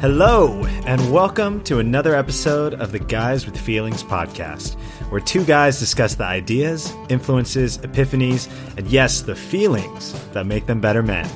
Hello, 0.00 0.64
and 0.86 1.12
welcome 1.12 1.60
to 1.64 1.80
another 1.80 2.14
episode 2.14 2.74
of 2.74 2.92
the 2.92 3.00
Guys 3.00 3.44
with 3.44 3.58
Feelings 3.58 4.04
podcast, 4.04 4.78
where 5.10 5.20
two 5.20 5.44
guys 5.44 5.80
discuss 5.80 6.14
the 6.14 6.22
ideas, 6.22 6.94
influences, 7.08 7.78
epiphanies, 7.78 8.48
and 8.76 8.86
yes, 8.86 9.22
the 9.22 9.34
feelings 9.34 10.12
that 10.34 10.46
make 10.46 10.66
them 10.66 10.80
better 10.80 11.02
men. 11.02 11.28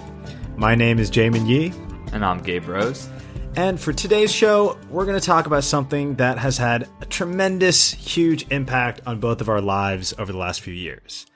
My 0.56 0.76
name 0.76 1.00
is 1.00 1.10
Jamin 1.10 1.48
Yee. 1.48 1.72
And 2.12 2.24
I'm 2.24 2.40
Gabe 2.40 2.68
Rose. 2.68 3.08
And 3.56 3.80
for 3.80 3.92
today's 3.92 4.32
show, 4.32 4.78
we're 4.90 5.06
going 5.06 5.18
to 5.18 5.26
talk 5.26 5.46
about 5.46 5.64
something 5.64 6.14
that 6.14 6.38
has 6.38 6.56
had 6.56 6.88
a 7.00 7.06
tremendous, 7.06 7.90
huge 7.90 8.46
impact 8.52 9.00
on 9.06 9.18
both 9.18 9.40
of 9.40 9.48
our 9.48 9.60
lives 9.60 10.14
over 10.18 10.30
the 10.30 10.38
last 10.38 10.60
few 10.60 10.72
years 10.72 11.26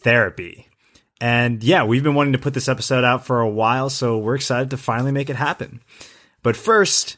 therapy. 0.00 0.68
And 1.18 1.64
yeah, 1.64 1.84
we've 1.84 2.02
been 2.02 2.14
wanting 2.14 2.34
to 2.34 2.38
put 2.38 2.52
this 2.52 2.68
episode 2.68 3.04
out 3.04 3.24
for 3.24 3.40
a 3.40 3.48
while, 3.48 3.88
so 3.88 4.18
we're 4.18 4.34
excited 4.34 4.68
to 4.68 4.76
finally 4.76 5.12
make 5.12 5.30
it 5.30 5.36
happen. 5.36 5.80
But 6.44 6.58
first, 6.58 7.16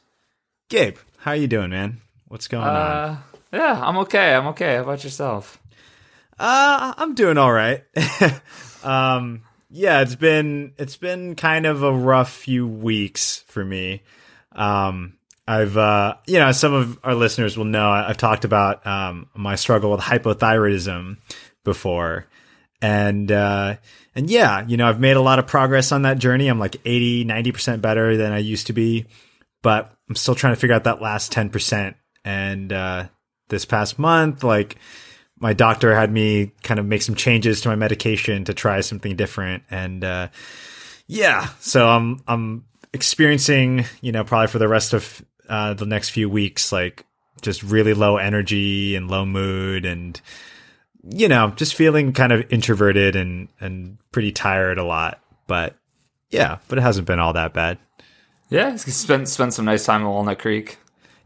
Gabe, 0.69 0.99
how 1.19 1.33
are 1.33 1.37
you 1.37 1.49
doing, 1.49 1.71
man? 1.71 2.01
What's 2.29 2.47
going 2.47 2.63
uh, 2.63 3.19
on? 3.53 3.59
Yeah, 3.59 3.83
I'm 3.85 3.99
okay. 3.99 4.33
I'm 4.33 4.47
okay. 4.49 4.77
How 4.77 4.83
about 4.83 5.03
yourself? 5.03 5.61
Uh, 6.39 6.95
I'm 6.97 7.17
doing 7.17 7.37
all 7.37 7.53
right. 7.53 7.83
um, 8.85 9.43
yeah, 9.69 10.03
it's 10.03 10.15
been 10.15 10.75
it's 10.79 10.97
been 10.97 11.35
kind 11.35 11.67
of 11.67 11.83
a 11.83 11.93
rough 11.93 12.31
few 12.31 12.69
weeks 12.69 13.43
for 13.49 13.65
me. 13.65 14.05
Um, 14.53 15.15
I've 15.49 15.77
uh, 15.77 16.19
you 16.29 16.39
know, 16.39 16.53
some 16.53 16.73
of 16.73 17.01
our 17.03 17.17
listeners 17.17 17.59
will 17.59 17.65
know 17.65 17.91
I've 17.91 18.19
talked 18.19 18.45
about 18.45 18.87
um, 18.87 19.29
my 19.35 19.57
struggle 19.57 19.91
with 19.91 20.01
hypothyroidism 20.03 21.17
before. 21.65 22.27
And 22.81 23.33
uh, 23.33 23.77
and 24.17 24.31
yeah, 24.31 24.65
you 24.67 24.79
know, 24.79 24.89
I've 24.89 24.99
made 24.99 25.17
a 25.19 25.21
lot 25.21 25.39
of 25.39 25.47
progress 25.47 25.93
on 25.93 26.03
that 26.03 26.19
journey. 26.19 26.49
I'm 26.49 26.59
like 26.59 26.77
80, 26.87 27.27
90% 27.27 27.83
better 27.83 28.17
than 28.17 28.33
I 28.33 28.39
used 28.39 28.69
to 28.69 28.73
be, 28.73 29.07
but 29.63 29.95
I'm 30.09 30.17
still 30.17 30.35
trying 30.35 30.55
to 30.55 30.61
figure 30.61 30.75
out 30.75 30.85
that 30.85 31.03
last 31.03 31.33
10%. 31.35 31.95
And 32.25 32.73
uh, 32.73 33.09
this 33.49 33.67
past 33.67 33.99
month, 33.99 34.43
like 34.43 34.77
my 35.39 35.53
doctor 35.53 35.95
had 35.95 36.11
me 36.11 36.53
kind 36.63 36.81
of 36.81 36.87
make 36.87 37.03
some 37.03 37.15
changes 37.15 37.61
to 37.61 37.69
my 37.69 37.77
medication 37.77 38.45
to 38.45 38.55
try 38.55 38.81
something 38.81 39.17
different. 39.17 39.65
And 39.71 40.03
uh, 40.03 40.29
yeah, 41.07 41.49
so 41.61 41.87
I'm 41.87 42.23
I'm 42.27 42.65
experiencing, 42.95 43.85
you 44.01 44.13
know, 44.13 44.25
probably 44.25 44.49
for 44.49 44.59
the 44.59 44.67
rest 44.67 44.95
of 44.95 45.23
uh, 45.47 45.75
the 45.75 45.87
next 45.87 46.09
few 46.09 46.31
weeks, 46.31 46.73
like 46.73 47.05
just 47.43 47.63
really 47.63 47.93
low 47.93 48.17
energy 48.17 48.97
and 48.97 49.11
low 49.11 49.27
mood 49.27 49.85
and 49.85 50.19
you 51.11 51.29
know, 51.29 51.53
just 51.57 51.75
feeling 51.75 52.13
kind 52.13 52.33
of 52.33 52.51
introverted 52.53 53.17
and 53.17 53.49
and 53.61 53.99
pretty 54.13 54.33
tired 54.33 54.79
a 54.79 54.85
lot. 54.85 55.21
But 55.47 55.77
yeah, 56.31 56.59
but 56.69 56.79
it 56.79 56.83
hasn't 56.83 57.07
been 57.07 57.19
all 57.19 57.33
that 57.35 57.53
bad. 57.53 57.79
Yeah, 58.49 58.77
spend 58.77 59.29
spend 59.29 59.55
some 59.55 59.65
nice 59.65 59.85
time 59.85 60.03
in 60.03 60.09
Walnut 60.09 60.39
Creek. 60.39 60.79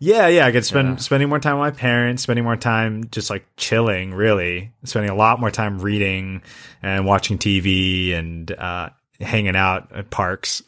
Yeah, 0.03 0.28
yeah, 0.28 0.47
I 0.47 0.53
could 0.53 0.64
spend 0.64 0.89
yeah. 0.89 0.97
spending 0.97 1.28
more 1.28 1.39
time 1.39 1.59
with 1.59 1.75
my 1.75 1.78
parents, 1.78 2.22
spending 2.22 2.45
more 2.45 2.56
time 2.56 3.09
just 3.11 3.28
like 3.28 3.45
chilling, 3.59 4.14
really, 4.14 4.72
spending 4.84 5.11
a 5.11 5.14
lot 5.14 5.39
more 5.39 5.50
time 5.50 5.78
reading 5.78 6.42
and 6.83 7.05
watching 7.05 7.37
TV 7.37 8.15
and 8.15 8.50
uh, 8.50 8.89
hanging 9.20 9.56
out 9.56 9.92
at 9.94 10.09
parks. 10.09 10.62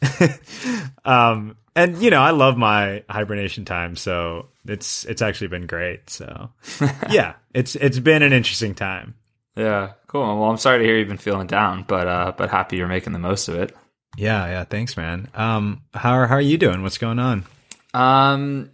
um, 1.05 1.57
and 1.75 1.99
you 1.99 2.11
know, 2.11 2.21
I 2.21 2.29
love 2.29 2.57
my 2.57 3.03
hibernation 3.09 3.65
time, 3.65 3.95
so 3.95 4.49
it's 4.67 5.05
it's 5.05 5.21
actually 5.21 5.47
been 5.47 5.67
great. 5.67 6.09
So 6.09 6.51
yeah, 7.09 7.33
it's 7.53 7.75
it's 7.75 7.99
been 7.99 8.21
an 8.21 8.33
interesting 8.33 8.75
time. 8.75 9.15
Yeah, 9.55 9.93
cool. 10.07 10.39
Well, 10.39 10.49
I'm 10.49 10.57
sorry 10.57 10.79
to 10.79 10.83
hear 10.83 10.97
you've 10.97 11.07
been 11.07 11.17
feeling 11.17 11.47
down, 11.47 11.85
but 11.87 12.07
uh, 12.07 12.33
but 12.37 12.49
happy 12.49 12.77
you're 12.77 12.87
making 12.87 13.13
the 13.13 13.19
most 13.19 13.47
of 13.47 13.55
it. 13.55 13.75
Yeah, 14.17 14.45
yeah. 14.47 14.63
Thanks, 14.63 14.97
man. 14.97 15.29
Um, 15.33 15.83
how 15.93 16.13
are 16.13 16.27
how 16.27 16.35
are 16.35 16.41
you 16.41 16.57
doing? 16.57 16.81
What's 16.81 16.97
going 16.97 17.19
on? 17.19 17.45
Um, 17.93 18.71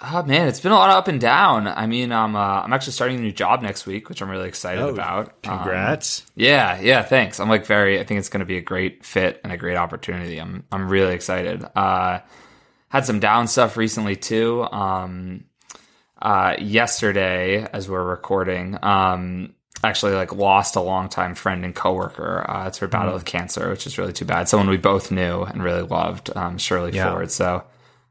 oh 0.00 0.22
man, 0.22 0.48
it's 0.48 0.60
been 0.60 0.72
a 0.72 0.76
lot 0.76 0.90
of 0.90 0.96
up 0.96 1.08
and 1.08 1.20
down. 1.20 1.66
I 1.66 1.86
mean, 1.86 2.12
I'm 2.12 2.34
uh, 2.34 2.62
I'm 2.62 2.72
actually 2.72 2.94
starting 2.94 3.18
a 3.18 3.20
new 3.20 3.32
job 3.32 3.62
next 3.62 3.86
week, 3.86 4.08
which 4.08 4.22
I'm 4.22 4.30
really 4.30 4.48
excited 4.48 4.82
oh, 4.82 4.88
about. 4.88 5.42
Congrats! 5.42 6.22
Um, 6.22 6.26
yeah, 6.36 6.80
yeah. 6.80 7.02
Thanks. 7.02 7.40
I'm 7.40 7.48
like 7.48 7.66
very. 7.66 8.00
I 8.00 8.04
think 8.04 8.18
it's 8.18 8.28
going 8.28 8.40
to 8.40 8.46
be 8.46 8.56
a 8.56 8.62
great 8.62 9.04
fit 9.04 9.40
and 9.44 9.52
a 9.52 9.56
great 9.56 9.76
opportunity. 9.76 10.38
I'm 10.38 10.64
I'm 10.72 10.88
really 10.88 11.14
excited. 11.14 11.64
Uh, 11.76 12.20
had 12.92 13.06
some 13.06 13.20
down 13.20 13.48
stuff 13.48 13.78
recently 13.78 14.16
too. 14.16 14.62
Um, 14.70 15.44
uh, 16.20 16.56
yesterday, 16.58 17.66
as 17.72 17.88
we're 17.88 18.04
recording, 18.04 18.78
um, 18.82 19.54
actually 19.82 20.12
like 20.12 20.34
lost 20.34 20.76
a 20.76 20.80
longtime 20.80 21.34
friend 21.34 21.64
and 21.64 21.74
coworker 21.74 22.44
uh, 22.46 22.68
to 22.70 22.80
her 22.82 22.88
battle 22.88 23.12
mm. 23.12 23.14
with 23.14 23.24
cancer, 23.24 23.70
which 23.70 23.86
is 23.86 23.96
really 23.96 24.12
too 24.12 24.26
bad. 24.26 24.46
Someone 24.46 24.68
we 24.68 24.76
both 24.76 25.10
knew 25.10 25.42
and 25.42 25.64
really 25.64 25.80
loved, 25.80 26.36
um, 26.36 26.58
Shirley 26.58 26.92
yeah. 26.92 27.10
Ford. 27.10 27.30
So, 27.30 27.64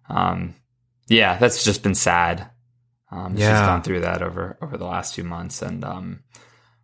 um, 0.09 0.56
yeah, 1.08 1.38
that's 1.38 1.63
just 1.63 1.84
been 1.84 1.94
sad. 1.94 2.50
Um, 3.12 3.38
yeah. 3.38 3.52
She's 3.52 3.68
gone 3.68 3.84
through 3.84 4.02
that 4.02 4.24
over 4.24 4.58
over 4.63 4.78
the 4.78 4.86
last 4.86 5.13
few 5.13 5.24
months, 5.24 5.62
and 5.62 5.84
um, 5.86 6.24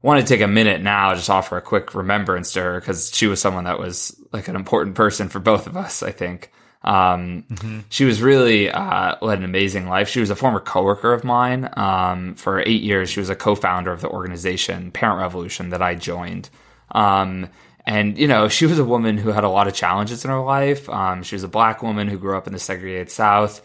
want 0.03 0.21
to 0.21 0.27
take 0.27 0.41
a 0.41 0.47
minute 0.47 0.83
now 0.83 1.15
just 1.15 1.31
offer 1.31 1.57
a 1.57 1.61
quick 1.63 1.95
remembrance 1.95 2.53
to 2.53 2.61
her 2.61 2.79
because 2.79 3.09
she 3.11 3.25
was 3.25 3.41
someone 3.41 3.63
that 3.63 3.79
was 3.79 4.15
like 4.31 4.49
an 4.49 4.55
important 4.55 4.95
person 4.95 5.29
for 5.29 5.39
both 5.39 5.65
of 5.65 5.75
us. 5.75 6.03
I 6.03 6.11
think. 6.11 6.51
Um, 6.87 7.43
mm-hmm. 7.51 7.79
She 7.89 8.05
was 8.05 8.21
really 8.21 8.71
uh, 8.71 9.15
led 9.21 9.39
an 9.39 9.43
amazing 9.43 9.89
life. 9.89 10.07
She 10.07 10.21
was 10.21 10.29
a 10.29 10.37
former 10.37 10.61
coworker 10.61 11.11
of 11.11 11.25
mine. 11.25 11.69
Um, 11.73 12.35
for 12.35 12.61
eight 12.61 12.81
years, 12.81 13.09
she 13.09 13.19
was 13.19 13.29
a 13.29 13.35
co-founder 13.35 13.91
of 13.91 13.99
the 13.99 14.07
organization 14.07 14.91
Parent 14.91 15.19
Revolution 15.19 15.69
that 15.71 15.81
I 15.81 15.95
joined. 15.95 16.49
Um, 16.91 17.49
and 17.85 18.17
you 18.17 18.27
know, 18.27 18.47
she 18.47 18.65
was 18.65 18.79
a 18.79 18.85
woman 18.85 19.17
who 19.17 19.31
had 19.31 19.43
a 19.43 19.49
lot 19.49 19.67
of 19.67 19.73
challenges 19.73 20.23
in 20.23 20.31
her 20.31 20.39
life. 20.39 20.87
Um, 20.87 21.23
she 21.23 21.35
was 21.35 21.43
a 21.43 21.49
black 21.49 21.83
woman 21.83 22.07
who 22.07 22.17
grew 22.17 22.37
up 22.37 22.47
in 22.47 22.53
the 22.53 22.59
segregated 22.59 23.11
South, 23.11 23.61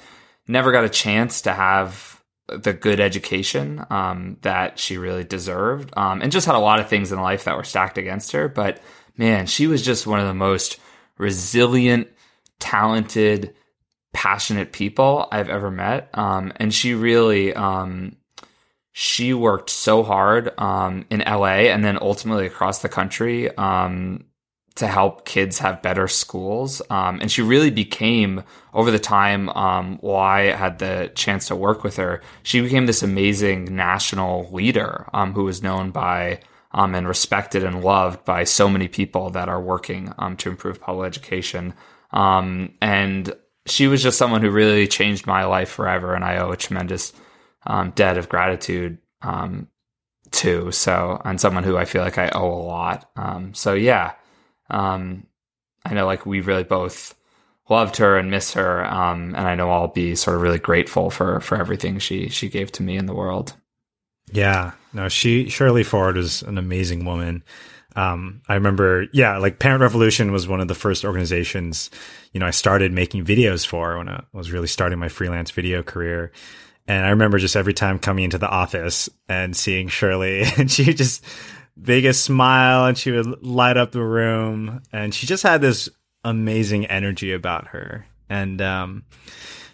never 0.49 0.73
got 0.73 0.85
a 0.85 0.89
chance 0.89 1.43
to 1.43 1.53
have 1.53 2.21
the 2.49 2.73
good 2.73 2.99
education 2.99 3.87
um, 3.89 4.37
that 4.43 4.81
she 4.81 4.99
really 4.99 5.23
deserved, 5.23 5.93
um, 5.97 6.23
and 6.23 6.33
just 6.33 6.47
had 6.47 6.57
a 6.57 6.59
lot 6.59 6.81
of 6.81 6.89
things 6.89 7.13
in 7.13 7.21
life 7.21 7.45
that 7.45 7.57
were 7.57 7.63
stacked 7.63 7.99
against 7.99 8.33
her. 8.33 8.49
But 8.49 8.83
man, 9.17 9.47
she 9.47 9.69
was 9.69 9.81
just 9.81 10.09
one 10.09 10.19
of 10.19 10.27
the 10.27 10.35
most 10.35 10.81
resilient 11.19 12.09
talented, 12.63 13.55
passionate 14.13 14.73
people 14.73 15.27
I've 15.33 15.49
ever 15.49 15.71
met. 15.71 16.11
Um, 16.15 16.53
and 16.57 16.73
she 16.73 16.95
really, 16.95 17.53
um, 17.53 18.17
she 18.93 19.35
worked 19.35 19.69
so 19.69 20.05
hard 20.05 20.53
um, 20.59 21.05
in 21.11 21.21
LA 21.21 21.69
and 21.73 21.85
then 21.85 21.99
ultimately 22.01 22.47
across 22.47 22.81
the 22.81 22.89
country 22.89 23.55
um, 23.57 24.25
to 24.77 24.87
help 24.87 25.25
kids 25.25 25.59
have 25.59 25.83
better 25.83 26.07
schools. 26.07 26.81
Um, 26.89 27.21
and 27.21 27.31
she 27.33 27.43
really 27.43 27.71
became, 27.71 28.45
over 28.73 28.93
the 28.93 28.99
time 29.01 29.49
um, 29.51 29.99
while 30.01 30.21
I 30.21 30.53
had 30.53 30.79
the 30.79 31.11
chance 31.17 31.49
to 31.49 31.57
work 31.57 31.83
with 31.83 31.97
her, 31.97 32.23
she 32.45 32.61
became 32.61 32.87
this 32.87 33.03
amazing 33.03 33.75
national 33.75 34.49
leader 34.53 35.09
um, 35.13 35.33
who 35.33 35.45
was 35.45 35.65
known 35.65 35.91
by 35.91 36.41
um, 36.75 36.95
and 36.95 37.09
respected 37.09 37.65
and 37.65 37.83
loved 37.83 38.25
by 38.25 38.45
so 38.45 38.69
many 38.69 38.89
people 38.89 39.31
that 39.31 39.49
are 39.49 39.61
working 39.61 40.13
um, 40.19 40.37
to 40.39 40.49
improve 40.49 40.81
public 40.81 41.09
education. 41.09 41.75
Um, 42.13 42.75
and 42.81 43.35
she 43.67 43.87
was 43.87 44.03
just 44.03 44.19
someone 44.19 44.43
who 44.43 44.51
really 44.51 44.87
changed 44.87 45.27
my 45.27 45.45
life 45.45 45.71
forever. 45.71 46.15
And 46.15 46.25
I 46.25 46.39
owe 46.39 46.51
a 46.51 46.57
tremendous 46.57 47.13
um, 47.67 47.91
debt 47.91 48.19
of 48.19 48.29
gratitude 48.29 48.99
um, 49.23 49.69
to. 50.33 50.71
So, 50.73 51.21
and 51.25 51.41
someone 51.41 51.65
who 51.65 51.77
I 51.77 51.85
feel 51.85 52.03
like 52.03 52.19
I 52.19 52.31
owe 52.31 52.53
a 52.53 52.63
lot. 52.65 53.11
Um, 53.17 53.55
so, 53.55 53.75
yeah, 53.75 54.13
um, 54.71 55.27
I 55.85 55.95
know 55.95 56.07
like 56.07 56.27
we 56.27 56.41
really 56.41 56.65
both 56.65 57.15
loved 57.69 57.97
her 57.97 58.19
and 58.19 58.31
miss 58.31 58.53
her. 58.55 58.85
Um, 58.85 59.35
and 59.35 59.47
I 59.49 59.55
know 59.55 59.71
I'll 59.71 59.89
be 59.89 60.15
sort 60.15 60.37
of 60.37 60.43
really 60.43 60.59
grateful 60.59 61.11
for, 61.11 61.41
for 61.41 61.57
everything 61.57 61.99
she, 61.99 62.29
she 62.29 62.49
gave 62.49 62.73
to 62.73 62.83
me 62.83 62.97
in 62.97 63.07
the 63.07 63.15
world. 63.15 63.55
Yeah, 64.33 64.73
no, 64.93 65.09
she, 65.09 65.49
Shirley 65.49 65.83
Ford 65.83 66.17
was 66.17 66.43
an 66.43 66.59
amazing 66.59 67.05
woman 67.05 67.43
um, 67.97 68.43
I 68.49 68.55
remember, 68.55 69.07
yeah, 69.13 69.39
like 69.39 69.59
Parent 69.59 69.81
Revolution 69.81 70.33
was 70.33 70.49
one 70.49 70.61
of 70.61 70.69
the 70.69 70.75
first 70.75 71.05
organizations, 71.05 71.91
you 72.33 72.41
know, 72.41 72.47
I 72.47 72.51
started 72.51 72.93
making 72.93 73.25
videos 73.25 73.67
for 73.67 73.99
when 73.99 74.09
I 74.09 74.25
was 74.33 74.51
really 74.51 74.67
starting 74.67 74.99
my 74.99 75.09
freelance 75.09 75.51
video 75.51 75.83
career. 75.83 76.33
And 76.87 77.05
I 77.05 77.11
remember 77.11 77.39
just 77.39 77.57
every 77.57 77.75
time 77.75 77.99
coming 77.99 78.25
into 78.25 78.39
the 78.39 78.49
office 78.49 79.09
and 79.29 79.57
seeing 79.57 79.89
Shirley 79.89 80.43
and 80.57 80.71
she 80.71 80.95
just 80.95 81.25
biggest 81.81 82.25
smile 82.25 82.87
and 82.87 82.99
she 82.99 83.11
would 83.11 83.43
light 83.43 83.77
up 83.77 83.93
the 83.93 84.03
room 84.03 84.83
and 84.93 85.15
she 85.15 85.27
just 85.27 85.43
had 85.43 85.61
this 85.61 85.89
amazing 86.25 86.87
energy 86.87 87.33
about 87.33 87.69
her. 87.69 88.07
And, 88.29 88.61
um, 88.63 89.05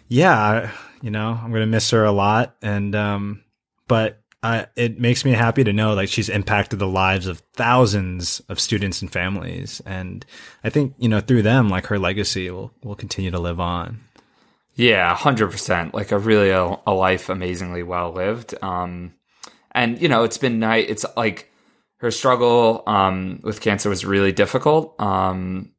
yeah, 0.07 0.71
you 1.01 1.11
know, 1.11 1.39
I'm 1.41 1.51
to 1.53 1.65
miss 1.65 1.91
her 1.91 2.03
a 2.03 2.11
lot. 2.11 2.55
And, 2.61 2.95
um, 2.95 3.43
but 3.87 4.21
uh, 4.41 4.65
it 4.75 4.99
makes 4.99 5.25
me 5.25 5.31
happy 5.31 5.63
to 5.63 5.73
know 5.73 5.93
like 5.93 6.09
she's 6.09 6.29
impacted 6.29 6.79
the 6.79 6.87
lives 6.87 7.27
of 7.27 7.39
thousands 7.53 8.41
of 8.47 8.59
students 8.59 9.01
and 9.01 9.11
families, 9.11 9.81
and 9.85 10.25
I 10.63 10.69
think 10.69 10.93
you 10.97 11.09
know 11.09 11.19
through 11.19 11.41
them, 11.41 11.69
like 11.69 11.87
her 11.87 11.99
legacy 11.99 12.49
will 12.49 12.71
will 12.83 12.95
continue 12.95 13.31
to 13.31 13.39
live 13.39 13.59
on. 13.59 13.99
Yeah, 14.75 15.13
hundred 15.13 15.51
percent. 15.51 15.93
Like 15.93 16.13
a 16.13 16.17
really 16.17 16.51
a, 16.51 16.77
a, 16.87 16.93
life 16.93 17.27
amazingly 17.27 17.83
well 17.83 18.13
lived. 18.13 18.55
Um, 18.61 19.13
and 19.71 20.01
you 20.01 20.07
know, 20.07 20.23
it's 20.23 20.37
been 20.37 20.59
night 20.59 20.89
It's 20.89 21.05
like 21.17 21.51
her 21.97 22.11
struggle 22.11 22.83
um, 22.87 23.41
with 23.43 23.59
cancer 23.59 23.89
was 23.89 24.05
really 24.05 24.31
difficult. 24.31 24.99
Um, 25.01 25.73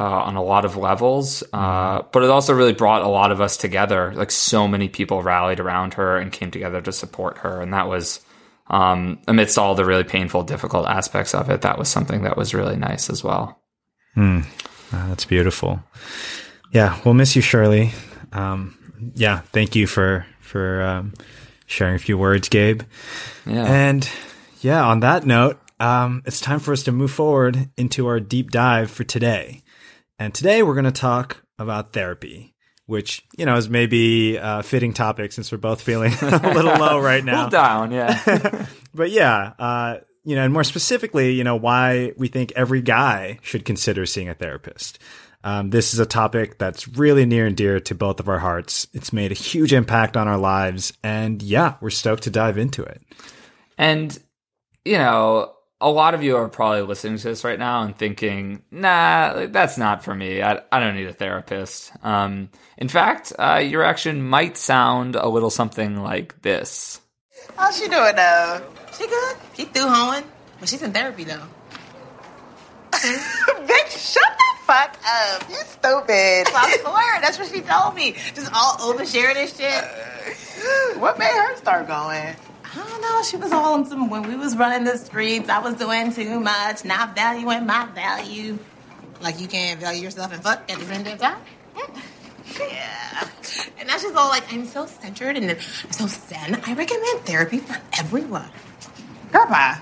uh, 0.00 0.22
on 0.22 0.34
a 0.34 0.42
lot 0.42 0.64
of 0.64 0.78
levels, 0.78 1.44
uh, 1.52 2.00
but 2.10 2.22
it 2.22 2.30
also 2.30 2.54
really 2.54 2.72
brought 2.72 3.02
a 3.02 3.08
lot 3.08 3.30
of 3.30 3.42
us 3.42 3.58
together. 3.58 4.14
Like 4.14 4.30
so 4.30 4.66
many 4.66 4.88
people 4.88 5.22
rallied 5.22 5.60
around 5.60 5.94
her 5.94 6.16
and 6.16 6.32
came 6.32 6.50
together 6.50 6.80
to 6.80 6.90
support 6.90 7.36
her, 7.38 7.60
and 7.60 7.74
that 7.74 7.86
was 7.86 8.20
um, 8.68 9.18
amidst 9.28 9.58
all 9.58 9.74
the 9.74 9.84
really 9.84 10.04
painful, 10.04 10.42
difficult 10.44 10.86
aspects 10.86 11.34
of 11.34 11.50
it. 11.50 11.60
That 11.60 11.78
was 11.78 11.90
something 11.90 12.22
that 12.22 12.38
was 12.38 12.54
really 12.54 12.76
nice 12.76 13.10
as 13.10 13.22
well. 13.22 13.60
Mm. 14.16 14.46
Oh, 14.94 15.06
that's 15.10 15.26
beautiful. 15.26 15.82
Yeah, 16.72 16.98
we'll 17.04 17.12
miss 17.12 17.36
you, 17.36 17.42
Shirley. 17.42 17.92
Um, 18.32 18.78
yeah, 19.14 19.40
thank 19.52 19.76
you 19.76 19.86
for 19.86 20.24
for 20.40 20.80
um, 20.80 21.12
sharing 21.66 21.96
a 21.96 21.98
few 21.98 22.16
words, 22.16 22.48
Gabe. 22.48 22.82
Yeah. 23.44 23.66
And 23.66 24.08
yeah, 24.62 24.82
on 24.82 25.00
that 25.00 25.26
note, 25.26 25.60
um, 25.78 26.22
it's 26.24 26.40
time 26.40 26.58
for 26.58 26.72
us 26.72 26.84
to 26.84 26.92
move 26.92 27.10
forward 27.10 27.68
into 27.76 28.06
our 28.06 28.18
deep 28.18 28.50
dive 28.50 28.90
for 28.90 29.04
today. 29.04 29.62
And 30.20 30.34
today 30.34 30.62
we're 30.62 30.74
going 30.74 30.84
to 30.84 30.92
talk 30.92 31.42
about 31.58 31.94
therapy, 31.94 32.54
which, 32.84 33.22
you 33.38 33.46
know, 33.46 33.56
is 33.56 33.70
maybe 33.70 34.36
a 34.36 34.62
fitting 34.62 34.92
topic 34.92 35.32
since 35.32 35.50
we're 35.50 35.56
both 35.56 35.80
feeling 35.80 36.12
a 36.22 36.52
little 36.52 36.76
low 36.76 37.00
right 37.00 37.24
now. 37.24 37.48
down, 37.48 37.90
yeah. 37.90 38.66
but 38.94 39.10
yeah, 39.10 39.54
uh, 39.58 39.96
you 40.22 40.36
know, 40.36 40.44
and 40.44 40.52
more 40.52 40.62
specifically, 40.62 41.32
you 41.32 41.42
know, 41.42 41.56
why 41.56 42.12
we 42.18 42.28
think 42.28 42.52
every 42.54 42.82
guy 42.82 43.38
should 43.40 43.64
consider 43.64 44.04
seeing 44.04 44.28
a 44.28 44.34
therapist. 44.34 44.98
Um, 45.42 45.70
this 45.70 45.94
is 45.94 46.00
a 46.00 46.06
topic 46.06 46.58
that's 46.58 46.86
really 46.86 47.24
near 47.24 47.46
and 47.46 47.56
dear 47.56 47.80
to 47.80 47.94
both 47.94 48.20
of 48.20 48.28
our 48.28 48.40
hearts. 48.40 48.88
It's 48.92 49.14
made 49.14 49.32
a 49.32 49.34
huge 49.34 49.72
impact 49.72 50.18
on 50.18 50.28
our 50.28 50.36
lives. 50.36 50.92
And 51.02 51.42
yeah, 51.42 51.76
we're 51.80 51.88
stoked 51.88 52.24
to 52.24 52.30
dive 52.30 52.58
into 52.58 52.82
it. 52.82 53.00
And, 53.78 54.18
you 54.84 54.98
know, 54.98 55.54
a 55.80 55.90
lot 55.90 56.14
of 56.14 56.22
you 56.22 56.36
are 56.36 56.48
probably 56.48 56.82
listening 56.82 57.16
to 57.18 57.28
this 57.28 57.42
right 57.42 57.58
now 57.58 57.82
and 57.82 57.96
thinking, 57.96 58.62
nah, 58.70 59.46
that's 59.46 59.78
not 59.78 60.04
for 60.04 60.14
me. 60.14 60.42
I, 60.42 60.60
I 60.70 60.80
don't 60.80 60.94
need 60.94 61.06
a 61.06 61.12
therapist. 61.12 61.92
Um, 62.02 62.50
in 62.76 62.88
fact, 62.88 63.32
uh, 63.38 63.62
your 63.64 63.82
action 63.82 64.22
might 64.22 64.56
sound 64.56 65.16
a 65.16 65.28
little 65.28 65.50
something 65.50 65.96
like 65.96 66.42
this. 66.42 67.00
How's 67.56 67.78
she 67.78 67.88
doing 67.88 68.14
though? 68.14 68.62
She 68.96 69.06
good? 69.06 69.36
She 69.56 69.64
through 69.64 69.88
hoeing? 69.88 70.24
But 70.58 70.68
she's 70.68 70.82
in 70.82 70.92
therapy 70.92 71.24
though. 71.24 71.46
Bitch, 72.92 74.12
shut 74.12 74.36
the 74.36 74.64
fuck 74.64 74.98
up. 75.06 75.48
You 75.48 75.56
stupid. 75.56 76.46
I 76.54 76.78
swear, 76.82 77.20
that's 77.22 77.38
what 77.38 77.48
she 77.48 77.62
told 77.62 77.94
me. 77.94 78.16
Just 78.34 78.52
all 78.52 78.76
overshare 78.76 79.32
this 79.32 79.56
shit. 79.56 79.84
what 81.00 81.18
made 81.18 81.32
her 81.32 81.56
start 81.56 81.86
going? 81.86 82.36
I 82.72 82.76
don't 82.76 83.00
know. 83.00 83.22
She 83.22 83.36
was 83.36 83.50
all 83.52 83.84
some 83.84 84.08
when 84.10 84.22
we 84.22 84.36
was 84.36 84.56
running 84.56 84.84
the 84.84 84.96
streets. 84.96 85.48
I 85.48 85.58
was 85.58 85.74
doing 85.74 86.12
too 86.12 86.38
much, 86.38 86.84
not 86.84 87.14
valuing 87.16 87.66
my 87.66 87.86
value. 87.86 88.58
Like 89.20 89.40
you 89.40 89.48
can't 89.48 89.80
value 89.80 90.02
yourself 90.02 90.32
and 90.32 90.42
fuck 90.42 90.70
at 90.70 90.78
the 90.78 90.84
same 90.84 91.04
time. 91.18 91.38
Yeah. 92.58 93.28
And 93.78 93.88
that's 93.88 94.02
just 94.02 94.14
all 94.14 94.28
like, 94.28 94.52
I'm 94.52 94.66
so 94.66 94.86
centered 94.86 95.36
and 95.36 95.50
I'm 95.50 95.60
so 95.90 96.06
zen. 96.06 96.60
I 96.66 96.74
recommend 96.74 97.20
therapy 97.20 97.58
for 97.58 97.76
everyone. 97.98 98.50
Girl. 99.32 99.46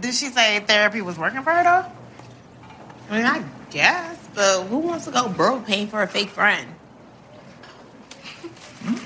Did 0.00 0.14
she 0.14 0.26
say 0.28 0.60
therapy 0.60 1.02
was 1.02 1.18
working 1.18 1.42
for 1.42 1.50
her 1.52 1.62
though? 1.62 1.84
I 3.10 3.16
mean, 3.16 3.26
I 3.26 3.44
guess, 3.70 4.18
but 4.34 4.64
who 4.64 4.78
wants 4.78 5.04
to 5.04 5.10
go 5.10 5.28
broke 5.28 5.66
paying 5.66 5.88
for 5.88 6.02
a 6.02 6.08
fake 6.08 6.30
friend? 6.30 6.74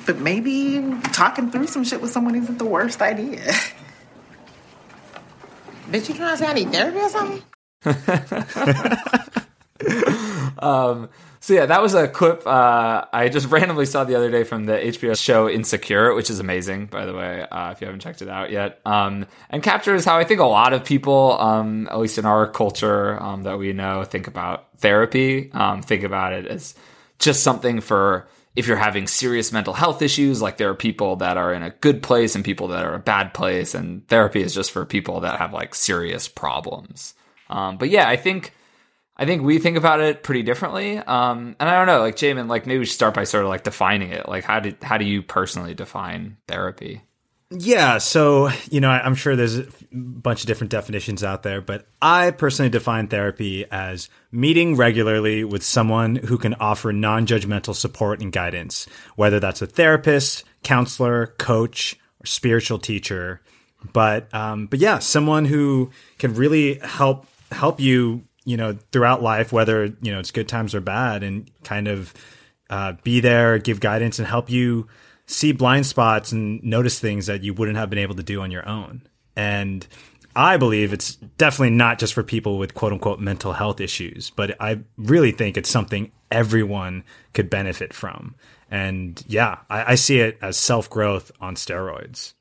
But 0.07 0.19
maybe 0.19 0.83
talking 1.13 1.51
through 1.51 1.67
some 1.67 1.85
shit 1.85 2.01
with 2.01 2.11
someone 2.11 2.35
isn't 2.35 2.59
the 2.59 2.65
worst 2.65 3.03
idea. 3.03 3.41
Bitch, 5.91 6.09
you 6.09 6.15
trying 6.15 6.33
to 6.33 6.39
say 6.39 6.47
I 6.47 6.53
need 6.55 6.73
therapy 6.73 6.99
or 6.99 7.09
something? 7.09 7.43
um, 10.59 11.09
so 11.41 11.55
yeah, 11.55 11.67
that 11.67 11.81
was 11.81 11.95
a 11.95 12.09
clip 12.09 12.45
uh, 12.45 13.05
I 13.13 13.29
just 13.29 13.49
randomly 13.51 13.87
saw 13.87 14.03
the 14.03 14.17
other 14.17 14.31
day 14.31 14.43
from 14.43 14.65
the 14.65 14.73
HBO 14.73 15.17
show 15.17 15.49
Insecure, 15.49 16.13
which 16.15 16.29
is 16.29 16.41
amazing, 16.41 16.87
by 16.87 17.07
the 17.07 17.15
way, 17.15 17.43
uh, 17.43 17.71
if 17.71 17.81
you 17.81 17.87
haven't 17.87 18.01
checked 18.01 18.21
it 18.21 18.29
out 18.29 18.51
yet. 18.51 18.81
Um, 18.85 19.27
and 19.49 19.63
captures 19.63 20.05
how 20.05 20.19
I 20.19 20.25
think 20.25 20.41
a 20.41 20.47
lot 20.47 20.73
of 20.73 20.85
people, 20.85 21.39
um, 21.39 21.87
at 21.89 21.99
least 21.99 22.19
in 22.19 22.25
our 22.25 22.49
culture 22.49 23.23
um, 23.23 23.45
that 23.45 23.59
we 23.59 23.73
know, 23.73 24.03
think 24.03 24.27
about 24.27 24.67
therapy. 24.79 25.53
Um, 25.53 25.83
think 25.83 26.03
about 26.03 26.33
it 26.33 26.49
as 26.49 26.75
just 27.21 27.45
something 27.45 27.81
for 27.81 28.27
if 28.57 28.67
you're 28.67 28.77
having 28.77 29.07
serious 29.07 29.53
mental 29.53 29.75
health 29.75 30.03
issues. 30.03 30.43
Like 30.43 30.57
there 30.57 30.71
are 30.71 30.75
people 30.75 31.17
that 31.17 31.37
are 31.37 31.53
in 31.53 31.63
a 31.63 31.71
good 31.71 32.03
place 32.03 32.35
and 32.35 32.45
people 32.45 32.69
that 32.69 32.85
are 32.85 32.95
a 32.95 32.99
bad 32.99 33.35
place, 33.35 33.75
and 33.75 34.07
therapy 34.09 34.43
is 34.43 34.55
just 34.55 34.73
for 34.73 34.85
people 34.85 35.21
that 35.21 35.39
have 35.39 35.53
like 35.53 35.75
serious 35.75 36.27
problems. 36.27 37.15
Um, 37.49 37.77
but 37.77 37.91
yeah, 37.91 38.09
I 38.09 38.17
think 38.17 38.53
I 39.17 39.27
think 39.27 39.43
we 39.43 39.59
think 39.59 39.77
about 39.77 40.01
it 40.01 40.23
pretty 40.23 40.43
differently. 40.43 40.99
Um, 40.99 41.57
and 41.61 41.69
I 41.69 41.79
don't 41.79 41.87
know, 41.87 42.01
like 42.01 42.17
Jamin, 42.17 42.49
like 42.49 42.67
maybe 42.67 42.81
we 42.81 42.85
should 42.87 42.95
start 42.95 43.15
by 43.15 43.25
sort 43.25 43.45
of 43.45 43.51
like 43.51 43.63
defining 43.63 44.11
it. 44.11 44.29
Like 44.29 44.45
how 44.45 44.61
did 44.61 44.83
how 44.83 44.99
do 44.99 45.05
you 45.05 45.23
personally 45.23 45.75
define 45.75 46.39
therapy? 46.49 47.03
Yeah, 47.51 47.99
so 47.99 48.51
you 48.71 48.81
know, 48.81 48.91
I'm 48.91 49.15
sure 49.15 49.37
there's 49.37 49.59
a 49.59 49.67
bunch 49.93 50.41
of 50.41 50.49
different 50.49 50.73
definitions 50.73 51.23
out 51.23 51.45
there, 51.45 51.61
but 51.61 51.87
I 52.03 52.33
personally 52.33 52.71
define 52.71 53.07
therapy 53.07 53.65
as 53.71 54.09
meeting 54.33 54.75
regularly 54.75 55.45
with 55.45 55.63
someone 55.63 56.17
who 56.17 56.39
can 56.39 56.55
offer 56.55 56.93
non-judgmental 56.93 57.77
support 57.77 58.21
and 58.21 58.33
guidance, 58.33 58.89
whether 59.15 59.39
that's 59.39 59.63
a 59.63 59.67
therapist, 59.67 60.43
counselor, 60.65 61.29
coach, 61.39 61.97
or 62.21 62.27
spiritual 62.27 62.81
teacher. 62.81 63.41
But 63.93 64.33
um, 64.35 64.67
but 64.67 64.81
yeah, 64.81 64.99
someone 64.99 65.45
who 65.45 65.93
can 66.19 66.35
really 66.35 66.81
help 66.81 67.27
help 67.53 67.79
you 67.79 68.25
you 68.45 68.57
know 68.57 68.77
throughout 68.91 69.23
life 69.23 69.53
whether 69.53 69.85
you 69.85 70.13
know 70.13 70.19
it's 70.19 70.33
good 70.33 70.49
times 70.49 70.75
or 70.75 70.81
bad 70.81 71.23
and 71.23 71.49
kind 71.63 71.87
of 71.87 72.13
uh, 72.71 72.95
be 73.05 73.21
there 73.21 73.59
give 73.59 73.79
guidance 73.79 74.19
and 74.19 74.27
help 74.27 74.51
you 74.51 74.89
see 75.27 75.53
blind 75.53 75.87
spots 75.87 76.33
and 76.33 76.63
notice 76.63 76.99
things 76.99 77.27
that 77.27 77.43
you 77.43 77.53
wouldn't 77.53 77.77
have 77.77 77.91
been 77.91 77.99
able 77.99 78.15
to 78.15 78.23
do 78.23 78.41
on 78.41 78.51
your 78.51 78.69
own. 78.69 79.03
And 79.37 79.87
i 80.37 80.59
believe 80.59 80.93
it's 80.93 81.15
definitely 81.15 81.75
not 81.75 81.99
just 81.99 82.13
for 82.13 82.23
people 82.23 82.59
with 82.59 82.75
quote 82.75 82.93
unquote 82.93 83.19
mental 83.19 83.55
health 83.55 83.81
issues 83.81 84.29
but 84.29 84.55
i 84.61 84.79
really 84.99 85.33
think 85.33 85.57
it's 85.57 85.71
something 85.71 86.13
everyone 86.31 87.03
could 87.33 87.49
benefit 87.49 87.95
from. 87.95 88.35
And 88.71 89.23
yeah 89.27 89.59
i, 89.71 89.93
I 89.93 89.95
see 89.95 90.21
it 90.21 90.39
as 90.43 90.57
self-growth 90.59 91.33
on 91.41 91.55
steroids. 91.55 92.35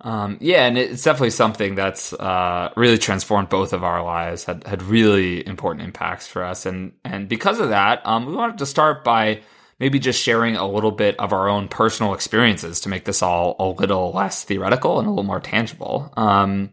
Um, 0.00 0.36
yeah, 0.40 0.66
and 0.66 0.76
it's 0.76 1.02
definitely 1.02 1.30
something 1.30 1.76
that's 1.76 2.12
uh, 2.12 2.70
really 2.76 2.98
transformed 2.98 3.48
both 3.48 3.72
of 3.72 3.82
our 3.84 4.02
lives, 4.02 4.44
had 4.44 4.66
had 4.66 4.82
really 4.82 5.46
important 5.46 5.82
impacts 5.82 6.26
for 6.26 6.44
us, 6.44 6.66
and 6.66 6.92
and 7.04 7.26
because 7.26 7.58
of 7.58 7.70
that, 7.70 8.06
um, 8.06 8.26
we 8.26 8.34
wanted 8.34 8.58
to 8.58 8.66
start 8.66 9.02
by 9.02 9.40
maybe 9.84 9.98
just 9.98 10.18
sharing 10.18 10.56
a 10.56 10.66
little 10.66 10.90
bit 10.90 11.14
of 11.20 11.34
our 11.34 11.46
own 11.46 11.68
personal 11.68 12.14
experiences 12.14 12.80
to 12.80 12.88
make 12.88 13.04
this 13.04 13.22
all 13.22 13.54
a 13.58 13.68
little 13.68 14.12
less 14.12 14.42
theoretical 14.42 14.98
and 14.98 15.06
a 15.06 15.10
little 15.10 15.24
more 15.24 15.40
tangible. 15.40 16.10
Um, 16.16 16.72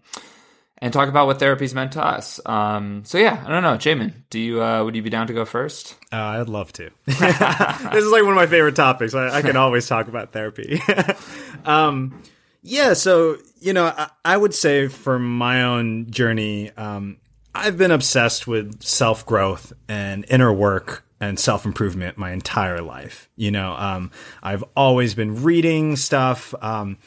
and 0.77 0.93
talk 0.93 1.09
about 1.09 1.27
what 1.27 1.37
therapy's 1.37 1.75
meant 1.75 1.91
to 1.91 2.01
us. 2.05 2.39
Um, 2.45 3.03
so 3.03 3.17
yeah, 3.17 3.43
I 3.45 3.49
don't 3.49 3.63
know, 3.63 3.73
Jamin, 3.73 4.13
do 4.29 4.39
you 4.39 4.63
uh, 4.63 4.85
would 4.85 4.95
you 4.95 5.01
be 5.01 5.09
down 5.09 5.27
to 5.27 5.33
go 5.33 5.43
first? 5.43 5.97
Uh, 6.09 6.39
I'd 6.39 6.47
love 6.47 6.71
to. 6.71 6.89
this 7.05 7.19
is 7.19 8.11
like 8.11 8.23
one 8.23 8.31
of 8.31 8.37
my 8.37 8.47
favorite 8.47 8.77
topics. 8.77 9.13
I, 9.13 9.39
I 9.39 9.41
can 9.41 9.55
always 9.57 9.85
talk 9.87 10.07
about 10.07 10.31
therapy. 10.31 10.81
um, 11.65 12.23
yeah, 12.63 12.93
so 12.93 13.39
you 13.59 13.73
know, 13.73 13.87
I, 13.87 14.09
I, 14.23 14.37
would 14.37 14.53
say 14.53 14.87
for 14.87 15.19
my 15.19 15.63
own 15.63 16.11
journey, 16.11 16.71
um, 16.77 17.17
I've 17.53 17.77
been 17.77 17.91
obsessed 17.91 18.47
with 18.47 18.81
self 18.81 19.25
growth 19.25 19.73
and 19.89 20.25
inner 20.29 20.53
work 20.53 21.03
and 21.21 21.39
self 21.39 21.65
improvement 21.65 22.17
my 22.17 22.31
entire 22.31 22.81
life. 22.81 23.29
You 23.37 23.51
know, 23.51 23.73
um, 23.73 24.11
I've 24.43 24.63
always 24.75 25.13
been 25.13 25.43
reading 25.43 25.95
stuff, 25.95 26.53
um, 26.61 26.97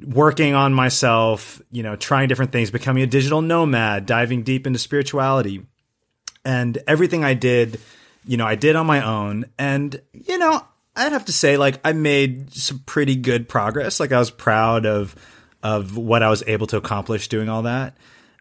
working 0.00 0.54
on 0.54 0.72
myself, 0.72 1.60
you 1.70 1.82
know, 1.82 1.96
trying 1.96 2.28
different 2.28 2.52
things, 2.52 2.70
becoming 2.70 3.02
a 3.02 3.06
digital 3.06 3.42
nomad, 3.42 4.06
diving 4.06 4.44
deep 4.44 4.66
into 4.66 4.78
spirituality, 4.78 5.66
and 6.44 6.78
everything 6.86 7.24
I 7.24 7.34
did, 7.34 7.80
you 8.24 8.36
know, 8.36 8.46
I 8.46 8.54
did 8.54 8.76
on 8.76 8.86
my 8.86 9.04
own, 9.04 9.46
and 9.58 10.00
you 10.12 10.38
know, 10.38 10.64
I'd 10.96 11.12
have 11.12 11.24
to 11.26 11.32
say, 11.32 11.56
like, 11.56 11.80
I 11.84 11.92
made 11.92 12.54
some 12.54 12.78
pretty 12.86 13.16
good 13.16 13.48
progress. 13.48 13.98
Like, 13.98 14.12
I 14.12 14.20
was 14.20 14.30
proud 14.30 14.86
of 14.86 15.14
of 15.64 15.96
what 15.96 16.22
I 16.22 16.30
was 16.30 16.44
able 16.46 16.68
to 16.68 16.76
accomplish 16.76 17.28
doing 17.28 17.48
all 17.48 17.62
that. 17.62 17.96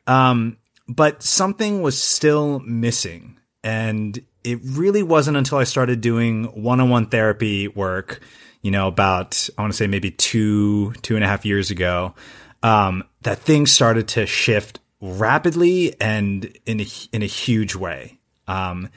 Um, 0.06 0.58
but 0.90 1.24
something 1.24 1.82
was 1.82 2.00
still 2.00 2.60
missing, 2.60 3.40
and 3.64 4.24
it 4.44 4.60
really 4.64 5.04
wasn't 5.04 5.38
until 5.38 5.58
I 5.58 5.64
started 5.64 6.02
doing 6.02 6.46
one 6.62 6.80
on 6.80 6.90
one 6.90 7.08
therapy 7.08 7.68
work. 7.68 8.22
You 8.62 8.72
know, 8.72 8.88
about 8.88 9.50
I 9.58 9.62
want 9.62 9.74
to 9.74 9.78
say 9.78 9.88
maybe 9.88 10.12
two 10.12 10.94
two 11.02 11.16
and 11.16 11.24
a 11.24 11.28
half 11.28 11.46
years 11.46 11.72
ago, 11.72 12.14
um, 12.62 13.04
that 13.22 13.40
things 13.40 13.72
started 13.72 14.08
to 14.10 14.26
shift 14.26 14.80
rapidly 15.02 16.00
and 16.00 16.46
in 16.66 16.80
a, 16.80 16.88
in 17.12 17.22
a 17.22 17.28
huge 17.28 17.76
way. 17.76 18.20
Um, 18.48 18.90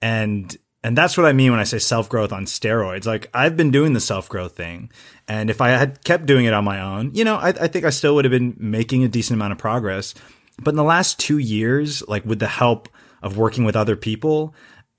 and 0.00 0.56
and 0.84 0.98
that's 0.98 1.16
what 1.16 1.26
I 1.26 1.32
mean 1.32 1.52
when 1.52 1.60
I 1.60 1.64
say 1.64 1.78
self 1.78 2.08
growth 2.08 2.32
on 2.32 2.46
steroids. 2.46 3.06
Like 3.06 3.30
I've 3.32 3.56
been 3.56 3.70
doing 3.70 3.92
the 3.92 4.00
self 4.00 4.28
growth 4.28 4.56
thing, 4.56 4.90
and 5.28 5.50
if 5.50 5.60
I 5.60 5.70
had 5.70 6.02
kept 6.04 6.26
doing 6.26 6.44
it 6.44 6.52
on 6.52 6.64
my 6.64 6.80
own, 6.80 7.14
you 7.14 7.24
know, 7.24 7.36
I, 7.36 7.48
I, 7.48 7.68
think 7.68 7.84
I 7.84 7.90
still 7.90 8.16
would 8.16 8.24
have 8.24 8.32
been 8.32 8.56
making 8.58 9.04
a 9.04 9.08
decent 9.08 9.36
amount 9.36 9.52
of 9.52 9.58
progress. 9.58 10.14
But 10.60 10.70
in 10.70 10.76
the 10.76 10.84
last 10.84 11.20
two 11.20 11.38
years, 11.38 12.06
like 12.08 12.24
with 12.24 12.40
the 12.40 12.48
help 12.48 12.88
of 13.22 13.38
working 13.38 13.64
with 13.64 13.76
other 13.76 13.96
people, 13.96 14.54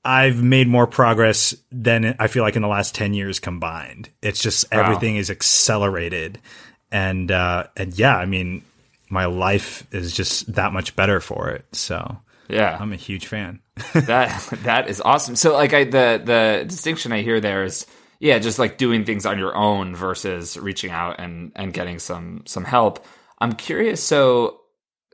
I've 0.06 0.44
made 0.44 0.68
more 0.68 0.86
progress 0.88 1.56
than 1.72 2.16
I 2.20 2.28
feel 2.28 2.44
like 2.44 2.56
in 2.56 2.62
the 2.62 2.68
last 2.68 2.94
10 2.96 3.14
years 3.14 3.40
combined. 3.40 4.10
It's 4.22 4.42
just 4.42 4.66
Wow. 4.72 4.82
everything 4.82 5.16
is 5.16 5.30
accelerated. 5.30 6.40
And, 6.92 7.32
uh, 7.32 7.66
and 7.78 7.98
yeah, 7.98 8.16
I 8.18 8.26
mean, 8.26 8.64
my 9.10 9.26
life 9.26 9.88
is 9.92 10.14
just 10.14 10.54
that 10.56 10.74
much 10.74 10.96
better 10.96 11.20
for 11.20 11.50
it. 11.50 11.66
So 11.72 12.18
Yeah. 12.50 12.78
I'm 12.80 12.92
a 12.94 12.98
huge 12.98 13.28
fan. 13.28 13.60
that 13.94 14.30
that 14.64 14.88
is 14.90 15.02
awesome. 15.02 15.36
So 15.36 15.54
like 15.54 15.74
I 15.74 15.86
the 15.86 16.22
the 16.24 16.64
distinction 16.68 17.12
I 17.12 17.22
hear 17.24 17.40
there 17.40 17.64
is 17.64 17.88
yeah, 18.20 18.38
just 18.40 18.60
like 18.60 18.78
doing 18.78 19.04
things 19.04 19.26
on 19.26 19.40
your 19.40 19.56
own 19.56 19.96
versus 19.96 20.58
reaching 20.58 20.92
out 20.92 21.20
and 21.20 21.52
and 21.56 21.74
getting 21.74 21.98
some 22.00 22.44
some 22.46 22.64
help. 22.66 23.04
I'm 23.40 23.54
curious 23.54 24.02
so 24.04 24.60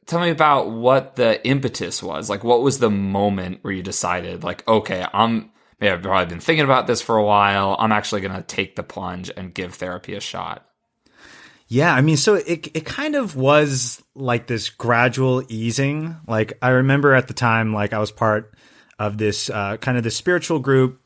tell 0.09 0.19
me 0.19 0.29
about 0.29 0.69
what 0.69 1.15
the 1.15 1.45
impetus 1.47 2.03
was. 2.03 2.29
Like 2.29 2.43
what 2.43 2.61
was 2.61 2.79
the 2.79 2.89
moment 2.89 3.59
where 3.61 3.73
you 3.73 3.83
decided 3.83 4.43
like 4.43 4.67
okay, 4.67 5.05
I'm 5.13 5.51
maybe 5.79 5.93
I've 5.93 6.01
probably 6.01 6.25
been 6.25 6.39
thinking 6.39 6.65
about 6.65 6.87
this 6.87 7.01
for 7.01 7.15
a 7.17 7.23
while. 7.23 7.75
I'm 7.79 7.91
actually 7.91 8.21
going 8.21 8.35
to 8.35 8.41
take 8.41 8.75
the 8.75 8.83
plunge 8.83 9.31
and 9.35 9.53
give 9.53 9.75
therapy 9.75 10.15
a 10.15 10.19
shot. 10.19 10.65
Yeah, 11.67 11.93
I 11.93 12.01
mean, 12.01 12.17
so 12.17 12.33
it 12.33 12.67
it 12.75 12.85
kind 12.85 13.15
of 13.15 13.35
was 13.35 14.03
like 14.15 14.47
this 14.47 14.69
gradual 14.69 15.43
easing. 15.49 16.17
Like 16.27 16.57
I 16.61 16.69
remember 16.69 17.13
at 17.13 17.27
the 17.27 17.33
time, 17.35 17.73
like 17.73 17.93
I 17.93 17.99
was 17.99 18.11
part 18.11 18.53
of 18.97 19.17
this 19.17 19.49
uh, 19.49 19.77
kind 19.77 19.97
of 19.97 20.03
this 20.03 20.17
spiritual 20.17 20.59
group 20.59 20.99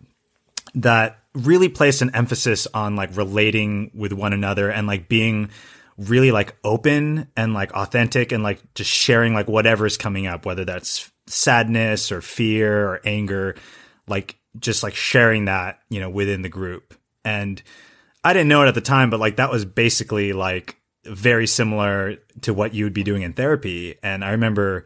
that 0.75 1.19
really 1.35 1.67
placed 1.67 2.01
an 2.01 2.15
emphasis 2.15 2.67
on 2.73 2.95
like 2.95 3.15
relating 3.17 3.91
with 3.93 4.13
one 4.13 4.33
another 4.33 4.69
and 4.69 4.87
like 4.87 5.09
being 5.09 5.49
really 5.97 6.31
like 6.31 6.55
open 6.63 7.27
and 7.35 7.53
like 7.53 7.73
authentic 7.73 8.31
and 8.31 8.43
like 8.43 8.61
just 8.73 8.89
sharing 8.89 9.33
like 9.33 9.47
whatever 9.47 9.85
is 9.85 9.97
coming 9.97 10.27
up, 10.27 10.45
whether 10.45 10.65
that's 10.65 11.11
sadness 11.27 12.11
or 12.11 12.21
fear 12.21 12.87
or 12.87 13.01
anger, 13.05 13.55
like 14.07 14.37
just 14.59 14.83
like 14.83 14.95
sharing 14.95 15.45
that, 15.45 15.79
you 15.89 15.99
know, 15.99 16.09
within 16.09 16.41
the 16.41 16.49
group. 16.49 16.93
And 17.23 17.61
I 18.23 18.33
didn't 18.33 18.49
know 18.49 18.63
it 18.63 18.67
at 18.67 18.75
the 18.75 18.81
time, 18.81 19.09
but 19.09 19.19
like 19.19 19.37
that 19.37 19.51
was 19.51 19.65
basically 19.65 20.33
like 20.33 20.77
very 21.05 21.47
similar 21.47 22.17
to 22.41 22.53
what 22.53 22.73
you 22.73 22.85
would 22.85 22.93
be 22.93 23.03
doing 23.03 23.21
in 23.21 23.33
therapy. 23.33 23.95
And 24.01 24.23
I 24.23 24.31
remember 24.31 24.85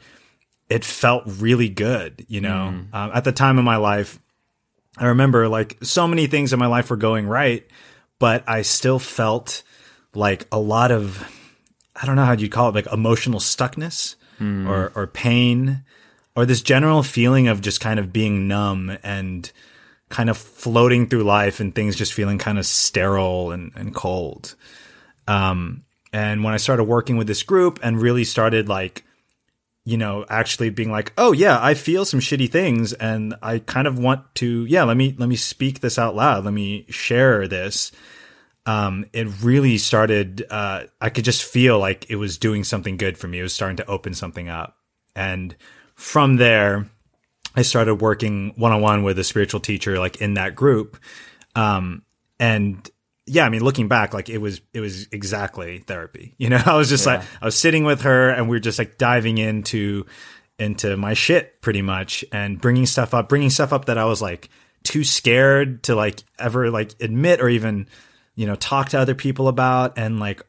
it 0.69 0.83
felt 0.83 1.23
really 1.25 1.69
good, 1.69 2.25
you 2.27 2.41
know, 2.41 2.67
um, 2.93 3.11
at 3.13 3.23
the 3.23 3.31
time 3.31 3.57
of 3.57 3.63
my 3.63 3.77
life. 3.77 4.19
I 4.97 5.07
remember 5.07 5.47
like 5.47 5.77
so 5.83 6.07
many 6.07 6.27
things 6.27 6.53
in 6.53 6.59
my 6.59 6.67
life 6.67 6.89
were 6.89 6.97
going 6.97 7.27
right, 7.27 7.65
but 8.19 8.43
I 8.47 8.63
still 8.63 8.99
felt 8.99 9.63
like 10.17 10.47
a 10.51 10.59
lot 10.59 10.91
of, 10.91 11.23
I 11.95 12.05
don't 12.05 12.15
know 12.15 12.25
how 12.25 12.33
you'd 12.33 12.51
call 12.51 12.69
it, 12.69 12.75
like 12.75 12.91
emotional 12.91 13.39
stuckness 13.39 14.15
or, 14.67 14.91
or 14.95 15.07
pain 15.07 15.83
or 16.35 16.45
this 16.45 16.61
general 16.61 17.03
feeling 17.03 17.47
of 17.47 17.61
just 17.61 17.79
kind 17.79 17.99
of 17.99 18.11
being 18.11 18.47
numb 18.47 18.97
and 19.03 19.51
kind 20.09 20.29
of 20.29 20.37
floating 20.37 21.07
through 21.07 21.23
life 21.23 21.59
and 21.59 21.73
things 21.73 21.95
just 21.95 22.13
feeling 22.13 22.37
kind 22.37 22.57
of 22.57 22.65
sterile 22.65 23.51
and, 23.51 23.71
and 23.75 23.93
cold. 23.95 24.55
Um, 25.27 25.83
and 26.13 26.43
when 26.43 26.53
I 26.53 26.57
started 26.57 26.85
working 26.85 27.17
with 27.17 27.27
this 27.27 27.43
group 27.43 27.79
and 27.83 28.01
really 28.01 28.23
started 28.23 28.69
like, 28.69 29.03
you 29.83 29.97
know, 29.97 30.25
actually 30.29 30.69
being 30.69 30.91
like, 30.91 31.13
oh 31.17 31.31
yeah, 31.31 31.57
I 31.61 31.73
feel 31.73 32.05
some 32.05 32.19
shitty 32.19 32.49
things 32.51 32.93
and 32.93 33.35
I 33.41 33.59
kind 33.59 33.87
of 33.87 33.97
want 33.97 34.35
to, 34.35 34.65
yeah, 34.65 34.83
let 34.83 34.97
me, 34.97 35.15
let 35.17 35.29
me 35.29 35.35
speak 35.35 35.79
this 35.79 35.97
out 35.97 36.15
loud. 36.15 36.45
Let 36.45 36.53
me 36.53 36.85
share 36.89 37.47
this. 37.47 37.91
Um, 38.67 39.05
it 39.13 39.27
really 39.41 39.77
started, 39.77 40.45
uh, 40.49 40.83
I 40.99 41.09
could 41.09 41.23
just 41.23 41.45
feel 41.45 41.79
like 41.79 42.09
it 42.09 42.17
was 42.17 42.37
doing 42.37 42.65
something 42.65 42.97
good 42.97 43.17
for 43.17 43.25
me. 43.25 43.39
It 43.39 43.43
was 43.43 43.53
starting 43.53 43.77
to 43.77 43.89
open 43.89 44.13
something 44.13 44.49
up. 44.49 44.75
And 45.15 45.55
from 45.95 46.35
there, 46.35 46.89
I 47.55 47.61
started 47.61 47.95
working 47.95 48.51
one 48.57 48.73
on 48.73 48.81
one 48.81 49.03
with 49.03 49.17
a 49.19 49.23
spiritual 49.23 49.61
teacher, 49.61 49.97
like 49.97 50.17
in 50.17 50.33
that 50.33 50.53
group. 50.53 50.97
Um, 51.55 52.03
and 52.41 52.87
yeah, 53.25 53.45
I 53.45 53.49
mean, 53.49 53.63
looking 53.63 53.87
back, 53.87 54.13
like 54.13 54.27
it 54.27 54.39
was, 54.39 54.59
it 54.73 54.81
was 54.81 55.07
exactly 55.13 55.79
therapy. 55.79 56.35
You 56.37 56.49
know, 56.49 56.61
I 56.63 56.75
was 56.75 56.89
just 56.89 57.05
like, 57.05 57.21
I 57.41 57.45
was 57.45 57.57
sitting 57.57 57.85
with 57.85 58.01
her 58.01 58.29
and 58.31 58.49
we 58.49 58.57
were 58.57 58.61
just 58.61 58.79
like 58.79 58.97
diving 58.97 59.37
into, 59.37 60.05
into 60.59 60.97
my 60.97 61.13
shit 61.13 61.61
pretty 61.61 61.81
much 61.81 62.25
and 62.33 62.59
bringing 62.59 62.85
stuff 62.85 63.13
up, 63.13 63.29
bringing 63.29 63.49
stuff 63.49 63.71
up 63.71 63.85
that 63.85 63.97
I 63.97 64.05
was 64.05 64.21
like 64.21 64.49
too 64.83 65.05
scared 65.05 65.83
to 65.83 65.95
like 65.95 66.21
ever 66.37 66.69
like 66.69 66.95
admit 66.99 67.39
or 67.39 67.47
even, 67.47 67.87
you 68.37 68.45
know, 68.45 68.55
talk 68.55 68.89
to 68.89 68.99
other 68.99 69.15
people 69.15 69.49
about. 69.49 69.97
And 69.97 70.21
like, 70.21 70.41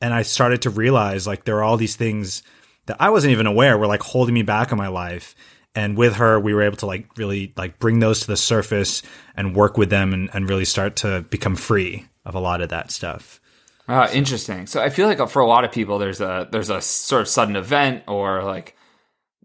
and 0.00 0.12
I 0.12 0.22
started 0.22 0.62
to 0.62 0.70
realize 0.70 1.26
like 1.26 1.44
there 1.44 1.58
are 1.58 1.62
all 1.62 1.76
these 1.76 1.94
things 1.94 2.42
that 2.86 2.96
I 2.98 3.10
wasn't 3.10 3.32
even 3.32 3.46
aware 3.46 3.78
were 3.78 3.86
like 3.86 4.02
holding 4.02 4.34
me 4.34 4.42
back 4.42 4.72
in 4.72 4.78
my 4.78 4.88
life. 4.88 5.36
And 5.76 5.96
with 5.96 6.14
her, 6.16 6.40
we 6.40 6.54
were 6.54 6.62
able 6.62 6.78
to 6.78 6.86
like 6.86 7.06
really 7.16 7.52
like 7.56 7.78
bring 7.78 8.00
those 8.00 8.20
to 8.20 8.26
the 8.28 8.36
surface 8.36 9.02
and 9.36 9.54
work 9.54 9.76
with 9.76 9.90
them 9.90 10.12
and, 10.12 10.30
and 10.32 10.48
really 10.48 10.64
start 10.64 10.96
to 10.96 11.20
become 11.30 11.54
free 11.54 12.06
of 12.24 12.34
a 12.34 12.40
lot 12.40 12.62
of 12.62 12.70
that 12.70 12.90
stuff. 12.90 13.40
Uh, 13.86 14.08
interesting. 14.12 14.66
So 14.66 14.80
I 14.80 14.88
feel 14.88 15.06
like 15.06 15.28
for 15.28 15.42
a 15.42 15.46
lot 15.46 15.64
of 15.64 15.72
people, 15.72 15.98
there's 15.98 16.22
a 16.22 16.48
there's 16.50 16.70
a 16.70 16.80
sort 16.80 17.20
of 17.20 17.28
sudden 17.28 17.56
event, 17.56 18.04
or 18.08 18.42
like 18.42 18.76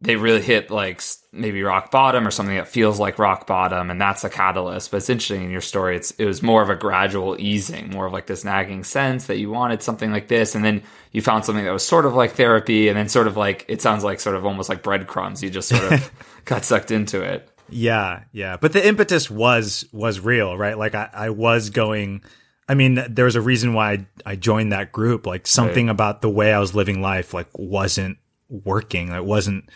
they 0.01 0.15
really 0.15 0.41
hit 0.41 0.72
like 0.72 1.01
maybe 1.32 1.62
rock 1.62 1.91
bottom, 1.91 2.25
or 2.25 2.32
something 2.32 2.56
that 2.56 2.68
feels 2.68 3.00
like 3.00 3.20
rock 3.20 3.46
bottom, 3.48 3.89
and 3.89 4.00
that's 4.00 4.24
a 4.24 4.29
catalyst. 4.29 4.91
But 4.91 4.98
it's 4.98 5.10
interesting 5.10 5.44
in 5.44 5.51
your 5.51 5.62
story. 5.62 5.96
It's 5.98 6.12
it 6.12 6.25
was 6.25 6.41
more 6.41 6.62
of 6.62 6.70
a 6.70 6.75
gradual 6.75 7.36
easing, 7.39 7.89
more 7.89 8.06
of 8.06 8.13
like 8.13 8.25
this 8.27 8.44
nagging 8.46 8.84
sense 8.84 9.25
that 9.27 9.38
you 9.38 9.50
wanted 9.50 9.84
something 9.84 10.12
like 10.12 10.27
this, 10.27 10.56
and 10.56 10.63
then 10.63 10.84
you 11.12 11.22
found 11.22 11.44
something 11.46 11.65
that 11.65 11.72
was 11.72 11.86
sort 11.86 12.06
of 12.06 12.13
like 12.15 12.32
therapy, 12.34 12.88
and 12.88 12.98
then 12.98 13.10
sort 13.10 13.27
of 13.27 13.36
like 13.38 13.65
it 13.68 13.82
sounds 13.82 14.03
like 14.03 14.20
sort 14.20 14.36
of 14.36 14.46
almost 14.46 14.70
like 14.70 14.84
breadcrumbs. 14.84 15.44
You 15.44 15.50
just 15.50 15.70
sort 15.70 15.91
of 15.91 16.12
got 16.46 16.63
sucked 16.63 16.91
into 16.91 17.22
it. 17.22 17.50
Yeah, 17.70 18.24
yeah. 18.32 18.58
But 18.58 18.74
the 18.74 18.88
impetus 18.88 19.29
was 19.29 19.86
was 19.91 20.20
real, 20.20 20.58
right? 20.58 20.77
Like 20.77 20.96
I, 20.96 21.10
I 21.13 21.29
was 21.29 21.70
going 21.70 22.24
I 22.70 22.75
mean, 22.75 23.03
there 23.10 23.25
was 23.25 23.36
a 23.36 23.41
reason 23.41 23.74
why 23.74 23.91
I, 23.94 24.06
I 24.25 24.36
joined 24.36 24.72
that 24.72 24.91
group. 24.91 25.25
Like 25.25 25.46
something 25.48 25.88
Right. 25.88 25.91
about 25.91 26.22
the 26.22 26.29
way 26.29 26.53
I 26.53 26.60
was 26.60 26.74
living 26.75 27.01
life 27.01 27.34
like 27.34 27.48
wasn't 27.53 28.18
working. 28.50 29.12
It 29.13 29.25
wasn't 29.25 29.70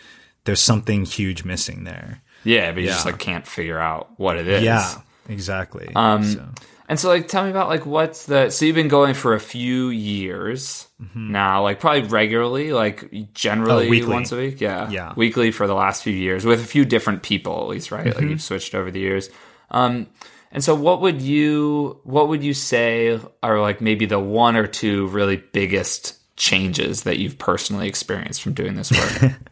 there's 0.44 0.60
something 0.60 1.04
huge 1.06 1.44
missing 1.44 1.84
there. 1.84 2.20
Yeah, 2.44 2.72
but 2.72 2.82
you 2.82 2.88
just 2.88 3.06
like 3.06 3.18
can't 3.18 3.46
figure 3.46 3.78
out 3.78 4.10
what 4.18 4.36
it 4.36 4.46
is. 4.46 4.62
Yeah, 4.62 5.00
exactly. 5.28 5.90
Um, 5.94 6.24
So- 6.24 6.48
And 6.86 7.00
so, 7.00 7.08
like, 7.08 7.28
tell 7.28 7.44
me 7.44 7.48
about 7.50 7.68
like 7.68 7.86
what's 7.86 8.26
the? 8.26 8.50
So 8.50 8.66
you've 8.66 8.74
been 8.74 8.88
going 8.88 9.14
for 9.14 9.32
a 9.32 9.40
few 9.40 9.88
years 9.88 10.86
now, 11.14 11.62
like 11.62 11.80
probably 11.80 12.02
regularly, 12.02 12.74
like 12.74 13.10
generally 13.32 13.88
Mm-hmm. 13.88 14.10
Oh, 14.10 14.14
once 14.14 14.32
a 14.32 14.36
week. 14.36 14.60
Yeah, 14.60 14.90
Yeah. 14.90 15.14
weekly 15.16 15.50
for 15.50 15.66
the 15.66 15.74
last 15.74 16.02
few 16.02 16.12
years 16.12 16.44
with 16.44 16.60
a 16.60 16.66
few 16.66 16.84
different 16.84 17.22
people, 17.22 17.58
at 17.62 17.68
least, 17.68 17.90
right? 17.90 18.04
Mm-hmm. 18.08 18.18
Like 18.20 18.28
you've 18.28 18.42
switched 18.42 18.74
over 18.74 18.90
the 18.90 19.00
years. 19.00 19.30
Um, 19.70 20.08
and 20.52 20.62
so, 20.62 20.74
what 20.74 21.00
would 21.00 21.22
you 21.22 22.00
what 22.04 22.28
would 22.28 22.44
you 22.44 22.52
say 22.52 23.18
are 23.42 23.60
like 23.62 23.80
maybe 23.80 24.04
the 24.04 24.20
one 24.20 24.54
or 24.56 24.66
two 24.66 25.06
really 25.06 25.38
biggest 25.38 26.18
changes 26.36 27.02
that 27.02 27.18
you've 27.18 27.38
personally 27.38 27.88
experienced 27.88 28.42
from 28.42 28.54
doing 28.54 28.74
this 28.74 28.90
work? 28.92 29.32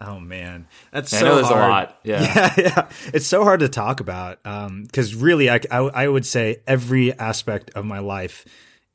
Oh 0.00 0.20
man, 0.20 0.68
that's 0.92 1.12
I 1.12 1.18
so 1.18 1.26
know 1.26 1.34
there's 1.34 1.48
hard. 1.48 1.64
a 1.64 1.68
lot. 1.68 1.98
Yeah. 2.04 2.20
yeah, 2.22 2.54
yeah. 2.56 2.88
It's 3.12 3.26
so 3.26 3.42
hard 3.42 3.60
to 3.60 3.68
talk 3.68 3.98
about 3.98 4.40
because 4.44 5.12
really, 5.16 5.50
I, 5.50 5.58
I 5.72 5.78
I 5.78 6.06
would 6.08 6.24
say 6.24 6.62
every 6.68 7.12
aspect 7.12 7.70
of 7.74 7.84
my 7.84 7.98
life 7.98 8.44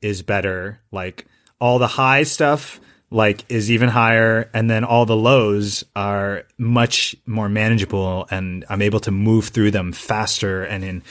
is 0.00 0.22
better. 0.22 0.80
Like 0.90 1.26
all 1.60 1.78
the 1.78 1.86
high 1.88 2.22
stuff, 2.22 2.80
like 3.10 3.44
is 3.50 3.70
even 3.70 3.90
higher, 3.90 4.48
and 4.54 4.70
then 4.70 4.82
all 4.82 5.04
the 5.04 5.14
lows 5.14 5.84
are 5.94 6.44
much 6.56 7.14
more 7.26 7.50
manageable, 7.50 8.26
and 8.30 8.64
I'm 8.70 8.80
able 8.80 9.00
to 9.00 9.10
move 9.10 9.48
through 9.48 9.72
them 9.72 9.92
faster 9.92 10.64
and 10.64 10.82
in 10.82 11.02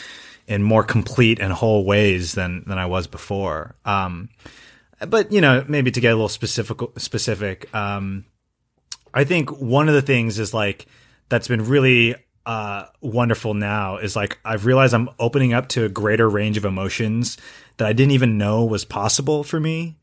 in 0.48 0.63
more 0.63 0.84
complete 0.84 1.40
and 1.40 1.54
whole 1.54 1.86
ways 1.86 2.34
than 2.34 2.63
than 2.66 2.80
I 2.80 2.88
was 2.88 3.06
before. 3.06 3.75
Um, 3.86 4.30
but 5.05 5.31
you 5.31 5.41
know, 5.41 5.63
maybe 5.67 5.91
to 5.91 6.01
get 6.01 6.10
a 6.10 6.15
little 6.15 6.29
specific 6.29 6.77
specific. 6.98 7.74
Um, 7.74 8.25
I 9.13 9.24
think 9.24 9.50
one 9.62 9.88
of 9.88 9.95
the 9.95 10.01
things 10.01 10.39
is 10.39 10.53
like 10.53 10.88
that's 11.29 11.48
been 11.48 11.65
really 11.65 12.15
uh, 12.45 12.86
wonderful 13.01 13.53
now 13.53 13.98
is 13.98 14.15
like 14.15 14.39
I've 14.43 14.65
realized 14.65 14.93
I'm 14.93 15.10
opening 15.19 15.53
up 15.53 15.69
to 15.69 15.86
a 15.86 15.89
greater 15.89 16.29
range 16.29 16.57
of 16.57 16.65
emotions 16.65 17.38
that 17.77 17.88
I 17.88 17.93
didn't 17.93 18.12
even 18.12 18.38
know 18.38 18.65
was 18.65 18.86
possible 18.86 19.43
for 19.43 19.60
me. 19.60 19.98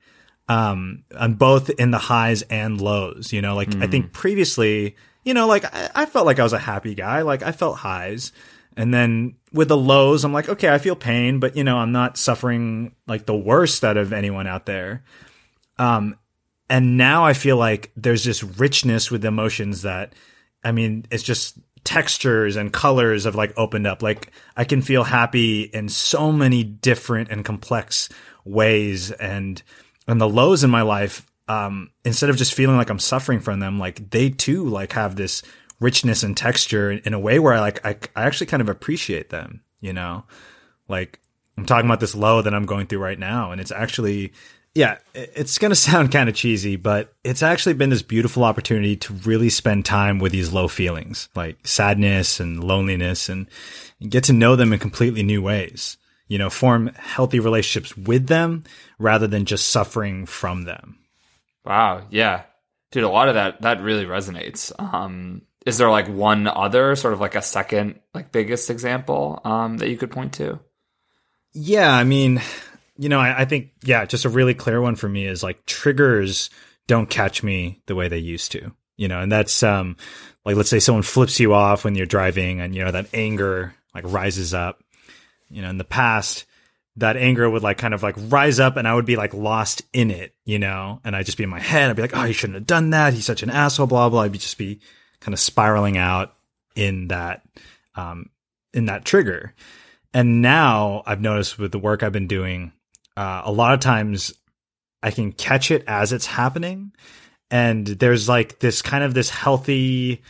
Um, 0.48 1.04
on 1.16 1.34
both 1.34 1.70
in 1.70 1.92
the 1.92 1.98
highs 1.98 2.42
and 2.42 2.80
lows, 2.80 3.32
you 3.32 3.40
know, 3.40 3.54
like 3.54 3.72
I 3.76 3.86
think 3.86 4.12
previously, 4.12 4.96
you 5.22 5.32
know, 5.32 5.46
like 5.46 5.64
I, 5.64 5.90
I 5.94 6.06
felt 6.06 6.26
like 6.26 6.40
I 6.40 6.42
was 6.42 6.52
a 6.52 6.58
happy 6.58 6.96
guy, 6.96 7.22
like 7.22 7.44
I 7.44 7.52
felt 7.52 7.76
highs. 7.76 8.32
And 8.76 8.94
then 8.94 9.36
with 9.52 9.68
the 9.68 9.76
lows, 9.76 10.24
I'm 10.24 10.32
like, 10.32 10.48
okay, 10.48 10.68
I 10.72 10.78
feel 10.78 10.96
pain, 10.96 11.40
but 11.40 11.56
you 11.56 11.64
know, 11.64 11.78
I'm 11.78 11.92
not 11.92 12.16
suffering 12.16 12.94
like 13.06 13.26
the 13.26 13.36
worst 13.36 13.84
out 13.84 13.96
of 13.96 14.12
anyone 14.12 14.46
out 14.46 14.66
there 14.66 15.02
Um, 15.78 16.16
and 16.68 16.96
now 16.96 17.24
I 17.24 17.32
feel 17.32 17.56
like 17.56 17.90
there's 17.96 18.24
this 18.24 18.44
richness 18.44 19.10
with 19.10 19.24
emotions 19.24 19.82
that, 19.82 20.14
I 20.62 20.72
mean, 20.72 21.06
it's 21.10 21.22
just 21.24 21.58
textures 21.84 22.56
and 22.56 22.72
colors 22.72 23.24
have 23.24 23.34
like 23.34 23.52
opened 23.56 23.86
up. 23.86 24.02
Like 24.02 24.30
I 24.56 24.64
can 24.64 24.82
feel 24.82 25.02
happy 25.02 25.62
in 25.62 25.88
so 25.88 26.30
many 26.30 26.62
different 26.62 27.30
and 27.30 27.44
complex 27.44 28.08
ways, 28.44 29.10
and 29.12 29.62
and 30.06 30.20
the 30.20 30.28
lows 30.28 30.62
in 30.64 30.70
my 30.70 30.82
life, 30.82 31.26
um, 31.48 31.90
instead 32.04 32.30
of 32.30 32.36
just 32.36 32.54
feeling 32.54 32.76
like 32.76 32.90
I'm 32.90 32.98
suffering 32.98 33.40
from 33.40 33.60
them, 33.60 33.78
like 33.78 34.10
they 34.10 34.30
too 34.30 34.66
like 34.68 34.92
have 34.92 35.16
this 35.16 35.42
richness 35.80 36.22
and 36.22 36.36
texture 36.36 36.92
in 36.92 37.14
a 37.14 37.18
way 37.18 37.38
where 37.38 37.54
I 37.54 37.60
like 37.60 37.84
I, 37.84 37.96
I 38.14 38.24
actually 38.26 38.46
kind 38.46 38.60
of 38.60 38.68
appreciate 38.68 39.30
them. 39.30 39.62
You 39.80 39.92
know, 39.92 40.24
like 40.88 41.18
I'm 41.56 41.66
talking 41.66 41.86
about 41.86 42.00
this 42.00 42.14
low 42.14 42.42
that 42.42 42.54
I'm 42.54 42.66
going 42.66 42.86
through 42.86 43.00
right 43.00 43.18
now, 43.18 43.52
and 43.52 43.60
it's 43.60 43.72
actually 43.72 44.32
yeah, 44.74 44.98
it's 45.14 45.58
going 45.58 45.70
to 45.70 45.76
sound 45.76 46.12
kind 46.12 46.28
of 46.28 46.34
cheesy, 46.34 46.76
but 46.76 47.12
it's 47.24 47.42
actually 47.42 47.74
been 47.74 47.90
this 47.90 48.02
beautiful 48.02 48.44
opportunity 48.44 48.96
to 48.96 49.14
really 49.14 49.50
spend 49.50 49.84
time 49.84 50.18
with 50.18 50.32
these 50.32 50.52
low 50.52 50.68
feelings, 50.68 51.28
like 51.34 51.66
sadness 51.66 52.40
and 52.40 52.62
loneliness, 52.62 53.28
and 53.28 53.48
get 54.06 54.24
to 54.24 54.32
know 54.32 54.56
them 54.56 54.72
in 54.72 54.78
completely 54.78 55.22
new 55.22 55.42
ways. 55.42 55.96
You 56.28 56.38
know, 56.38 56.48
form 56.48 56.92
healthy 56.94 57.40
relationships 57.40 57.96
with 57.96 58.28
them 58.28 58.62
rather 59.00 59.26
than 59.26 59.46
just 59.46 59.70
suffering 59.70 60.26
from 60.26 60.62
them. 60.62 61.00
Wow. 61.64 62.06
Yeah. 62.10 62.42
Dude, 62.92 63.02
a 63.02 63.08
lot 63.08 63.28
of 63.28 63.34
that, 63.34 63.62
that 63.62 63.82
really 63.82 64.04
resonates. 64.04 64.72
Um, 64.78 65.42
is 65.66 65.78
there 65.78 65.90
like 65.90 66.08
one 66.08 66.46
other 66.46 66.96
sort 66.96 67.12
of 67.12 67.20
like 67.20 67.34
a 67.34 67.42
second, 67.42 68.00
like 68.14 68.32
biggest 68.32 68.70
example, 68.70 69.40
um, 69.44 69.78
that 69.78 69.88
you 69.88 69.96
could 69.96 70.10
point 70.10 70.34
to? 70.34 70.58
Yeah. 71.52 71.92
I 71.92 72.04
mean, 72.04 72.40
you 72.96 73.08
know, 73.08 73.18
I, 73.18 73.40
I, 73.40 73.44
think, 73.44 73.70
yeah, 73.82 74.04
just 74.04 74.24
a 74.24 74.30
really 74.30 74.54
clear 74.54 74.80
one 74.80 74.96
for 74.96 75.08
me 75.08 75.26
is 75.26 75.42
like 75.42 75.66
triggers 75.66 76.50
don't 76.86 77.10
catch 77.10 77.42
me 77.42 77.82
the 77.86 77.94
way 77.94 78.08
they 78.08 78.18
used 78.18 78.52
to, 78.52 78.72
you 78.96 79.08
know, 79.08 79.20
and 79.20 79.30
that's, 79.30 79.62
um, 79.62 79.96
like, 80.44 80.56
let's 80.56 80.70
say 80.70 80.80
someone 80.80 81.02
flips 81.02 81.38
you 81.38 81.52
off 81.52 81.84
when 81.84 81.94
you're 81.94 82.06
driving 82.06 82.60
and, 82.60 82.74
you 82.74 82.84
know, 82.84 82.90
that 82.90 83.08
anger 83.12 83.74
like 83.94 84.04
rises 84.06 84.54
up, 84.54 84.82
you 85.48 85.60
know, 85.60 85.68
in 85.68 85.78
the 85.78 85.84
past, 85.84 86.46
that 86.96 87.16
anger 87.16 87.48
would 87.48 87.62
like 87.62 87.78
kind 87.78 87.94
of 87.94 88.02
like 88.02 88.16
rise 88.28 88.60
up 88.60 88.76
and 88.76 88.88
I 88.88 88.94
would 88.94 89.06
be 89.06 89.16
like 89.16 89.34
lost 89.34 89.82
in 89.92 90.10
it, 90.10 90.34
you 90.44 90.58
know, 90.58 91.00
and 91.04 91.14
I'd 91.14 91.26
just 91.26 91.38
be 91.38 91.44
in 91.44 91.50
my 91.50 91.60
head. 91.60 91.90
I'd 91.90 91.96
be 91.96 92.02
like, 92.02 92.16
oh, 92.16 92.24
he 92.24 92.32
shouldn't 92.32 92.56
have 92.56 92.66
done 92.66 92.90
that. 92.90 93.14
He's 93.14 93.24
such 93.24 93.42
an 93.42 93.50
asshole, 93.50 93.86
blah, 93.86 94.08
blah. 94.08 94.22
I'd 94.22 94.32
just 94.32 94.58
be 94.58 94.80
kind 95.20 95.32
of 95.32 95.40
spiraling 95.40 95.96
out 95.96 96.34
in 96.74 97.08
that, 97.08 97.42
um, 97.94 98.30
in 98.72 98.86
that 98.86 99.04
trigger. 99.04 99.54
And 100.12 100.42
now 100.42 101.02
I've 101.06 101.20
noticed 101.20 101.58
with 101.58 101.72
the 101.72 101.78
work 101.78 102.02
I've 102.02 102.12
been 102.12 102.26
doing, 102.26 102.72
uh, 103.16 103.42
a 103.44 103.52
lot 103.52 103.74
of 103.74 103.80
times 103.80 104.32
I 105.02 105.10
can 105.10 105.32
catch 105.32 105.70
it 105.70 105.84
as 105.86 106.12
it's 106.12 106.26
happening. 106.26 106.92
And 107.50 107.86
there's 107.86 108.28
like 108.28 108.60
this 108.60 108.82
kind 108.82 109.02
of 109.04 109.14
this 109.14 109.30
healthy, 109.30 110.22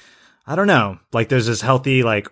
I 0.47 0.56
don't 0.56 0.66
know, 0.66 0.99
like 1.12 1.28
there's 1.28 1.47
this 1.47 1.61
healthy, 1.61 2.02
like 2.02 2.28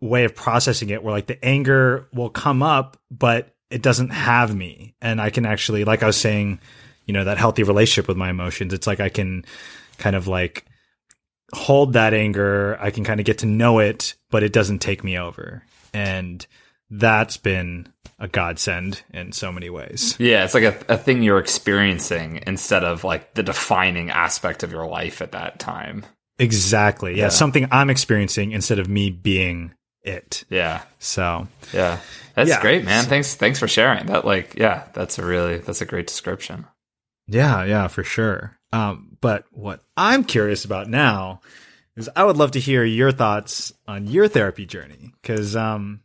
way 0.00 0.24
of 0.24 0.34
processing 0.34 0.90
it 0.90 1.02
where 1.02 1.12
like 1.12 1.26
the 1.26 1.42
anger 1.44 2.08
will 2.12 2.30
come 2.30 2.62
up, 2.62 2.96
but 3.10 3.54
it 3.70 3.82
doesn't 3.82 4.10
have 4.10 4.54
me. 4.54 4.94
And 5.00 5.20
I 5.20 5.30
can 5.30 5.46
actually, 5.46 5.84
like 5.84 6.02
I 6.02 6.06
was 6.06 6.16
saying, 6.16 6.60
you 7.06 7.12
know, 7.12 7.24
that 7.24 7.38
healthy 7.38 7.62
relationship 7.62 8.08
with 8.08 8.16
my 8.16 8.30
emotions. 8.30 8.72
It's 8.72 8.86
like 8.86 9.00
I 9.00 9.08
can 9.08 9.44
kind 9.98 10.16
of 10.16 10.26
like 10.26 10.64
hold 11.52 11.94
that 11.94 12.14
anger. 12.14 12.78
I 12.80 12.90
can 12.90 13.04
kind 13.04 13.20
of 13.20 13.26
get 13.26 13.38
to 13.38 13.46
know 13.46 13.78
it, 13.78 14.14
but 14.30 14.42
it 14.42 14.52
doesn't 14.52 14.80
take 14.80 15.04
me 15.04 15.18
over. 15.18 15.62
And 15.92 16.46
that's 16.90 17.36
been 17.36 17.92
a 18.18 18.28
godsend 18.28 19.02
in 19.12 19.32
so 19.32 19.50
many 19.50 19.70
ways. 19.70 20.16
Yeah, 20.18 20.44
it's 20.44 20.54
like 20.54 20.64
a, 20.64 20.94
a 20.94 20.98
thing 20.98 21.22
you're 21.22 21.38
experiencing 21.38 22.42
instead 22.46 22.84
of 22.84 23.04
like 23.04 23.34
the 23.34 23.42
defining 23.42 24.10
aspect 24.10 24.62
of 24.62 24.72
your 24.72 24.86
life 24.86 25.22
at 25.22 25.32
that 25.32 25.58
time. 25.58 26.04
Exactly. 26.38 27.16
Yeah, 27.16 27.24
yeah. 27.24 27.28
something 27.28 27.68
I'm 27.70 27.90
experiencing 27.90 28.52
instead 28.52 28.78
of 28.78 28.88
me 28.88 29.10
being 29.10 29.74
it. 30.02 30.44
Yeah. 30.48 30.82
So, 30.98 31.48
yeah. 31.72 31.98
That's 32.34 32.48
yeah. 32.48 32.60
great, 32.60 32.84
man. 32.84 33.04
Thanks 33.04 33.34
thanks 33.34 33.58
for 33.58 33.68
sharing. 33.68 34.06
That 34.06 34.24
like, 34.24 34.54
yeah, 34.56 34.84
that's 34.94 35.18
a 35.18 35.24
really 35.24 35.58
that's 35.58 35.80
a 35.80 35.86
great 35.86 36.06
description. 36.06 36.66
Yeah, 37.26 37.64
yeah, 37.64 37.88
for 37.88 38.02
sure. 38.02 38.56
Um, 38.72 39.16
but 39.20 39.46
what 39.50 39.82
I'm 39.96 40.24
curious 40.24 40.64
about 40.64 40.88
now 40.88 41.40
is 41.96 42.08
I 42.14 42.24
would 42.24 42.36
love 42.36 42.52
to 42.52 42.60
hear 42.60 42.84
your 42.84 43.12
thoughts 43.12 43.72
on 43.88 44.06
your 44.06 44.28
therapy 44.28 44.66
journey 44.66 45.12
cuz 45.22 45.56
um 45.56 46.00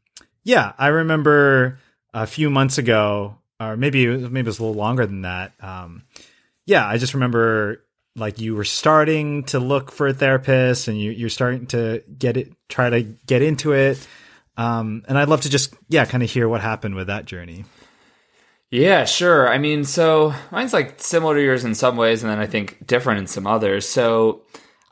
yeah, 0.45 0.73
I 0.77 0.87
remember 0.87 1.79
a 2.13 2.25
few 2.25 2.49
months 2.49 2.77
ago, 2.77 3.35
or 3.59 3.75
maybe 3.75 4.07
maybe 4.07 4.39
it 4.39 4.45
was 4.45 4.59
a 4.59 4.63
little 4.63 4.77
longer 4.77 5.05
than 5.05 5.23
that. 5.23 5.53
Um, 5.59 6.03
yeah, 6.65 6.87
I 6.87 6.97
just 6.97 7.13
remember 7.13 7.83
like 8.15 8.39
you 8.39 8.55
were 8.55 8.63
starting 8.63 9.43
to 9.45 9.59
look 9.59 9.91
for 9.91 10.07
a 10.07 10.13
therapist, 10.13 10.87
and 10.87 10.99
you, 10.99 11.11
you're 11.11 11.29
starting 11.29 11.65
to 11.67 12.01
get 12.17 12.37
it, 12.37 12.53
try 12.69 12.89
to 12.89 13.01
get 13.01 13.41
into 13.41 13.73
it. 13.73 14.07
Um, 14.55 15.03
and 15.09 15.17
I'd 15.17 15.27
love 15.27 15.41
to 15.41 15.49
just 15.49 15.73
yeah, 15.89 16.05
kind 16.05 16.23
of 16.23 16.31
hear 16.31 16.47
what 16.47 16.61
happened 16.61 16.95
with 16.95 17.07
that 17.07 17.25
journey. 17.25 17.65
Yeah, 18.75 19.05
sure. 19.05 19.47
I 19.47 19.57
mean, 19.57 19.85
so 19.85 20.33
mine's 20.51 20.73
like 20.73 21.01
similar 21.01 21.35
to 21.35 21.41
yours 21.41 21.63
in 21.63 21.75
some 21.75 21.95
ways, 21.95 22.23
and 22.23 22.29
then 22.29 22.39
I 22.39 22.45
think 22.45 22.85
different 22.85 23.19
in 23.19 23.27
some 23.27 23.47
others. 23.47 23.87
So 23.87 24.41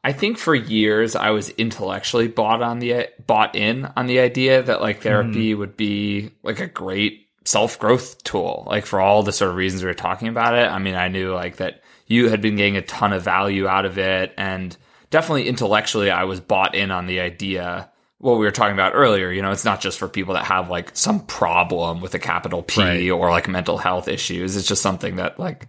I 0.05 0.13
think 0.13 0.37
for 0.37 0.55
years 0.55 1.17
I 1.17 1.31
was 1.31 1.49
intellectually 1.49 2.29
bought 2.29 2.61
on 2.61 2.79
the 2.79 3.09
bought 3.27 3.57
in 3.57 3.91
on 3.97 4.07
the 4.07 4.21
idea 4.21 4.63
that 4.63 4.81
like 4.81 5.01
therapy 5.01 5.53
mm. 5.53 5.57
would 5.57 5.75
be 5.75 6.31
like 6.43 6.61
a 6.61 6.67
great 6.67 7.27
self 7.43 7.77
growth 7.77 8.23
tool, 8.23 8.63
like 8.67 8.85
for 8.85 9.01
all 9.01 9.21
the 9.21 9.33
sort 9.33 9.51
of 9.51 9.57
reasons 9.57 9.83
we 9.83 9.89
were 9.89 9.93
talking 9.93 10.29
about 10.29 10.53
it. 10.53 10.71
I 10.71 10.79
mean, 10.79 10.95
I 10.95 11.09
knew 11.09 11.33
like 11.33 11.57
that 11.57 11.83
you 12.07 12.29
had 12.29 12.39
been 12.39 12.55
getting 12.55 12.77
a 12.77 12.81
ton 12.81 13.11
of 13.11 13.23
value 13.23 13.67
out 13.67 13.83
of 13.83 13.97
it, 13.97 14.33
and 14.37 14.77
definitely 15.09 15.49
intellectually 15.49 16.09
I 16.09 16.23
was 16.23 16.39
bought 16.39 16.73
in 16.73 16.89
on 16.89 17.05
the 17.05 17.19
idea. 17.19 17.89
What 18.23 18.39
we 18.39 18.45
were 18.45 18.51
talking 18.51 18.73
about 18.73 18.93
earlier, 18.95 19.31
you 19.31 19.41
know, 19.41 19.51
it's 19.51 19.65
not 19.65 19.81
just 19.81 19.99
for 19.99 20.07
people 20.07 20.35
that 20.35 20.45
have 20.45 20.69
like 20.69 20.91
some 20.95 21.19
problem 21.25 21.99
with 21.99 22.15
a 22.15 22.19
capital 22.19 22.63
P 22.63 22.81
right. 22.81 23.09
or 23.09 23.29
like 23.29 23.49
mental 23.49 23.77
health 23.77 24.07
issues. 24.07 24.55
It's 24.55 24.67
just 24.67 24.81
something 24.81 25.17
that 25.17 25.37
like 25.37 25.67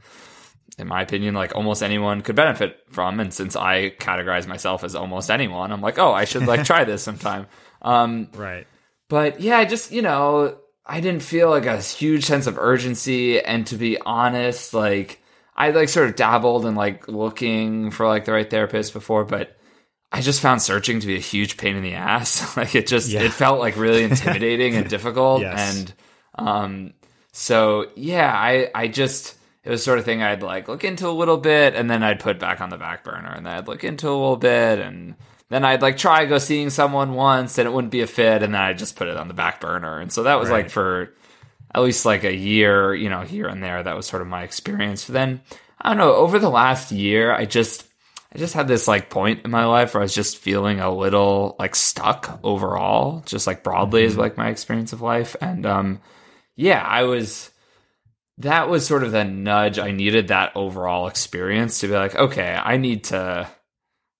in 0.79 0.89
my 0.89 1.03
opinion, 1.03 1.35
like 1.35 1.55
almost 1.55 1.83
anyone 1.83 2.23
could 2.23 2.37
benefit 2.37 2.79
from. 2.91 3.21
And 3.21 3.33
since 3.33 3.57
I 3.57 3.91
categorize 3.91 4.47
myself 4.47 4.85
as 4.85 4.95
almost 4.95 5.31
anyone, 5.31 5.73
I'm 5.73 5.81
like, 5.81 5.99
oh, 5.99 6.13
I 6.13 6.25
should 6.25 6.47
like 6.47 6.65
try 6.67 6.85
this 6.85 7.03
sometime. 7.03 7.47
Um, 7.83 8.29
right. 8.35 8.67
But 9.09 9.41
yeah, 9.41 9.59
I 9.59 9.65
just, 9.65 9.93
you 9.93 10.03
know, 10.03 10.59
I 10.87 11.01
didn't 11.01 11.23
feel 11.23 11.51
like 11.51 11.67
a 11.67 11.81
huge 11.81 12.25
sense 12.25 12.47
of 12.47 12.59
urgency. 12.59 13.41
And 13.41 13.67
to 13.69 13.77
be 13.77 13.99
honest, 14.01 14.75
like, 14.75 15.23
I 15.57 15.71
like 15.71 15.89
sort 15.89 16.09
of 16.09 16.17
dabbled 16.17 16.67
in 16.67 16.75
like 16.75 17.07
looking 17.09 17.91
for 17.91 18.07
like 18.07 18.25
the 18.25 18.33
right 18.33 18.49
therapist 18.49 18.93
before, 18.93 19.25
but 19.25 19.57
I 20.15 20.21
just 20.21 20.41
found 20.41 20.63
searching 20.63 21.01
to 21.01 21.07
be 21.09 21.17
a 21.17 21.21
huge 21.21 21.57
pain 21.57 21.75
in 21.75 21.83
the 21.83 21.95
ass. 21.95 22.57
like 22.57 22.77
it 22.77 22.87
just, 22.87 23.11
yeah. 23.11 23.23
it 23.23 23.33
felt 23.33 23.59
like 23.59 23.77
really 23.77 24.05
intimidating 24.11 24.77
and 24.77 24.89
difficult. 24.89 25.43
Yes. 25.43 25.77
And, 25.77 25.95
um, 26.37 26.95
so 27.33 27.91
yeah, 27.97 28.33
I, 28.33 28.71
I 28.73 28.87
just, 28.87 29.37
it 29.65 29.71
was 29.71 29.83
sort 29.83 29.99
of 29.99 30.05
thing 30.05 30.23
I'd 30.23 30.43
like 30.43 30.69
look 30.69 30.85
into 30.85 31.09
a 31.09 31.11
little 31.11 31.37
bit 31.37 31.75
and 31.75 31.91
then 31.91 32.05
I'd 32.05 32.21
put 32.21 32.39
back 32.39 32.61
on 32.61 32.71
the 32.71 32.77
back 32.77 33.03
burner 33.03 33.33
and 33.35 33.45
then 33.45 33.57
I'd 33.57 33.67
look 33.67 33.83
into 33.83 34.09
a 34.09 34.11
little 34.11 34.37
bit 34.37 34.79
and 34.79 35.17
then 35.49 35.65
I'd 35.65 35.83
like 35.83 35.97
try 35.97 36.27
go 36.27 36.39
seeing 36.39 36.71
someone 36.71 37.15
once 37.15 37.59
and 37.59 37.67
it 37.67 37.73
wouldn't 37.73 37.91
be 37.91 38.03
a 38.03 38.07
fit 38.07 38.45
and 38.45 38.55
then 38.55 38.61
I'd 38.61 38.79
just 38.79 38.95
put 38.95 39.09
it 39.09 39.17
on 39.17 39.27
the 39.27 39.35
back 39.35 39.61
burner. 39.61 39.99
And 39.99 40.13
so 40.13 40.23
that 40.23 40.39
was 40.39 40.49
right. 40.49 40.63
like 40.63 40.71
for 40.71 41.13
at 41.75 41.83
least 41.83 42.05
like 42.05 42.23
a 42.23 42.35
year, 42.35 42.95
you 42.95 43.11
know, 43.11 43.23
here 43.23 43.49
and 43.49 43.61
there. 43.61 43.83
That 43.83 43.97
was 43.97 44.07
sort 44.07 44.23
of 44.23 44.29
my 44.29 44.45
experience. 44.45 45.07
But 45.07 45.15
then 45.15 45.41
I 45.81 45.89
don't 45.89 45.99
know, 45.99 46.15
over 46.15 46.39
the 46.39 46.51
last 46.51 46.93
year, 46.93 47.33
I 47.33 47.47
just 47.47 47.85
I 48.35 48.39
just 48.39 48.55
had 48.55 48.67
this 48.67 48.89
like 48.89 49.11
point 49.11 49.43
in 49.45 49.51
my 49.51 49.65
life 49.67 49.95
where 49.95 50.01
I 50.01 50.05
was 50.05 50.15
just 50.15 50.39
feeling 50.39 50.81
a 50.81 50.93
little 50.93 51.55
like 51.59 51.77
stuck 51.77 52.41
overall, 52.43 53.23
just 53.27 53.47
like 53.47 53.63
broadly 53.63 54.03
mm-hmm. 54.03 54.11
is 54.11 54.17
like 54.17 54.37
my 54.37 54.49
experience 54.49 54.93
of 54.93 55.01
life. 55.01 55.37
And 55.41 55.65
um 55.65 56.01
yeah, 56.57 56.83
I 56.83 57.05
was 57.05 57.51
that 58.39 58.69
was 58.69 58.87
sort 58.87 59.05
of 59.05 59.13
the 59.13 59.25
nudge 59.25 59.79
I 59.79 59.93
needed 59.93 60.29
that 60.29 60.57
overall 60.57 61.07
experience 61.07 61.81
to 61.81 61.87
be 61.87 61.95
like, 61.95 62.17
okay, 62.17 62.55
I 62.55 62.77
need 62.77 63.05
to 63.05 63.49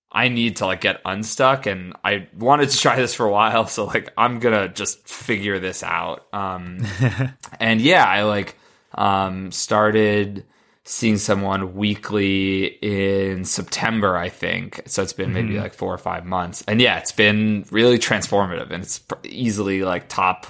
I 0.09 0.29
need 0.29 0.57
to 0.57 0.65
like 0.65 0.79
get 0.79 1.01
unstuck 1.03 1.65
and 1.65 1.93
I 2.01 2.29
wanted 2.33 2.69
to 2.69 2.77
try 2.77 2.95
this 2.95 3.13
for 3.13 3.25
a 3.25 3.31
while, 3.31 3.67
so 3.67 3.83
like 3.83 4.13
I'm 4.17 4.39
gonna 4.39 4.69
just 4.69 5.09
figure 5.09 5.59
this 5.59 5.83
out. 5.83 6.25
Um 6.31 6.85
and 7.59 7.81
yeah, 7.81 8.05
I 8.05 8.23
like 8.23 8.57
um 8.93 9.51
started 9.51 10.45
seeing 10.87 11.17
someone 11.17 11.73
weekly 11.73 12.65
in 12.65 13.43
September, 13.43 14.15
I 14.15 14.29
think. 14.29 14.83
So 14.85 15.01
it's 15.01 15.13
been 15.13 15.33
maybe 15.33 15.53
mm-hmm. 15.53 15.63
like 15.63 15.73
four 15.73 15.91
or 15.91 15.97
five 15.97 16.25
months. 16.25 16.63
And 16.67 16.79
yeah, 16.79 16.99
it's 16.99 17.11
been 17.11 17.65
really 17.71 17.97
transformative 17.97 18.69
and 18.69 18.83
it's 18.83 19.01
easily 19.23 19.81
like 19.81 20.07
top 20.07 20.45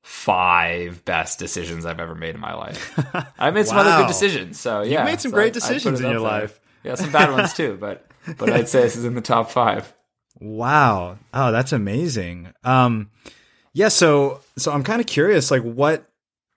five 0.00 1.04
best 1.04 1.38
decisions 1.38 1.84
I've 1.84 2.00
ever 2.00 2.14
made 2.14 2.34
in 2.34 2.40
my 2.40 2.54
life. 2.54 2.98
I 3.38 3.50
made 3.50 3.66
some 3.66 3.76
wow. 3.76 3.82
other 3.82 4.02
good 4.02 4.08
decisions. 4.08 4.58
So 4.58 4.80
yeah, 4.80 5.00
you 5.00 5.04
made 5.04 5.20
some 5.20 5.30
so 5.30 5.36
great 5.36 5.52
decisions 5.52 6.00
in 6.00 6.10
your 6.10 6.20
life. 6.20 6.58
Yeah, 6.82 6.94
some 6.94 7.12
bad 7.12 7.30
ones 7.30 7.52
too, 7.52 7.76
but 7.78 8.06
but 8.38 8.50
I'd 8.50 8.68
say 8.68 8.80
this 8.82 8.96
is 8.96 9.04
in 9.04 9.14
the 9.14 9.20
top 9.20 9.50
five. 9.50 9.92
Wow. 10.40 11.18
Oh, 11.34 11.52
that's 11.52 11.72
amazing. 11.74 12.52
Um, 12.64 13.10
yeah. 13.74 13.88
So 13.88 14.40
so 14.56 14.72
I'm 14.72 14.84
kind 14.84 15.02
of 15.02 15.06
curious, 15.06 15.50
like 15.50 15.62
what 15.62 16.10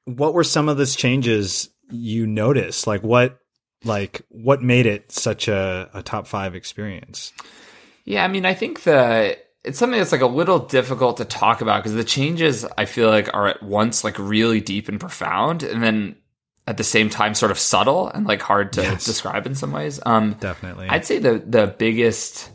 what 0.06 0.34
were 0.34 0.46
some 0.46 0.70
of 0.70 0.78
those 0.78 0.96
changes 0.96 1.70
you 1.94 2.28
noticed? 2.28 2.88
Like 2.88 3.04
what 3.04 3.40
like 3.84 4.22
what 4.30 4.62
made 4.62 4.86
it 4.86 5.12
such 5.12 5.48
a, 5.48 5.90
a 5.94 6.04
top 6.04 6.28
five 6.28 6.56
experience? 6.56 7.34
Yeah, 8.06 8.24
I 8.24 8.28
mean, 8.28 8.46
I 8.46 8.54
think 8.54 8.84
the 8.84 9.38
it's 9.64 9.80
something 9.80 9.98
that's 9.98 10.12
like 10.12 10.22
a 10.22 10.28
little 10.28 10.60
difficult 10.60 11.18
to 11.18 11.26
talk 11.26 11.62
about 11.62 11.82
because 11.84 11.96
the 11.96 12.04
changes 12.04 12.66
I 12.78 12.86
feel 12.86 13.10
like 13.10 13.34
are 13.34 13.48
at 13.48 13.64
once 13.64 14.04
like 14.04 14.20
really 14.20 14.60
deep 14.60 14.90
and 14.90 15.00
profound, 15.00 15.64
and 15.64 15.82
then 15.82 16.16
at 16.68 16.78
the 16.78 16.84
same 16.84 17.10
time 17.10 17.34
sort 17.36 17.52
of 17.52 17.60
subtle 17.60 18.08
and 18.10 18.26
like 18.26 18.42
hard 18.42 18.74
to 18.74 18.82
Yes. 18.82 19.06
describe 19.06 19.46
in 19.46 19.56
some 19.56 19.72
ways. 19.72 20.00
Um, 20.06 20.36
Definitely. 20.40 20.88
I'd 20.90 21.06
say 21.06 21.20
the 21.20 21.44
the 21.46 21.68
biggest 21.78 22.50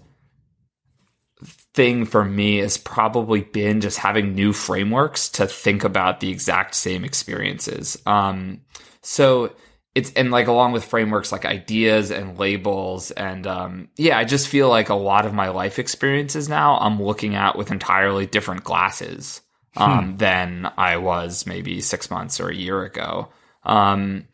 thing 1.74 2.04
for 2.04 2.24
me 2.24 2.56
has 2.56 2.76
probably 2.76 3.42
been 3.42 3.80
just 3.80 3.98
having 3.98 4.34
new 4.34 4.52
frameworks 4.52 5.28
to 5.28 5.46
think 5.46 5.84
about 5.84 6.20
the 6.20 6.30
exact 6.30 6.74
same 6.74 7.04
experiences. 7.04 7.96
Um, 8.04 8.62
so 9.08 9.54
it's 9.94 10.12
and 10.12 10.30
like 10.30 10.48
along 10.48 10.72
with 10.72 10.84
frameworks 10.84 11.32
like 11.32 11.46
ideas 11.46 12.10
and 12.10 12.38
labels 12.38 13.10
and 13.10 13.46
um, 13.46 13.88
yeah, 13.96 14.18
I 14.18 14.24
just 14.24 14.48
feel 14.48 14.68
like 14.68 14.90
a 14.90 14.94
lot 14.94 15.24
of 15.24 15.32
my 15.32 15.48
life 15.48 15.78
experiences 15.78 16.48
now 16.48 16.78
I'm 16.78 17.02
looking 17.02 17.34
at 17.34 17.56
with 17.56 17.70
entirely 17.70 18.26
different 18.26 18.64
glasses 18.64 19.40
um, 19.78 20.16
than 20.18 20.70
I 20.76 20.98
was 20.98 21.46
maybe 21.46 21.80
six 21.80 22.10
months 22.10 22.38
or 22.38 22.50
a 22.50 22.54
year 22.54 22.84
ago. 22.84 23.30
Um, 23.64 24.28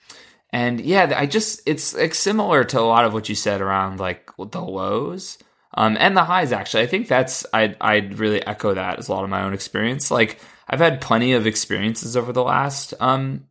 and 0.50 0.80
yeah, 0.80 1.12
I 1.16 1.26
just 1.26 1.60
it's 1.66 1.94
like 1.94 2.14
similar 2.14 2.64
to 2.64 2.80
a 2.80 2.82
lot 2.82 3.04
of 3.04 3.12
what 3.12 3.28
you 3.28 3.37
said 3.37 3.60
around 3.60 4.00
like 4.00 4.30
the 4.37 4.60
lows 4.60 5.38
um, 5.72 5.96
and 6.00 6.16
the 6.16 6.24
highs. 6.24 6.50
Actually, 6.50 6.82
I 6.82 6.88
think 6.88 7.06
that's 7.06 7.46
I'd 7.52 7.76
I'd 7.80 8.18
really 8.18 8.44
echo 8.44 8.74
that 8.74 8.98
as 8.98 9.08
a 9.08 9.12
lot 9.12 9.22
of 9.22 9.30
my 9.30 9.42
own 9.44 9.54
experience. 9.54 10.10
Like 10.10 10.40
I've 10.68 10.80
had 10.80 11.00
plenty 11.00 11.34
of 11.34 11.46
experiences 11.46 12.16
over 12.16 12.32
the 12.32 12.42
last 12.42 12.92
um, 12.98 13.46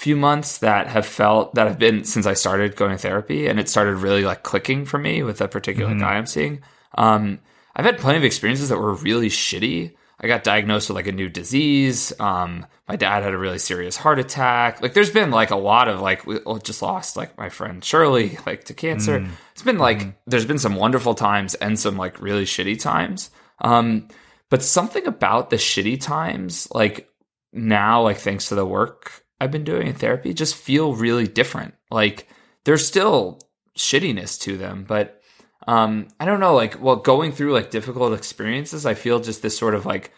few 0.00 0.16
months 0.16 0.58
that 0.58 0.86
have 0.86 1.04
felt 1.04 1.54
that 1.56 1.66
have 1.66 1.78
been 1.78 2.04
since 2.04 2.24
I 2.24 2.32
started 2.32 2.74
going 2.74 2.92
to 2.92 2.96
therapy, 2.96 3.48
and 3.48 3.60
it 3.60 3.68
started 3.68 3.96
really 3.96 4.24
like 4.24 4.42
clicking 4.42 4.86
for 4.86 4.96
me 4.96 5.22
with 5.22 5.42
a 5.42 5.48
particular 5.48 5.94
guy 5.94 6.14
I'm 6.14 6.24
seeing. 6.24 6.62
Um, 6.96 7.38
I've 7.76 7.84
had 7.84 7.98
plenty 7.98 8.16
of 8.16 8.24
experiences 8.24 8.70
that 8.70 8.78
were 8.78 8.94
really 8.94 9.28
shitty. 9.28 9.94
I 10.18 10.26
got 10.26 10.42
diagnosed 10.42 10.88
with 10.88 10.96
like 10.96 11.06
a 11.06 11.12
new 11.12 11.28
disease. 11.28 12.14
Um, 12.18 12.64
my 12.88 12.96
dad 12.96 13.24
had 13.24 13.34
a 13.34 13.38
really 13.38 13.58
serious 13.58 13.98
heart 13.98 14.18
attack. 14.18 14.80
Like, 14.80 14.94
there's 14.94 15.10
been 15.10 15.30
like 15.30 15.50
a 15.50 15.56
lot 15.56 15.86
of 15.88 16.00
like 16.00 16.26
we 16.26 16.38
just 16.62 16.80
lost 16.80 17.18
like 17.18 17.36
my 17.36 17.50
friend 17.50 17.84
Shirley 17.84 18.38
like 18.46 18.64
to 18.64 18.74
cancer. 18.74 19.26
It's 19.52 19.62
been 19.62 19.76
like 19.76 20.14
there's 20.26 20.46
been 20.46 20.58
some 20.58 20.76
wonderful 20.76 21.14
times 21.14 21.56
and 21.56 21.78
some 21.78 21.98
like 21.98 22.22
really 22.22 22.46
shitty 22.46 22.80
times. 22.80 23.30
Um, 23.60 24.08
but 24.48 24.62
something 24.62 25.06
about 25.06 25.50
the 25.50 25.56
shitty 25.56 26.00
times, 26.00 26.68
like 26.70 27.10
now, 27.52 28.00
like 28.04 28.16
thanks 28.16 28.48
to 28.48 28.54
the 28.54 28.64
work 28.64 29.19
I've 29.40 29.50
been 29.50 29.64
doing 29.64 29.86
in 29.86 29.94
therapy, 29.94 30.34
just 30.34 30.54
feel 30.54 30.94
really 30.94 31.26
different. 31.26 31.74
Like 31.90 32.28
there's 32.64 32.86
still 32.86 33.40
shittiness 33.76 34.38
to 34.40 34.56
them, 34.56 34.84
but 34.86 35.20
um 35.66 36.08
i 36.18 36.24
don't 36.24 36.40
know 36.40 36.54
like 36.54 36.80
well 36.82 36.96
going 36.96 37.32
through 37.32 37.52
like 37.52 37.70
difficult 37.70 38.12
experiences 38.12 38.86
i 38.86 38.94
feel 38.94 39.20
just 39.20 39.42
this 39.42 39.56
sort 39.56 39.74
of 39.74 39.84
like 39.84 40.12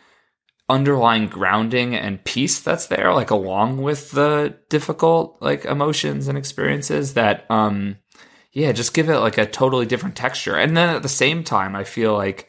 underlying 0.69 1.27
grounding 1.27 1.95
and 1.95 2.25
peace 2.25 2.61
that's 2.61 2.87
there 2.87 3.13
like 3.13 3.31
along 3.31 3.83
with 3.83 4.11
the 4.13 4.57
difficult 4.69 5.37
like 5.41 5.65
emotions 5.65 6.29
and 6.29 6.39
experiences 6.39 7.15
that 7.15 7.45
um 7.51 7.97
yeah 8.53 8.73
just 8.73 8.95
give 8.95 9.09
it 9.09 9.19
like 9.19 9.39
a 9.39 9.47
totally 9.47 9.85
different 9.85 10.17
texture 10.17 10.57
and 10.57 10.77
then 10.77 10.89
at 10.89 11.03
the 11.03 11.09
same 11.09 11.43
time 11.43 11.75
i 11.75 11.85
feel 11.85 12.15
like 12.15 12.49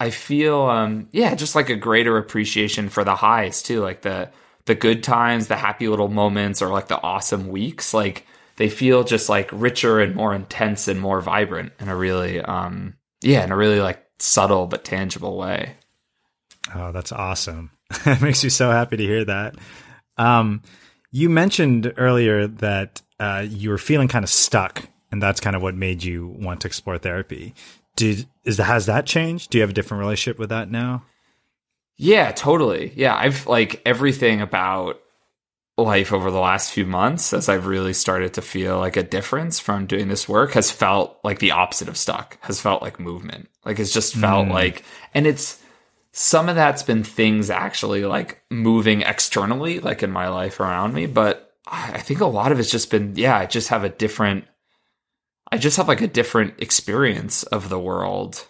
i 0.00 0.10
feel 0.10 0.62
um 0.62 1.08
yeah 1.12 1.34
just 1.34 1.54
like 1.54 1.70
a 1.70 1.76
greater 1.76 2.18
appreciation 2.18 2.88
for 2.88 3.04
the 3.04 3.14
highs 3.14 3.62
too 3.62 3.80
like 3.80 4.02
the 4.02 4.28
the 4.68 4.76
good 4.76 5.02
times 5.02 5.48
the 5.48 5.56
happy 5.56 5.88
little 5.88 6.08
moments 6.08 6.62
or 6.62 6.68
like 6.68 6.86
the 6.86 7.02
awesome 7.02 7.48
weeks 7.48 7.92
like 7.92 8.24
they 8.56 8.68
feel 8.68 9.02
just 9.02 9.28
like 9.28 9.50
richer 9.52 9.98
and 10.00 10.14
more 10.14 10.32
intense 10.34 10.86
and 10.86 11.00
more 11.00 11.20
vibrant 11.20 11.72
in 11.80 11.88
a 11.88 11.96
really 11.96 12.40
um 12.40 12.94
yeah 13.20 13.42
in 13.42 13.50
a 13.50 13.56
really 13.56 13.80
like 13.80 14.04
subtle 14.20 14.66
but 14.66 14.84
tangible 14.84 15.36
way 15.36 15.74
Oh, 16.74 16.92
that's 16.92 17.12
awesome. 17.12 17.70
it 18.06 18.20
makes 18.20 18.44
me 18.44 18.50
so 18.50 18.70
happy 18.70 18.96
to 18.96 19.02
hear 19.02 19.24
that. 19.24 19.56
Um, 20.16 20.62
you 21.10 21.30
mentioned 21.30 21.92
earlier 21.96 22.46
that 22.46 23.02
uh, 23.18 23.44
you 23.48 23.70
were 23.70 23.78
feeling 23.78 24.08
kind 24.08 24.24
of 24.24 24.30
stuck, 24.30 24.88
and 25.10 25.22
that's 25.22 25.40
kind 25.40 25.56
of 25.56 25.62
what 25.62 25.74
made 25.74 26.02
you 26.02 26.28
want 26.38 26.60
to 26.62 26.68
explore 26.68 26.98
therapy. 26.98 27.54
Did 27.96 28.26
is 28.44 28.58
has 28.58 28.86
that 28.86 29.06
changed? 29.06 29.50
Do 29.50 29.58
you 29.58 29.62
have 29.62 29.70
a 29.70 29.74
different 29.74 30.00
relationship 30.00 30.38
with 30.38 30.50
that 30.50 30.70
now? 30.70 31.04
Yeah 31.98 32.32
totally. 32.32 32.92
Yeah 32.96 33.14
i've 33.14 33.46
like 33.46 33.82
everything 33.84 34.40
about 34.40 35.00
life 35.76 36.12
over 36.12 36.30
the 36.30 36.40
last 36.40 36.72
few 36.72 36.84
months 36.84 37.32
as 37.32 37.48
i've 37.48 37.66
really 37.66 37.92
started 37.92 38.34
to 38.34 38.42
feel 38.42 38.78
like 38.78 38.96
a 38.96 39.02
difference 39.02 39.60
from 39.60 39.86
doing 39.86 40.08
this 40.08 40.28
work 40.28 40.52
has 40.52 40.72
felt 40.72 41.18
like 41.22 41.38
the 41.38 41.52
opposite 41.52 41.88
of 41.88 41.96
stuck 41.96 42.36
has 42.40 42.60
felt 42.60 42.82
like 42.82 42.98
movement. 42.98 43.48
Like 43.64 43.78
it's 43.78 43.92
just 43.92 44.14
felt 44.14 44.48
mm. 44.48 44.52
like 44.52 44.82
and 45.14 45.26
it's 45.26 45.62
some 46.12 46.48
of 46.48 46.56
that's 46.56 46.82
been 46.82 47.04
things 47.04 47.50
actually 47.50 48.04
like 48.04 48.42
moving 48.50 49.02
externally 49.02 49.78
like 49.78 50.02
in 50.02 50.10
my 50.10 50.28
life 50.28 50.58
around 50.58 50.94
me 50.94 51.06
but 51.06 51.54
i 51.66 51.92
I 51.94 51.98
think 51.98 52.20
a 52.20 52.26
lot 52.26 52.50
of 52.50 52.58
it's 52.58 52.70
just 52.70 52.90
been 52.90 53.14
yeah 53.14 53.36
i 53.38 53.46
just 53.46 53.68
have 53.68 53.84
a 53.84 53.88
different 53.88 54.44
i 55.52 55.58
just 55.58 55.76
have 55.76 55.86
like 55.86 56.00
a 56.00 56.08
different 56.08 56.54
experience 56.58 57.42
of 57.44 57.68
the 57.68 57.78
world 57.78 58.48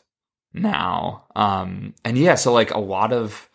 now 0.54 1.24
um 1.36 1.94
and 2.04 2.16
yeah 2.18 2.34
so 2.34 2.52
like 2.52 2.70
a 2.72 2.78
lot 2.78 3.12
of 3.12 3.48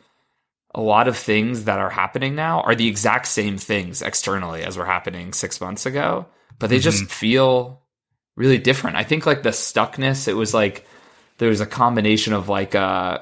a 0.76 0.82
lot 0.82 1.08
of 1.08 1.16
things 1.18 1.66
that 1.66 1.80
are 1.80 1.90
happening 1.90 2.34
now 2.36 2.62
are 2.62 2.76
the 2.76 2.88
exact 2.88 3.28
same 3.28 3.58
things 3.58 4.02
externally 4.02 4.64
as 4.64 4.76
were 4.78 4.86
happening 4.86 5.32
six 5.32 5.62
months 5.62 5.86
ago, 5.86 6.26
but 6.58 6.72
they 6.72 6.80
just 6.80 7.06
feel 7.12 7.82
really 8.36 8.58
different. 8.58 8.96
I 8.96 9.04
think 9.04 9.28
like 9.28 9.44
the 9.44 9.50
stuckness, 9.52 10.28
it 10.28 10.34
was 10.34 10.52
like 10.52 10.88
there 11.38 11.50
was 11.50 11.62
a 11.62 11.68
combination 11.68 12.34
of 12.34 12.50
like 12.50 12.74
uh 12.74 13.20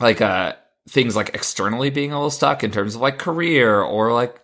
like 0.00 0.22
uh 0.22 0.54
things 0.88 1.14
like 1.14 1.34
externally 1.34 1.90
being 1.90 2.12
a 2.12 2.16
little 2.16 2.30
stuck 2.30 2.64
in 2.64 2.70
terms 2.70 2.94
of 2.94 3.02
like 3.02 3.18
career 3.18 3.82
or 3.82 4.14
like 4.14 4.34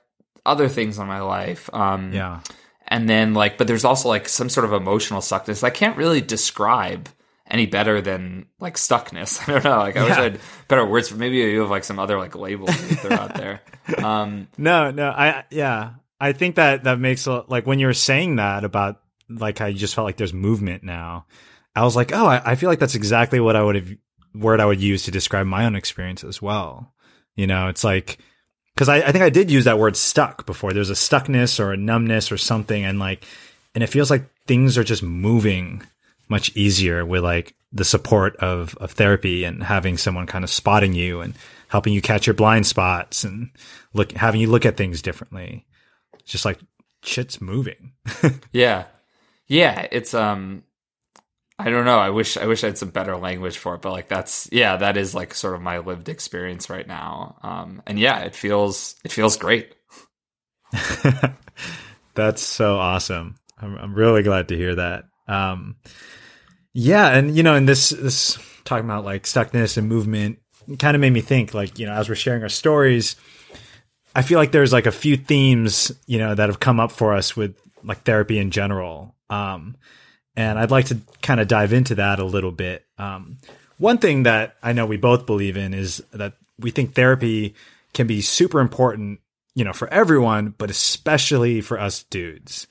other 0.44 0.68
things 0.68 0.98
in 0.98 1.06
my 1.06 1.20
life. 1.20 1.70
Um 1.72 2.12
Yeah. 2.12 2.40
and 2.86 3.08
then 3.08 3.32
like 3.32 3.56
but 3.56 3.66
there's 3.66 3.86
also 3.86 4.10
like 4.10 4.28
some 4.28 4.50
sort 4.50 4.66
of 4.66 4.74
emotional 4.74 5.20
stuckness 5.22 5.64
i 5.64 5.70
can't 5.70 5.96
really 5.96 6.20
describe 6.20 7.08
any 7.50 7.66
better 7.66 8.00
than 8.00 8.46
like 8.60 8.76
stuckness 8.76 9.40
i 9.48 9.52
don't 9.52 9.64
know 9.64 9.78
like 9.78 9.96
i 9.96 10.02
wish 10.04 10.10
Yeah. 10.10 10.18
i 10.20 10.22
had 10.22 10.40
better 10.68 10.84
words 10.86 11.08
for 11.08 11.16
maybe 11.16 11.36
you 11.38 11.60
have 11.60 11.70
like 11.70 11.84
some 11.84 11.98
other 11.98 12.18
like 12.18 12.34
labels 12.36 12.70
you 12.70 12.96
throw 12.96 13.16
out 13.16 13.34
there 13.34 13.60
um 14.04 14.46
No, 14.56 14.90
no, 14.90 15.08
I 15.10 15.44
yeah, 15.50 15.94
I 16.20 16.32
think 16.32 16.56
that 16.56 16.84
that 16.84 16.98
makes 17.00 17.26
a, 17.26 17.44
like 17.48 17.66
when 17.66 17.78
you 17.78 17.86
were 17.86 17.94
saying 17.94 18.36
that 18.36 18.62
about 18.64 19.00
like 19.28 19.58
how 19.58 19.66
you 19.66 19.78
just 19.78 19.94
felt 19.94 20.04
like 20.04 20.16
there's 20.16 20.34
movement 20.34 20.82
now. 20.84 21.26
I 21.74 21.84
was 21.84 21.94
like, 21.96 22.12
oh, 22.12 22.26
I, 22.26 22.42
I 22.52 22.54
feel 22.56 22.68
like 22.68 22.78
that's 22.80 22.94
exactly 22.96 23.38
what 23.40 23.54
I 23.56 23.62
would 23.62 23.74
have 23.76 23.90
word 24.34 24.60
I 24.60 24.66
would 24.66 24.80
use 24.80 25.04
to 25.04 25.10
describe 25.12 25.46
my 25.46 25.64
own 25.66 25.76
experience 25.76 26.22
as 26.24 26.42
well. 26.42 26.92
You 27.36 27.46
know, 27.46 27.68
it's 27.68 27.84
like 27.84 28.18
because 28.74 28.88
I, 28.88 28.96
I 28.98 29.12
think 29.12 29.22
I 29.24 29.30
did 29.30 29.50
use 29.50 29.64
that 29.64 29.78
word 29.78 29.96
stuck 29.96 30.46
before. 30.46 30.72
There's 30.72 30.90
a 30.90 30.94
stuckness 30.94 31.58
or 31.58 31.72
a 31.72 31.76
numbness 31.76 32.30
or 32.30 32.36
something, 32.38 32.84
and 32.84 32.98
like, 32.98 33.24
and 33.74 33.82
it 33.82 33.88
feels 33.88 34.10
like 34.10 34.24
things 34.46 34.76
are 34.76 34.84
just 34.84 35.02
moving 35.02 35.82
much 36.30 36.54
easier 36.56 37.04
with 37.04 37.22
like 37.22 37.54
the 37.72 37.84
support 37.84 38.36
of 38.36 38.74
of 38.76 38.92
therapy 38.92 39.44
and 39.44 39.62
having 39.62 39.96
someone 39.96 40.26
kind 40.26 40.44
of 40.44 40.50
spotting 40.50 40.94
you 40.94 41.20
and 41.20 41.34
helping 41.68 41.92
you 41.92 42.02
catch 42.02 42.26
your 42.26 42.34
blind 42.34 42.66
spots 42.66 43.24
and 43.24 43.50
look 43.94 44.12
having 44.12 44.40
you 44.40 44.48
look 44.48 44.66
at 44.66 44.76
things 44.76 45.02
differently. 45.02 45.66
It's 46.20 46.32
just 46.32 46.44
like 46.44 46.58
shit's 47.02 47.40
moving. 47.40 47.92
yeah 48.52 48.84
yeah 49.46 49.88
it's 49.90 50.14
um 50.14 50.62
i 51.58 51.70
don't 51.70 51.84
know 51.84 51.98
i 51.98 52.10
wish 52.10 52.36
i 52.36 52.46
wish 52.46 52.62
i 52.62 52.68
had 52.68 52.78
some 52.78 52.90
better 52.90 53.16
language 53.16 53.58
for 53.58 53.74
it 53.74 53.82
but 53.82 53.90
like 53.90 54.08
that's 54.08 54.48
yeah 54.52 54.76
that 54.76 54.96
is 54.96 55.14
like 55.14 55.34
sort 55.34 55.54
of 55.54 55.60
my 55.60 55.78
lived 55.78 56.08
experience 56.08 56.70
right 56.70 56.86
now 56.86 57.36
um 57.42 57.82
and 57.86 57.98
yeah 57.98 58.20
it 58.20 58.34
feels 58.34 58.94
it 59.04 59.10
feels 59.10 59.36
great 59.36 59.74
That's 62.14 62.42
so 62.42 62.76
awesome. 62.76 63.36
I'm, 63.58 63.76
I'm 63.76 63.94
really 63.94 64.22
glad 64.22 64.48
to 64.48 64.56
hear 64.56 64.74
that. 64.76 65.04
Um, 65.28 65.76
yeah, 66.72 67.08
and 67.08 67.36
you 67.36 67.42
know, 67.42 67.54
and 67.54 67.68
this 67.68 67.90
this 67.90 68.38
talking 68.64 68.84
about 68.84 69.04
like 69.04 69.24
stuckness 69.24 69.76
and 69.76 69.88
movement 69.88 70.38
kind 70.78 70.94
of 70.94 71.00
made 71.00 71.12
me 71.12 71.20
think 71.20 71.54
like 71.54 71.78
you 71.78 71.86
know 71.86 71.92
as 71.92 72.08
we're 72.08 72.14
sharing 72.14 72.42
our 72.42 72.48
stories, 72.48 73.16
I 74.14 74.22
feel 74.22 74.38
like 74.38 74.52
there's 74.52 74.72
like 74.72 74.86
a 74.86 74.92
few 74.92 75.16
themes 75.16 75.92
you 76.06 76.18
know 76.18 76.34
that 76.34 76.48
have 76.48 76.60
come 76.60 76.80
up 76.80 76.92
for 76.92 77.14
us 77.14 77.36
with 77.36 77.56
like 77.82 78.02
therapy 78.02 78.38
in 78.38 78.50
general. 78.50 79.14
Um, 79.28 79.76
and 80.36 80.58
I'd 80.58 80.70
like 80.70 80.86
to 80.86 80.98
kind 81.22 81.40
of 81.40 81.48
dive 81.48 81.72
into 81.72 81.96
that 81.96 82.18
a 82.18 82.24
little 82.24 82.52
bit. 82.52 82.84
Um, 82.98 83.38
one 83.78 83.98
thing 83.98 84.24
that 84.24 84.56
I 84.62 84.72
know 84.72 84.86
we 84.86 84.96
both 84.96 85.26
believe 85.26 85.56
in 85.56 85.74
is 85.74 86.02
that 86.12 86.34
we 86.58 86.70
think 86.70 86.94
therapy 86.94 87.54
can 87.94 88.06
be 88.06 88.20
super 88.20 88.60
important, 88.60 89.20
you 89.54 89.64
know, 89.64 89.72
for 89.72 89.88
everyone, 89.88 90.54
but 90.56 90.70
especially 90.70 91.60
for 91.60 91.80
us 91.80 92.02
dudes. 92.04 92.66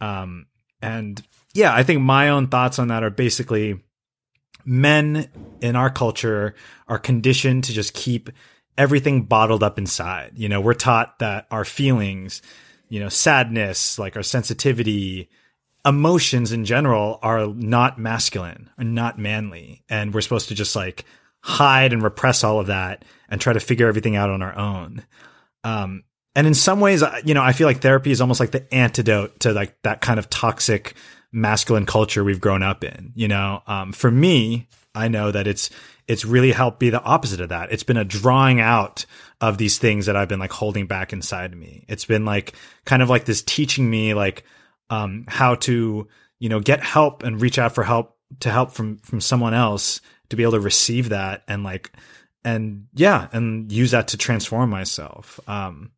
Um, 0.00 0.46
and 0.80 1.22
yeah, 1.54 1.72
I 1.72 1.84
think 1.84 2.00
my 2.00 2.30
own 2.30 2.48
thoughts 2.48 2.78
on 2.78 2.88
that 2.88 3.04
are 3.04 3.10
basically 3.10 3.80
men 4.64 5.28
in 5.60 5.76
our 5.76 5.90
culture 5.90 6.54
are 6.88 6.98
conditioned 6.98 7.64
to 7.64 7.72
just 7.72 7.94
keep 7.94 8.30
everything 8.76 9.22
bottled 9.22 9.62
up 9.62 9.78
inside. 9.78 10.32
You 10.34 10.48
know, 10.48 10.60
we're 10.60 10.74
taught 10.74 11.20
that 11.20 11.46
our 11.50 11.64
feelings, 11.64 12.42
you 12.88 13.00
know, 13.00 13.08
sadness, 13.08 13.98
like 13.98 14.16
our 14.16 14.22
sensitivity, 14.22 15.30
emotions 15.86 16.50
in 16.50 16.64
general 16.64 17.18
are 17.22 17.46
not 17.46 17.98
masculine, 17.98 18.70
are 18.78 18.84
not 18.84 19.18
manly. 19.18 19.84
And 19.88 20.12
we're 20.12 20.22
supposed 20.22 20.48
to 20.48 20.54
just 20.54 20.74
like 20.74 21.04
hide 21.40 21.92
and 21.92 22.02
repress 22.02 22.42
all 22.42 22.58
of 22.58 22.66
that 22.66 23.04
and 23.28 23.40
try 23.40 23.52
to 23.52 23.60
figure 23.60 23.86
everything 23.86 24.16
out 24.16 24.30
on 24.30 24.42
our 24.42 24.56
own. 24.56 25.04
Um, 25.62 26.04
and 26.34 26.46
in 26.46 26.54
some 26.54 26.80
ways, 26.80 27.04
you 27.24 27.34
know, 27.34 27.42
I 27.42 27.52
feel 27.52 27.68
like 27.68 27.80
therapy 27.80 28.10
is 28.10 28.20
almost 28.20 28.40
like 28.40 28.50
the 28.50 28.72
antidote 28.74 29.40
to 29.40 29.52
like 29.52 29.76
that 29.82 30.00
kind 30.00 30.18
of 30.18 30.28
toxic 30.30 30.94
masculine 31.34 31.84
culture 31.84 32.24
we've 32.24 32.40
grown 32.40 32.62
up 32.62 32.84
in. 32.84 33.12
You 33.14 33.28
know, 33.28 33.62
um, 33.66 33.92
for 33.92 34.10
me, 34.10 34.68
I 34.94 35.08
know 35.08 35.30
that 35.30 35.46
it's 35.46 35.70
it's 36.06 36.24
really 36.24 36.52
helped 36.52 36.78
be 36.78 36.90
the 36.90 37.02
opposite 37.02 37.40
of 37.40 37.48
that. 37.48 37.72
It's 37.72 37.82
been 37.82 37.96
a 37.96 38.04
drawing 38.04 38.60
out 38.60 39.06
of 39.40 39.58
these 39.58 39.78
things 39.78 40.06
that 40.06 40.16
I've 40.16 40.28
been 40.28 40.38
like 40.38 40.52
holding 40.52 40.86
back 40.86 41.12
inside 41.12 41.52
of 41.52 41.58
me. 41.58 41.84
It's 41.88 42.04
been 42.04 42.24
like 42.24 42.54
kind 42.84 43.02
of 43.02 43.10
like 43.10 43.24
this 43.24 43.42
teaching 43.42 43.88
me 43.90 44.14
like 44.14 44.44
um, 44.90 45.24
how 45.28 45.56
to 45.56 46.06
you 46.38 46.48
know 46.48 46.60
get 46.60 46.82
help 46.82 47.22
and 47.22 47.40
reach 47.40 47.58
out 47.58 47.74
for 47.74 47.84
help 47.84 48.16
to 48.40 48.50
help 48.50 48.70
from 48.70 48.98
from 48.98 49.20
someone 49.20 49.54
else 49.54 50.00
to 50.28 50.36
be 50.36 50.42
able 50.42 50.52
to 50.52 50.60
receive 50.60 51.10
that 51.10 51.42
and 51.48 51.64
like 51.64 51.92
and 52.44 52.86
yeah 52.94 53.28
and 53.32 53.72
use 53.72 53.90
that 53.90 54.08
to 54.08 54.16
transform 54.16 54.70
myself. 54.70 55.40
Um, 55.48 55.90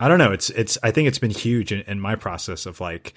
I 0.00 0.08
don't 0.08 0.18
know. 0.18 0.32
It's 0.32 0.50
it's. 0.50 0.76
I 0.82 0.90
think 0.90 1.08
it's 1.08 1.18
been 1.18 1.30
huge 1.30 1.70
in, 1.70 1.82
in 1.82 2.00
my 2.00 2.16
process 2.16 2.66
of 2.66 2.80
like 2.80 3.14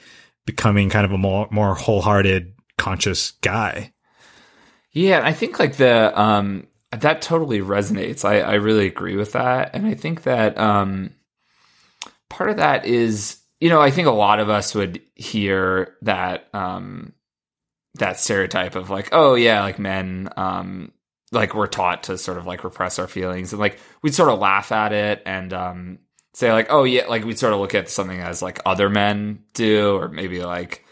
becoming 0.47 0.89
kind 0.89 1.05
of 1.05 1.11
a 1.11 1.17
more 1.19 1.47
more 1.51 1.75
wholehearted, 1.75 2.53
conscious 2.79 3.31
guy. 3.41 3.93
Yeah, 4.91 5.21
I 5.23 5.33
think 5.33 5.59
like 5.59 5.75
the 5.75 6.19
um 6.19 6.65
that 6.91 7.21
totally 7.21 7.59
resonates. 7.59 8.25
I 8.25 8.39
I 8.39 8.53
really 8.55 8.87
agree 8.87 9.15
with 9.15 9.33
that, 9.33 9.75
and 9.75 9.85
I 9.85 9.93
think 9.93 10.23
that 10.23 10.57
um 10.57 11.11
part 12.29 12.49
of 12.49 12.57
that 12.57 12.85
is 12.85 13.37
you 13.59 13.69
know 13.69 13.79
I 13.79 13.91
think 13.91 14.07
a 14.07 14.11
lot 14.11 14.39
of 14.39 14.49
us 14.49 14.73
would 14.73 15.01
hear 15.13 15.95
that 16.01 16.47
um 16.53 17.13
that 17.95 18.19
stereotype 18.19 18.75
of 18.75 18.89
like 18.89 19.09
oh 19.11 19.35
yeah 19.35 19.61
like 19.61 19.79
men 19.79 20.29
um 20.37 20.91
like 21.31 21.53
we're 21.53 21.67
taught 21.67 22.03
to 22.03 22.17
sort 22.17 22.37
of 22.37 22.45
like 22.45 22.63
repress 22.63 22.99
our 22.99 23.07
feelings 23.07 23.51
and 23.51 23.59
like 23.59 23.79
we'd 24.01 24.15
sort 24.15 24.29
of 24.29 24.39
laugh 24.39 24.71
at 24.71 24.93
it 24.93 25.21
and 25.25 25.51
um 25.51 25.99
say 26.37 26.53
like, 26.53 26.67
oh 26.69 26.83
yeah, 26.83 27.07
like 27.07 27.25
we'd 27.25 27.39
sort 27.39 27.53
of 27.53 27.59
look 27.59 27.73
at 27.73 27.89
something 27.89 28.19
as 28.19 28.43
like 28.43 28.59
other 28.63 28.89
men 28.89 29.39
do, 29.55 29.95
or 29.95 30.07
maybe 30.07 30.43
like 30.43 30.85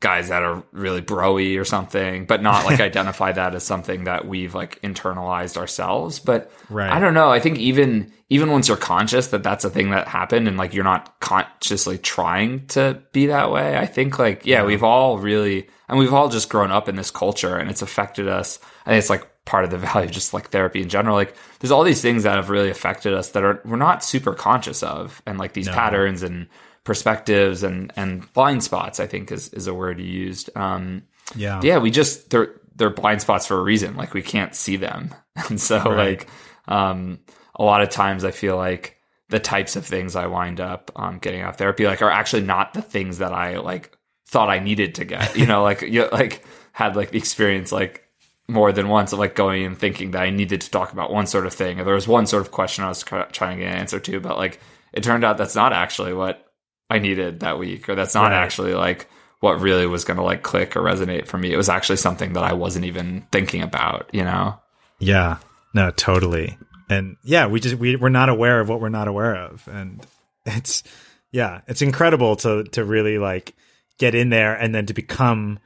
guys 0.00 0.30
that 0.30 0.42
are 0.42 0.64
really 0.72 1.02
broy 1.02 1.60
or 1.60 1.66
something, 1.66 2.24
but 2.24 2.42
not 2.42 2.64
like 2.64 2.80
identify 2.80 3.30
that 3.30 3.54
as 3.54 3.62
something 3.62 4.04
that 4.04 4.26
we've 4.26 4.54
like 4.54 4.80
internalized 4.80 5.58
ourselves. 5.58 6.18
But 6.18 6.50
right. 6.70 6.90
I 6.90 6.98
don't 6.98 7.12
know. 7.12 7.30
I 7.30 7.40
think 7.40 7.58
even 7.58 8.10
even 8.30 8.50
once 8.50 8.68
you're 8.68 8.78
conscious 8.78 9.26
that 9.28 9.42
that's 9.42 9.66
a 9.66 9.70
thing 9.70 9.90
that 9.90 10.08
happened, 10.08 10.48
and 10.48 10.56
like 10.56 10.72
you're 10.72 10.82
not 10.82 11.20
consciously 11.20 11.98
trying 11.98 12.66
to 12.68 13.02
be 13.12 13.26
that 13.26 13.50
way, 13.50 13.76
I 13.76 13.84
think 13.84 14.18
like 14.18 14.46
yeah, 14.46 14.60
yeah. 14.60 14.64
we've 14.64 14.82
all 14.82 15.18
really 15.18 15.68
and 15.90 15.98
we've 15.98 16.14
all 16.14 16.30
just 16.30 16.48
grown 16.48 16.72
up 16.72 16.88
in 16.88 16.96
this 16.96 17.10
culture, 17.10 17.58
and 17.58 17.68
it's 17.68 17.82
affected 17.82 18.28
us. 18.28 18.58
I 18.86 18.90
think 18.90 19.00
it's 19.00 19.10
like 19.10 19.44
part 19.44 19.64
of 19.64 19.70
the 19.70 19.78
value, 19.92 20.08
just 20.08 20.32
like 20.32 20.48
therapy 20.48 20.80
in 20.80 20.88
general. 20.88 21.16
Like 21.16 21.34
there's 21.60 21.70
all 21.70 21.84
these 21.84 22.02
things 22.02 22.24
that 22.24 22.36
have 22.36 22.50
really 22.50 22.70
affected 22.70 23.14
us 23.14 23.30
that 23.30 23.42
are 23.42 23.60
we're 23.64 23.76
not 23.76 24.04
super 24.04 24.34
conscious 24.34 24.82
of, 24.82 25.22
and 25.26 25.38
like 25.38 25.52
these 25.52 25.66
no. 25.66 25.72
patterns 25.72 26.22
and 26.22 26.48
perspectives 26.84 27.62
and 27.62 27.92
and 27.96 28.32
blind 28.32 28.62
spots. 28.62 29.00
I 29.00 29.06
think 29.06 29.32
is 29.32 29.48
is 29.50 29.66
a 29.66 29.74
word 29.74 29.98
you 29.98 30.06
used. 30.06 30.50
Um, 30.56 31.02
yeah, 31.34 31.60
yeah. 31.62 31.78
We 31.78 31.90
just 31.90 32.30
they're 32.30 32.54
they're 32.74 32.90
blind 32.90 33.22
spots 33.22 33.46
for 33.46 33.58
a 33.58 33.62
reason. 33.62 33.96
Like 33.96 34.14
we 34.14 34.22
can't 34.22 34.54
see 34.54 34.76
them, 34.76 35.14
and 35.48 35.60
so 35.60 35.78
right. 35.78 36.18
like 36.18 36.28
um, 36.68 37.20
a 37.54 37.64
lot 37.64 37.82
of 37.82 37.90
times 37.90 38.24
I 38.24 38.30
feel 38.30 38.56
like 38.56 38.96
the 39.28 39.40
types 39.40 39.76
of 39.76 39.84
things 39.84 40.14
I 40.14 40.26
wind 40.26 40.60
up 40.60 40.92
um, 40.94 41.18
getting 41.18 41.40
out 41.40 41.50
of 41.50 41.56
therapy 41.56 41.86
like 41.86 42.02
are 42.02 42.10
actually 42.10 42.42
not 42.42 42.74
the 42.74 42.82
things 42.82 43.18
that 43.18 43.32
I 43.32 43.58
like 43.58 43.96
thought 44.28 44.50
I 44.50 44.58
needed 44.58 44.96
to 44.96 45.04
get. 45.04 45.36
You 45.36 45.46
know, 45.46 45.62
like 45.62 45.82
you 45.82 46.08
like 46.10 46.44
had 46.72 46.96
like 46.96 47.10
the 47.10 47.18
experience 47.18 47.72
like 47.72 48.05
more 48.48 48.72
than 48.72 48.88
once 48.88 49.12
of 49.12 49.18
like 49.18 49.34
going 49.34 49.64
and 49.64 49.76
thinking 49.76 50.12
that 50.12 50.22
I 50.22 50.30
needed 50.30 50.60
to 50.62 50.70
talk 50.70 50.92
about 50.92 51.12
one 51.12 51.26
sort 51.26 51.46
of 51.46 51.54
thing, 51.54 51.80
or 51.80 51.84
there 51.84 51.94
was 51.94 52.08
one 52.08 52.26
sort 52.26 52.42
of 52.42 52.52
question 52.52 52.84
I 52.84 52.88
was 52.88 53.02
trying 53.02 53.58
to 53.58 53.64
get 53.64 53.72
an 53.72 53.78
answer 53.78 54.00
to, 54.00 54.20
but 54.20 54.36
like 54.36 54.60
it 54.92 55.02
turned 55.02 55.24
out 55.24 55.36
that's 55.36 55.56
not 55.56 55.72
actually 55.72 56.12
what 56.12 56.44
I 56.88 56.98
needed 56.98 57.40
that 57.40 57.58
week, 57.58 57.88
or 57.88 57.94
that's 57.94 58.14
not 58.14 58.30
right. 58.30 58.42
actually 58.42 58.74
like 58.74 59.08
what 59.40 59.60
really 59.60 59.86
was 59.86 60.04
going 60.04 60.16
to 60.16 60.22
like 60.22 60.42
click 60.42 60.76
or 60.76 60.80
resonate 60.80 61.26
for 61.26 61.38
me. 61.38 61.52
It 61.52 61.56
was 61.56 61.68
actually 61.68 61.96
something 61.96 62.34
that 62.34 62.44
I 62.44 62.52
wasn't 62.52 62.84
even 62.84 63.26
thinking 63.32 63.62
about, 63.62 64.08
you 64.12 64.24
know? 64.24 64.58
Yeah, 64.98 65.38
no, 65.74 65.90
totally. 65.90 66.56
And 66.88 67.16
yeah, 67.22 67.46
we 67.48 67.60
just, 67.60 67.74
we, 67.74 67.96
we're 67.96 68.08
not 68.08 68.28
aware 68.28 68.60
of 68.60 68.68
what 68.68 68.80
we're 68.80 68.88
not 68.88 69.08
aware 69.08 69.34
of. 69.34 69.68
And 69.68 70.06
it's, 70.46 70.84
yeah, 71.32 71.60
it's 71.66 71.82
incredible 71.82 72.36
to, 72.36 72.64
to 72.64 72.84
really 72.84 73.18
like 73.18 73.54
get 73.98 74.14
in 74.14 74.30
there 74.30 74.54
and 74.54 74.74
then 74.74 74.86
to 74.86 74.94
become 74.94 75.58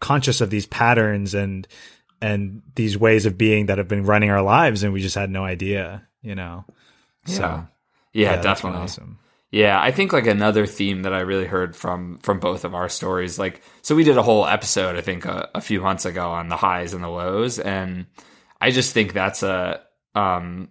conscious 0.00 0.40
of 0.40 0.50
these 0.50 0.66
patterns 0.66 1.34
and, 1.34 1.66
and 2.20 2.62
these 2.74 2.98
ways 2.98 3.26
of 3.26 3.38
being 3.38 3.66
that 3.66 3.78
have 3.78 3.88
been 3.88 4.04
running 4.04 4.30
our 4.30 4.42
lives 4.42 4.82
and 4.82 4.92
we 4.92 5.00
just 5.00 5.14
had 5.14 5.30
no 5.30 5.44
idea, 5.44 6.06
you 6.22 6.34
know. 6.34 6.64
Yeah. 7.26 7.34
So 7.34 7.42
yeah, 8.12 8.34
yeah 8.34 8.42
definitely. 8.42 8.80
Awesome. 8.80 9.18
Yeah, 9.50 9.80
I 9.80 9.92
think 9.92 10.12
like 10.12 10.26
another 10.26 10.66
theme 10.66 11.02
that 11.02 11.14
I 11.14 11.20
really 11.20 11.46
heard 11.46 11.74
from 11.74 12.18
from 12.18 12.38
both 12.38 12.64
of 12.64 12.74
our 12.74 12.88
stories, 12.88 13.38
like 13.38 13.62
so 13.80 13.94
we 13.94 14.04
did 14.04 14.18
a 14.18 14.22
whole 14.22 14.46
episode 14.46 14.96
I 14.96 15.00
think 15.00 15.24
a, 15.24 15.48
a 15.54 15.60
few 15.60 15.80
months 15.80 16.04
ago 16.04 16.30
on 16.30 16.48
the 16.48 16.56
highs 16.56 16.92
and 16.92 17.02
the 17.02 17.08
lows, 17.08 17.58
and 17.58 18.06
I 18.60 18.70
just 18.70 18.92
think 18.92 19.14
that's 19.14 19.42
a 19.42 19.80
um, 20.14 20.68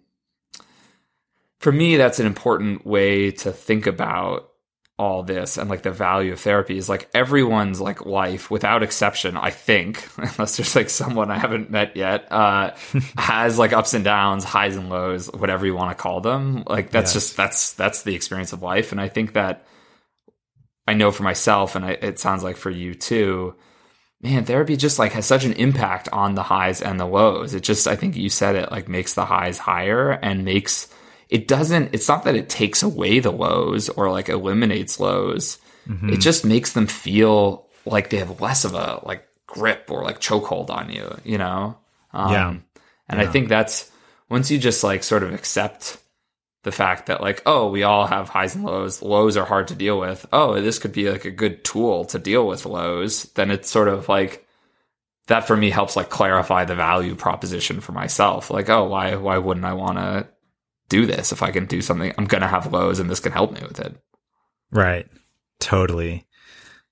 for 1.59 1.71
me 1.71 1.97
that's 1.97 2.19
an 2.19 2.27
important 2.27 2.85
way 2.85 3.31
to 3.31 3.51
think 3.51 3.87
about 3.87 4.51
all 4.99 5.21
this 5.21 5.57
and 5.57 5.69
like 5.69 5.83
the 5.83 5.91
value 5.91 6.33
of 6.33 6.39
therapy 6.39 6.75
is 6.75 6.89
like 6.89 7.07
everyone's 7.13 7.79
like 7.79 8.07
life 8.07 8.49
without 8.49 8.81
exception 8.81 9.37
i 9.37 9.51
think 9.51 10.07
unless 10.17 10.57
there's 10.57 10.75
like 10.75 10.89
someone 10.89 11.29
i 11.29 11.37
haven't 11.37 11.69
met 11.69 11.95
yet 11.95 12.31
uh 12.31 12.71
has 13.17 13.59
like 13.59 13.73
ups 13.73 13.93
and 13.93 14.03
downs 14.03 14.43
highs 14.43 14.75
and 14.75 14.89
lows 14.89 15.31
whatever 15.31 15.65
you 15.65 15.75
want 15.75 15.95
to 15.95 16.01
call 16.01 16.21
them. 16.21 16.63
Like 16.65 16.91
that's 16.91 17.13
yes. 17.13 17.25
just 17.25 17.37
that's 17.37 17.73
that's 17.73 18.03
the 18.03 18.15
experience 18.15 18.53
of 18.53 18.61
life. 18.61 18.91
And 18.91 19.01
i 19.01 19.07
think 19.07 19.33
that 19.33 19.65
i 20.87 20.93
know 20.93 21.11
for 21.11 21.23
myself 21.23 21.75
and 21.75 21.85
I, 21.85 21.91
it 21.91 22.19
sounds 22.19 22.43
like 22.43 22.57
for 22.57 22.69
you 22.69 22.95
too 22.95 23.55
man 24.21 24.45
therapy 24.45 24.77
just 24.77 24.99
like 24.99 25.11
has 25.11 25.25
such 25.25 25.45
an 25.45 25.53
impact 25.53 26.09
on 26.09 26.35
the 26.35 26.43
highs 26.43 26.81
and 26.81 26.99
the 26.99 27.05
lows. 27.05 27.53
It 27.53 27.63
just 27.63 27.87
i 27.87 27.95
think 27.95 28.15
you 28.15 28.29
said 28.29 28.55
it 28.55 28.71
like 28.71 28.87
makes 28.87 29.13
the 29.13 29.25
highs 29.25 29.57
higher 29.57 30.11
and 30.11 30.45
makes 30.45 30.87
it 31.29 31.47
doesn't 31.47 31.93
it's 31.93 32.07
not 32.07 32.23
that 32.23 32.35
it 32.35 32.49
takes 32.49 32.83
away 32.83 33.19
the 33.19 33.31
lows 33.31 33.89
or 33.89 34.11
like 34.11 34.29
eliminates 34.29 34.99
lows. 34.99 35.57
Mm-hmm. 35.87 36.09
it 36.09 36.19
just 36.19 36.43
makes 36.43 36.73
them 36.73 36.85
feel 36.85 37.65
like 37.85 38.09
they 38.09 38.17
have 38.17 38.41
less 38.41 38.65
of 38.65 38.73
a 38.73 38.99
like 39.03 39.25
grip 39.45 39.89
or 39.89 40.03
like 40.03 40.19
chokehold 40.19 40.69
on 40.69 40.89
you 40.89 41.17
you 41.23 41.37
know? 41.37 41.77
Um, 42.13 42.31
yeah. 42.31 42.49
and 42.49 43.21
yeah. 43.21 43.21
i 43.21 43.25
think 43.25 43.47
that's 43.47 43.89
once 44.29 44.51
you 44.51 44.57
just 44.57 44.83
like 44.83 45.03
sort 45.03 45.23
of 45.23 45.33
accept 45.33 45.97
the 46.67 46.71
fact 46.73 47.05
that 47.05 47.21
like 47.21 47.41
oh 47.45 47.69
we 47.69 47.83
all 47.83 48.05
have 48.05 48.27
highs 48.27 48.53
and 48.53 48.65
lows 48.65 49.01
lows 49.01 49.37
are 49.37 49.45
hard 49.45 49.69
to 49.69 49.75
deal 49.75 49.97
with. 49.97 50.25
Oh 50.33 50.59
this 50.59 50.79
could 50.79 50.91
be 50.91 51.09
like 51.09 51.23
a 51.23 51.31
good 51.31 51.63
tool 51.63 52.03
to 52.05 52.19
deal 52.19 52.45
with 52.45 52.65
lows 52.65 53.23
then 53.35 53.51
it's 53.51 53.69
sort 53.69 53.87
of 53.87 54.09
like 54.09 54.45
that 55.27 55.47
for 55.47 55.55
me 55.55 55.69
helps 55.69 55.95
like 55.95 56.09
clarify 56.09 56.65
the 56.65 56.75
value 56.75 57.15
proposition 57.15 57.79
for 57.79 57.93
myself. 57.93 58.51
Like 58.51 58.69
oh 58.69 58.83
why 58.83 59.15
why 59.15 59.37
wouldn't 59.37 59.65
i 59.65 59.73
want 59.73 59.97
to 59.97 60.27
do 60.89 61.05
this. 61.05 61.31
If 61.31 61.43
I 61.43 61.51
can 61.51 61.65
do 61.65 61.81
something, 61.81 62.13
I'm 62.17 62.25
going 62.25 62.41
to 62.41 62.47
have 62.47 62.71
lows 62.71 62.99
and 62.99 63.09
this 63.09 63.19
can 63.19 63.31
help 63.31 63.51
me 63.51 63.61
with 63.61 63.79
it. 63.79 63.95
Right. 64.71 65.07
Totally. 65.59 66.25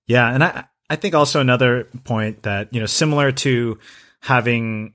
Yeah. 0.08 0.34
And 0.34 0.44
I, 0.44 0.66
I 0.90 0.96
think 0.96 1.16
also 1.16 1.40
another 1.42 1.86
point 2.04 2.44
that, 2.44 2.74
you 2.74 2.80
know, 2.80 2.86
similar 2.86 3.32
to 3.32 3.80
having, 4.22 4.94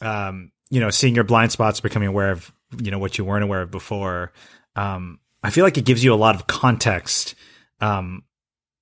um, 0.00 0.52
you 0.70 0.80
know, 0.80 0.90
seeing 0.90 1.14
your 1.14 1.24
blind 1.24 1.52
spots, 1.52 1.80
becoming 1.80 2.08
aware 2.08 2.30
of, 2.30 2.52
you 2.80 2.90
know, 2.90 2.98
what 2.98 3.18
you 3.18 3.24
weren't 3.24 3.44
aware 3.44 3.62
of 3.62 3.70
before. 3.70 4.32
Um, 4.76 5.18
I 5.42 5.50
feel 5.50 5.64
like 5.64 5.78
it 5.78 5.84
gives 5.84 6.04
you 6.04 6.12
a 6.12 6.16
lot 6.16 6.34
of 6.34 6.46
context, 6.46 7.34
um, 7.80 8.24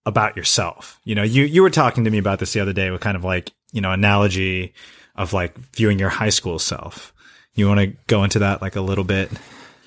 about 0.04 0.36
yourself. 0.36 1.00
You 1.04 1.14
know, 1.14 1.22
you, 1.22 1.44
you 1.44 1.62
were 1.62 1.70
talking 1.70 2.04
to 2.04 2.10
me 2.10 2.18
about 2.18 2.38
this 2.38 2.52
the 2.52 2.60
other 2.60 2.72
day 2.72 2.90
with 2.90 3.00
kind 3.00 3.16
of 3.16 3.24
like, 3.24 3.52
you 3.72 3.80
know, 3.80 3.92
analogy 3.92 4.72
of 5.14 5.32
like 5.32 5.56
viewing 5.76 5.98
your 5.98 6.08
high 6.08 6.30
school 6.30 6.58
self. 6.58 7.12
You 7.54 7.68
want 7.68 7.80
to 7.80 7.86
go 8.06 8.24
into 8.24 8.38
that 8.38 8.62
like 8.62 8.76
a 8.76 8.80
little 8.80 9.04
bit? 9.04 9.30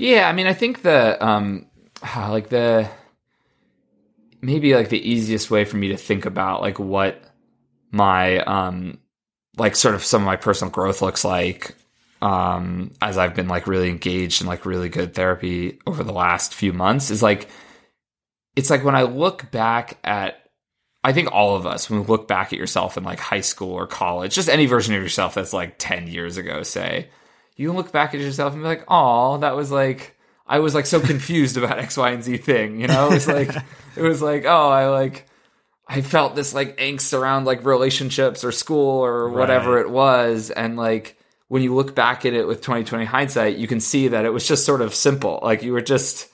Yeah, 0.01 0.27
I 0.27 0.33
mean, 0.33 0.47
I 0.47 0.53
think 0.53 0.81
the 0.81 1.23
um, 1.23 1.67
like 2.15 2.49
the 2.49 2.89
maybe 4.41 4.73
like 4.73 4.89
the 4.89 5.09
easiest 5.09 5.51
way 5.51 5.63
for 5.63 5.77
me 5.77 5.89
to 5.89 5.97
think 5.97 6.25
about 6.25 6.61
like 6.61 6.79
what 6.79 7.23
my 7.91 8.39
um 8.39 8.97
like 9.57 9.75
sort 9.75 9.93
of 9.93 10.03
some 10.03 10.23
of 10.23 10.25
my 10.25 10.37
personal 10.37 10.71
growth 10.71 11.03
looks 11.03 11.23
like 11.23 11.75
um 12.23 12.91
as 13.01 13.19
I've 13.19 13.35
been 13.35 13.47
like 13.47 13.67
really 13.67 13.89
engaged 13.89 14.41
in 14.41 14.47
like 14.47 14.65
really 14.65 14.89
good 14.89 15.13
therapy 15.13 15.79
over 15.85 16.03
the 16.03 16.13
last 16.13 16.55
few 16.55 16.73
months 16.73 17.11
is 17.11 17.21
like 17.21 17.47
it's 18.55 18.71
like 18.71 18.83
when 18.83 18.95
I 18.95 19.03
look 19.03 19.51
back 19.51 19.99
at 20.03 20.49
I 21.03 21.13
think 21.13 21.31
all 21.31 21.55
of 21.55 21.67
us 21.67 21.87
when 21.87 21.99
we 21.99 22.07
look 22.07 22.27
back 22.27 22.51
at 22.51 22.57
yourself 22.57 22.97
in 22.97 23.03
like 23.03 23.19
high 23.19 23.41
school 23.41 23.73
or 23.73 23.85
college, 23.85 24.33
just 24.33 24.49
any 24.49 24.65
version 24.65 24.95
of 24.95 25.03
yourself 25.03 25.35
that's 25.35 25.53
like 25.53 25.75
10 25.77 26.07
years 26.07 26.37
ago, 26.37 26.63
say, 26.63 27.09
you 27.55 27.71
look 27.73 27.91
back 27.91 28.13
at 28.13 28.19
yourself 28.19 28.53
and 28.53 28.61
be 28.61 28.67
like, 28.67 28.85
"Oh, 28.87 29.37
that 29.39 29.55
was 29.55 29.71
like 29.71 30.17
I 30.47 30.59
was 30.59 30.75
like 30.75 30.85
so 30.85 30.99
confused 30.99 31.57
about 31.57 31.79
X, 31.79 31.97
Y, 31.97 32.11
and 32.11 32.23
Z 32.23 32.37
thing." 32.37 32.79
You 32.79 32.87
know, 32.87 33.07
it 33.07 33.13
was 33.13 33.27
like 33.27 33.55
it 33.95 34.01
was 34.01 34.21
like, 34.21 34.45
"Oh, 34.45 34.69
I 34.69 34.87
like." 34.87 35.27
I 35.87 35.99
felt 35.99 36.35
this 36.35 36.53
like 36.53 36.77
angst 36.77 37.17
around 37.17 37.43
like 37.43 37.65
relationships 37.65 38.45
or 38.45 38.53
school 38.53 39.03
or 39.03 39.27
whatever 39.27 39.75
right. 39.75 39.81
it 39.81 39.89
was. 39.89 40.49
And 40.49 40.77
like 40.77 41.17
when 41.49 41.63
you 41.63 41.75
look 41.75 41.95
back 41.95 42.25
at 42.25 42.33
it 42.33 42.47
with 42.47 42.61
2020 42.61 43.03
hindsight, 43.03 43.57
you 43.57 43.67
can 43.67 43.81
see 43.81 44.07
that 44.07 44.23
it 44.23 44.29
was 44.29 44.47
just 44.47 44.65
sort 44.65 44.79
of 44.79 44.95
simple. 44.95 45.39
Like 45.43 45.63
you 45.63 45.73
were 45.73 45.81
just, 45.81 46.31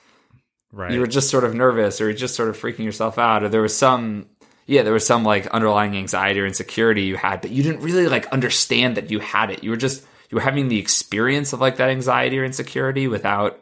Right. 0.71 0.91
You 0.91 0.99
were 0.99 1.07
just 1.07 1.29
sort 1.29 1.43
of 1.43 1.55
nervous, 1.55 2.01
or 2.01 2.05
you're 2.05 2.13
just 2.13 2.35
sort 2.35 2.49
of 2.49 2.57
freaking 2.57 2.83
yourself 2.83 3.17
out, 3.17 3.43
or 3.43 3.49
there 3.49 3.61
was 3.61 3.75
some 3.75 4.27
yeah, 4.65 4.83
there 4.83 4.93
was 4.93 5.07
some 5.07 5.23
like 5.23 5.47
underlying 5.47 5.95
anxiety 5.95 6.41
or 6.41 6.45
insecurity 6.45 7.03
you 7.03 7.15
had, 7.15 7.41
but 7.41 7.51
you 7.51 7.63
didn't 7.63 7.81
really 7.81 8.07
like 8.07 8.27
understand 8.27 8.97
that 8.97 9.09
you 9.09 9.19
had 9.19 9.49
it. 9.49 9.63
You 9.63 9.69
were 9.69 9.77
just 9.77 10.05
you 10.29 10.35
were 10.35 10.41
having 10.41 10.67
the 10.67 10.79
experience 10.79 11.53
of 11.53 11.61
like 11.61 11.77
that 11.77 11.89
anxiety 11.89 12.37
or 12.39 12.45
insecurity 12.45 13.07
without 13.07 13.59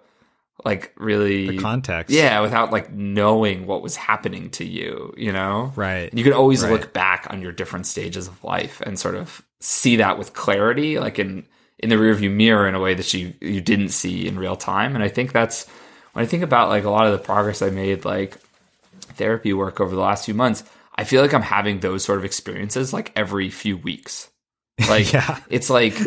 like 0.64 0.94
really 0.98 1.48
The 1.50 1.58
context. 1.60 2.14
Yeah, 2.14 2.40
without 2.42 2.72
like 2.72 2.92
knowing 2.92 3.68
what 3.68 3.82
was 3.82 3.96
happening 3.96 4.50
to 4.52 4.66
you, 4.66 5.14
you 5.18 5.32
know? 5.32 5.72
Right. 5.76 6.10
And 6.10 6.18
you 6.18 6.24
could 6.24 6.34
always 6.34 6.64
Right. 6.64 6.72
look 6.72 6.94
back 6.94 7.28
on 7.30 7.42
your 7.42 7.52
different 7.52 7.86
stages 7.86 8.28
of 8.28 8.42
life 8.44 8.82
and 8.82 8.98
sort 8.98 9.16
of 9.16 9.44
see 9.60 9.98
that 9.98 10.18
with 10.18 10.34
clarity, 10.34 10.98
like 11.00 11.20
in 11.20 11.46
in 11.80 11.90
the 11.90 11.96
rearview 11.98 12.32
mirror 12.32 12.68
in 12.68 12.74
a 12.74 12.80
way 12.80 12.94
that 12.94 13.14
you 13.14 13.34
you 13.42 13.60
didn't 13.62 13.90
see 13.90 14.28
in 14.28 14.40
real 14.40 14.56
time. 14.56 14.96
And 14.96 15.04
I 15.04 15.10
think 15.10 15.34
that's 15.34 15.68
when 16.14 16.24
I 16.24 16.28
think 16.28 16.42
about 16.42 16.70
like 16.70 16.86
a 16.86 16.90
lot 16.90 17.06
of 17.06 17.12
the 17.12 17.20
progress 17.20 17.62
I 17.62 17.70
made, 17.70 18.06
like 18.06 18.38
therapy 19.18 19.54
work 19.54 19.80
over 19.82 19.94
the 19.94 20.02
last 20.02 20.26
few 20.26 20.34
months, 20.34 20.64
I 20.96 21.04
feel 21.04 21.22
like 21.22 21.34
I'm 21.34 21.42
having 21.42 21.80
those 21.82 22.04
sort 22.04 22.18
of 22.18 22.26
experiences 22.26 22.94
like 22.94 23.12
every 23.16 23.50
few 23.50 23.78
weeks. 23.78 24.30
Like 24.90 25.12
Yeah. 25.14 25.40
it's 25.50 25.70
like 25.70 25.98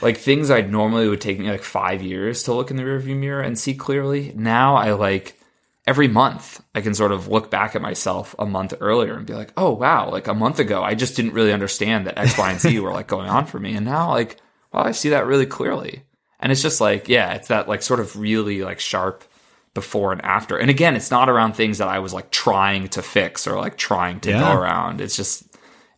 like 0.00 0.18
things 0.18 0.50
I 0.50 0.60
normally 0.60 1.08
would 1.08 1.20
take 1.20 1.38
me 1.38 1.50
like 1.50 1.62
five 1.62 2.02
years 2.02 2.42
to 2.44 2.54
look 2.54 2.70
in 2.70 2.76
the 2.76 2.82
rearview 2.82 3.16
mirror 3.16 3.40
and 3.42 3.58
see 3.58 3.74
clearly. 3.74 4.32
Now 4.36 4.76
I 4.76 4.92
like 4.92 5.38
every 5.86 6.08
month 6.08 6.62
I 6.74 6.80
can 6.80 6.94
sort 6.94 7.12
of 7.12 7.28
look 7.28 7.50
back 7.50 7.74
at 7.76 7.82
myself 7.82 8.34
a 8.38 8.44
month 8.46 8.74
earlier 8.80 9.14
and 9.16 9.26
be 9.26 9.34
like, 9.34 9.52
oh 9.56 9.72
wow, 9.72 10.10
like 10.10 10.26
a 10.26 10.34
month 10.34 10.58
ago 10.58 10.82
I 10.82 10.94
just 10.94 11.16
didn't 11.16 11.32
really 11.34 11.52
understand 11.52 12.06
that 12.06 12.18
X, 12.18 12.36
Y, 12.36 12.50
and 12.50 12.60
Z 12.60 12.78
were 12.80 12.92
like 12.92 13.06
going 13.06 13.28
on 13.28 13.46
for 13.46 13.58
me. 13.58 13.74
And 13.74 13.86
now 13.86 14.10
like, 14.10 14.38
well, 14.72 14.84
I 14.86 14.92
see 14.92 15.10
that 15.10 15.26
really 15.26 15.46
clearly. 15.46 16.02
And 16.40 16.52
it's 16.52 16.62
just 16.62 16.80
like, 16.80 17.08
yeah, 17.08 17.32
it's 17.34 17.48
that 17.48 17.68
like 17.68 17.82
sort 17.82 18.00
of 18.00 18.16
really 18.18 18.62
like 18.62 18.80
sharp 18.80 19.24
before 19.72 20.12
and 20.12 20.22
after. 20.24 20.56
And 20.58 20.68
again, 20.70 20.96
it's 20.96 21.10
not 21.10 21.30
around 21.30 21.52
things 21.54 21.78
that 21.78 21.88
I 21.88 22.00
was 22.00 22.12
like 22.12 22.30
trying 22.30 22.88
to 22.88 23.02
fix 23.02 23.46
or 23.46 23.56
like 23.58 23.78
trying 23.78 24.20
to 24.20 24.30
Yeah. 24.30 24.40
go 24.40 24.52
around. 24.60 25.00
It's 25.00 25.16
just 25.16 25.44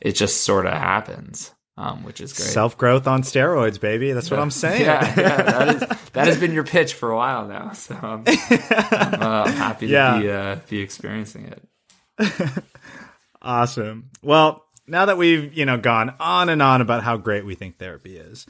it 0.00 0.12
just 0.12 0.44
sort 0.44 0.66
of 0.66 0.74
happens. 0.74 1.52
Um, 1.80 2.02
which 2.02 2.20
is 2.20 2.32
great. 2.32 2.48
Self 2.48 2.76
growth 2.76 3.06
on 3.06 3.22
steroids, 3.22 3.78
baby. 3.80 4.10
That's 4.10 4.32
what 4.32 4.40
I'm 4.40 4.50
saying. 4.64 4.82
Yeah, 4.82 5.14
yeah, 5.16 5.42
that 5.42 5.68
is 5.76 5.80
that 6.12 6.26
has 6.26 6.36
been 6.40 6.52
your 6.52 6.64
pitch 6.64 6.94
for 6.94 7.12
a 7.12 7.16
while 7.16 7.46
now. 7.46 7.70
So 7.72 7.94
I'm, 7.94 8.24
I'm, 8.26 8.26
uh, 9.22 9.44
I'm 9.46 9.52
happy 9.52 9.86
to 9.86 9.92
Yeah. 9.92 10.18
be 10.20 10.30
uh, 10.30 10.56
be 10.68 10.80
experiencing 10.80 11.52
it. 11.52 11.62
Awesome. 13.40 14.10
Well, 14.22 14.64
now 14.88 15.04
that 15.06 15.16
we've, 15.16 15.54
you 15.56 15.64
know, 15.64 15.78
gone 15.78 16.12
on 16.18 16.48
and 16.48 16.60
on 16.60 16.80
about 16.80 17.04
how 17.04 17.16
great 17.16 17.44
we 17.46 17.54
think 17.54 17.78
therapy 17.78 18.16
is, 18.16 18.46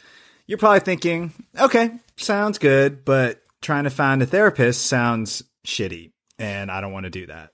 you're 0.47 0.57
probably 0.59 0.81
thinking, 0.81 1.33
okay, 1.61 1.91
sounds 2.17 2.59
good, 2.59 3.05
but 3.05 3.43
trying 3.61 3.85
to 3.85 3.91
find 3.91 4.23
a 4.23 4.27
therapist 4.27 4.87
sounds 4.87 5.43
shitty, 5.67 6.13
and 6.39 6.71
I 6.71 6.81
don't 6.81 6.93
want 6.93 7.05
to 7.05 7.11
do 7.11 7.27
that. 7.27 7.51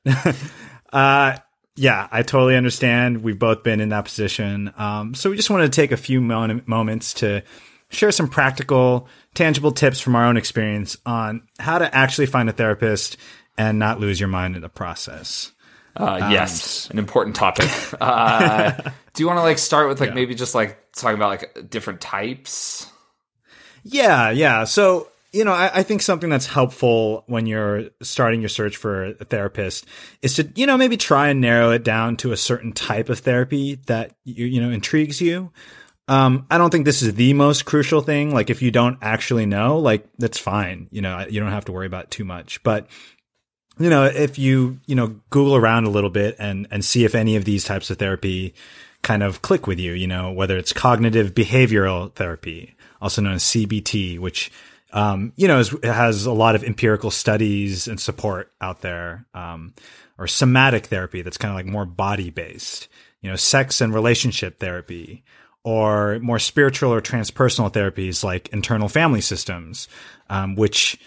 uh, 0.92 1.36
yeah, 1.76 2.08
I 2.10 2.22
totally 2.22 2.56
understand. 2.56 3.22
We've 3.22 3.38
both 3.38 3.62
been 3.62 3.80
in 3.80 3.88
that 3.90 4.04
position. 4.04 4.72
Um, 4.76 5.14
so 5.14 5.30
we 5.30 5.36
just 5.36 5.50
wanted 5.50 5.72
to 5.72 5.76
take 5.80 5.92
a 5.92 5.96
few 5.96 6.20
mon- 6.20 6.62
moments 6.66 7.14
to 7.14 7.42
share 7.90 8.12
some 8.12 8.28
practical, 8.28 9.08
tangible 9.34 9.72
tips 9.72 10.00
from 10.00 10.16
our 10.16 10.24
own 10.24 10.36
experience 10.36 10.96
on 11.06 11.46
how 11.58 11.78
to 11.78 11.94
actually 11.94 12.26
find 12.26 12.48
a 12.48 12.52
therapist 12.52 13.16
and 13.58 13.78
not 13.78 14.00
lose 14.00 14.18
your 14.18 14.28
mind 14.28 14.56
in 14.56 14.62
the 14.62 14.68
process. 14.68 15.52
Uh, 15.96 16.28
yes, 16.32 16.90
an 16.90 16.98
important 16.98 17.36
topic. 17.36 17.70
Uh, 18.00 18.72
do 19.12 19.22
you 19.22 19.26
want 19.28 19.38
to 19.38 19.42
like 19.42 19.58
start 19.58 19.88
with 19.88 20.00
like 20.00 20.08
Yeah. 20.10 20.14
maybe 20.14 20.34
just 20.34 20.52
like 20.54 20.76
talking 20.92 21.14
about 21.16 21.28
like 21.28 21.70
different 21.70 22.00
types? 22.00 22.88
Yeah, 23.84 24.30
yeah. 24.30 24.64
So, 24.64 25.08
you 25.34 25.44
know, 25.44 25.52
I, 25.52 25.80
I 25.80 25.82
think 25.82 26.00
something 26.00 26.30
that's 26.30 26.46
helpful 26.46 27.24
when 27.26 27.46
you're 27.46 27.90
starting 28.02 28.40
your 28.40 28.48
search 28.48 28.76
for 28.76 29.06
a 29.06 29.24
therapist 29.24 29.84
is 30.22 30.34
to, 30.36 30.48
you 30.54 30.64
know, 30.64 30.76
maybe 30.76 30.96
try 30.96 31.28
and 31.28 31.40
narrow 31.40 31.72
it 31.72 31.82
down 31.82 32.16
to 32.18 32.30
a 32.30 32.36
certain 32.36 32.72
type 32.72 33.08
of 33.08 33.18
therapy 33.18 33.74
that 33.86 34.14
you, 34.24 34.46
you 34.46 34.60
know, 34.60 34.70
intrigues 34.70 35.20
you. 35.20 35.50
Um, 36.06 36.46
I 36.50 36.58
don't 36.58 36.70
think 36.70 36.84
this 36.84 37.02
is 37.02 37.14
the 37.14 37.32
most 37.32 37.64
crucial 37.64 38.00
thing. 38.00 38.32
Like, 38.32 38.48
if 38.48 38.62
you 38.62 38.70
don't 38.70 38.98
actually 39.02 39.44
know, 39.44 39.78
like, 39.78 40.06
that's 40.18 40.38
fine. 40.38 40.86
You 40.92 41.02
know, 41.02 41.26
you 41.28 41.40
don't 41.40 41.50
have 41.50 41.64
to 41.64 41.72
worry 41.72 41.86
about 41.86 42.12
too 42.12 42.24
much. 42.24 42.62
But, 42.62 42.86
you 43.78 43.90
know, 43.90 44.04
if 44.04 44.38
you, 44.38 44.78
you 44.86 44.94
know, 44.94 45.20
Google 45.30 45.56
around 45.56 45.84
a 45.84 45.90
little 45.90 46.10
bit 46.10 46.36
and, 46.38 46.68
and 46.70 46.84
see 46.84 47.04
if 47.04 47.16
any 47.16 47.34
of 47.34 47.44
these 47.44 47.64
types 47.64 47.90
of 47.90 47.98
therapy 47.98 48.54
kind 49.02 49.22
of 49.22 49.42
click 49.42 49.66
with 49.66 49.80
you, 49.80 49.94
you 49.94 50.06
know, 50.06 50.30
whether 50.30 50.56
it's 50.56 50.72
cognitive 50.72 51.34
behavioral 51.34 52.14
therapy, 52.14 52.76
also 53.00 53.20
known 53.20 53.34
as 53.34 53.42
CBT, 53.42 54.18
which, 54.20 54.52
um, 54.94 55.32
you 55.36 55.48
know, 55.48 55.58
is, 55.58 55.74
has 55.82 56.24
a 56.24 56.32
lot 56.32 56.54
of 56.54 56.64
empirical 56.64 57.10
studies 57.10 57.88
and 57.88 58.00
support 58.00 58.52
out 58.60 58.80
there, 58.80 59.26
um, 59.34 59.74
or 60.16 60.26
somatic 60.26 60.86
therapy 60.86 61.20
that's 61.20 61.36
kind 61.36 61.50
of 61.50 61.56
like 61.56 61.66
more 61.66 61.84
body 61.84 62.30
based, 62.30 62.88
you 63.20 63.28
know, 63.28 63.36
sex 63.36 63.80
and 63.80 63.92
relationship 63.92 64.60
therapy, 64.60 65.24
or 65.64 66.20
more 66.20 66.38
spiritual 66.38 66.92
or 66.92 67.00
transpersonal 67.00 67.72
therapies 67.72 68.22
like 68.22 68.48
internal 68.50 68.88
family 68.88 69.20
systems, 69.20 69.88
um, 70.30 70.54
which 70.54 70.98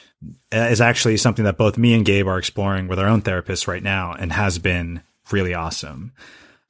is 0.52 0.82
actually 0.82 1.16
something 1.16 1.46
that 1.46 1.58
both 1.58 1.78
me 1.78 1.94
and 1.94 2.06
Gabe 2.06 2.28
are 2.28 2.40
exploring 2.40 2.88
with 2.88 3.00
our 3.00 3.08
own 3.08 3.22
therapists 3.22 3.68
right 3.68 3.84
now 3.84 4.14
and 4.14 4.34
has 4.34 4.60
been 4.60 5.02
really 5.32 5.54
awesome. 5.54 6.12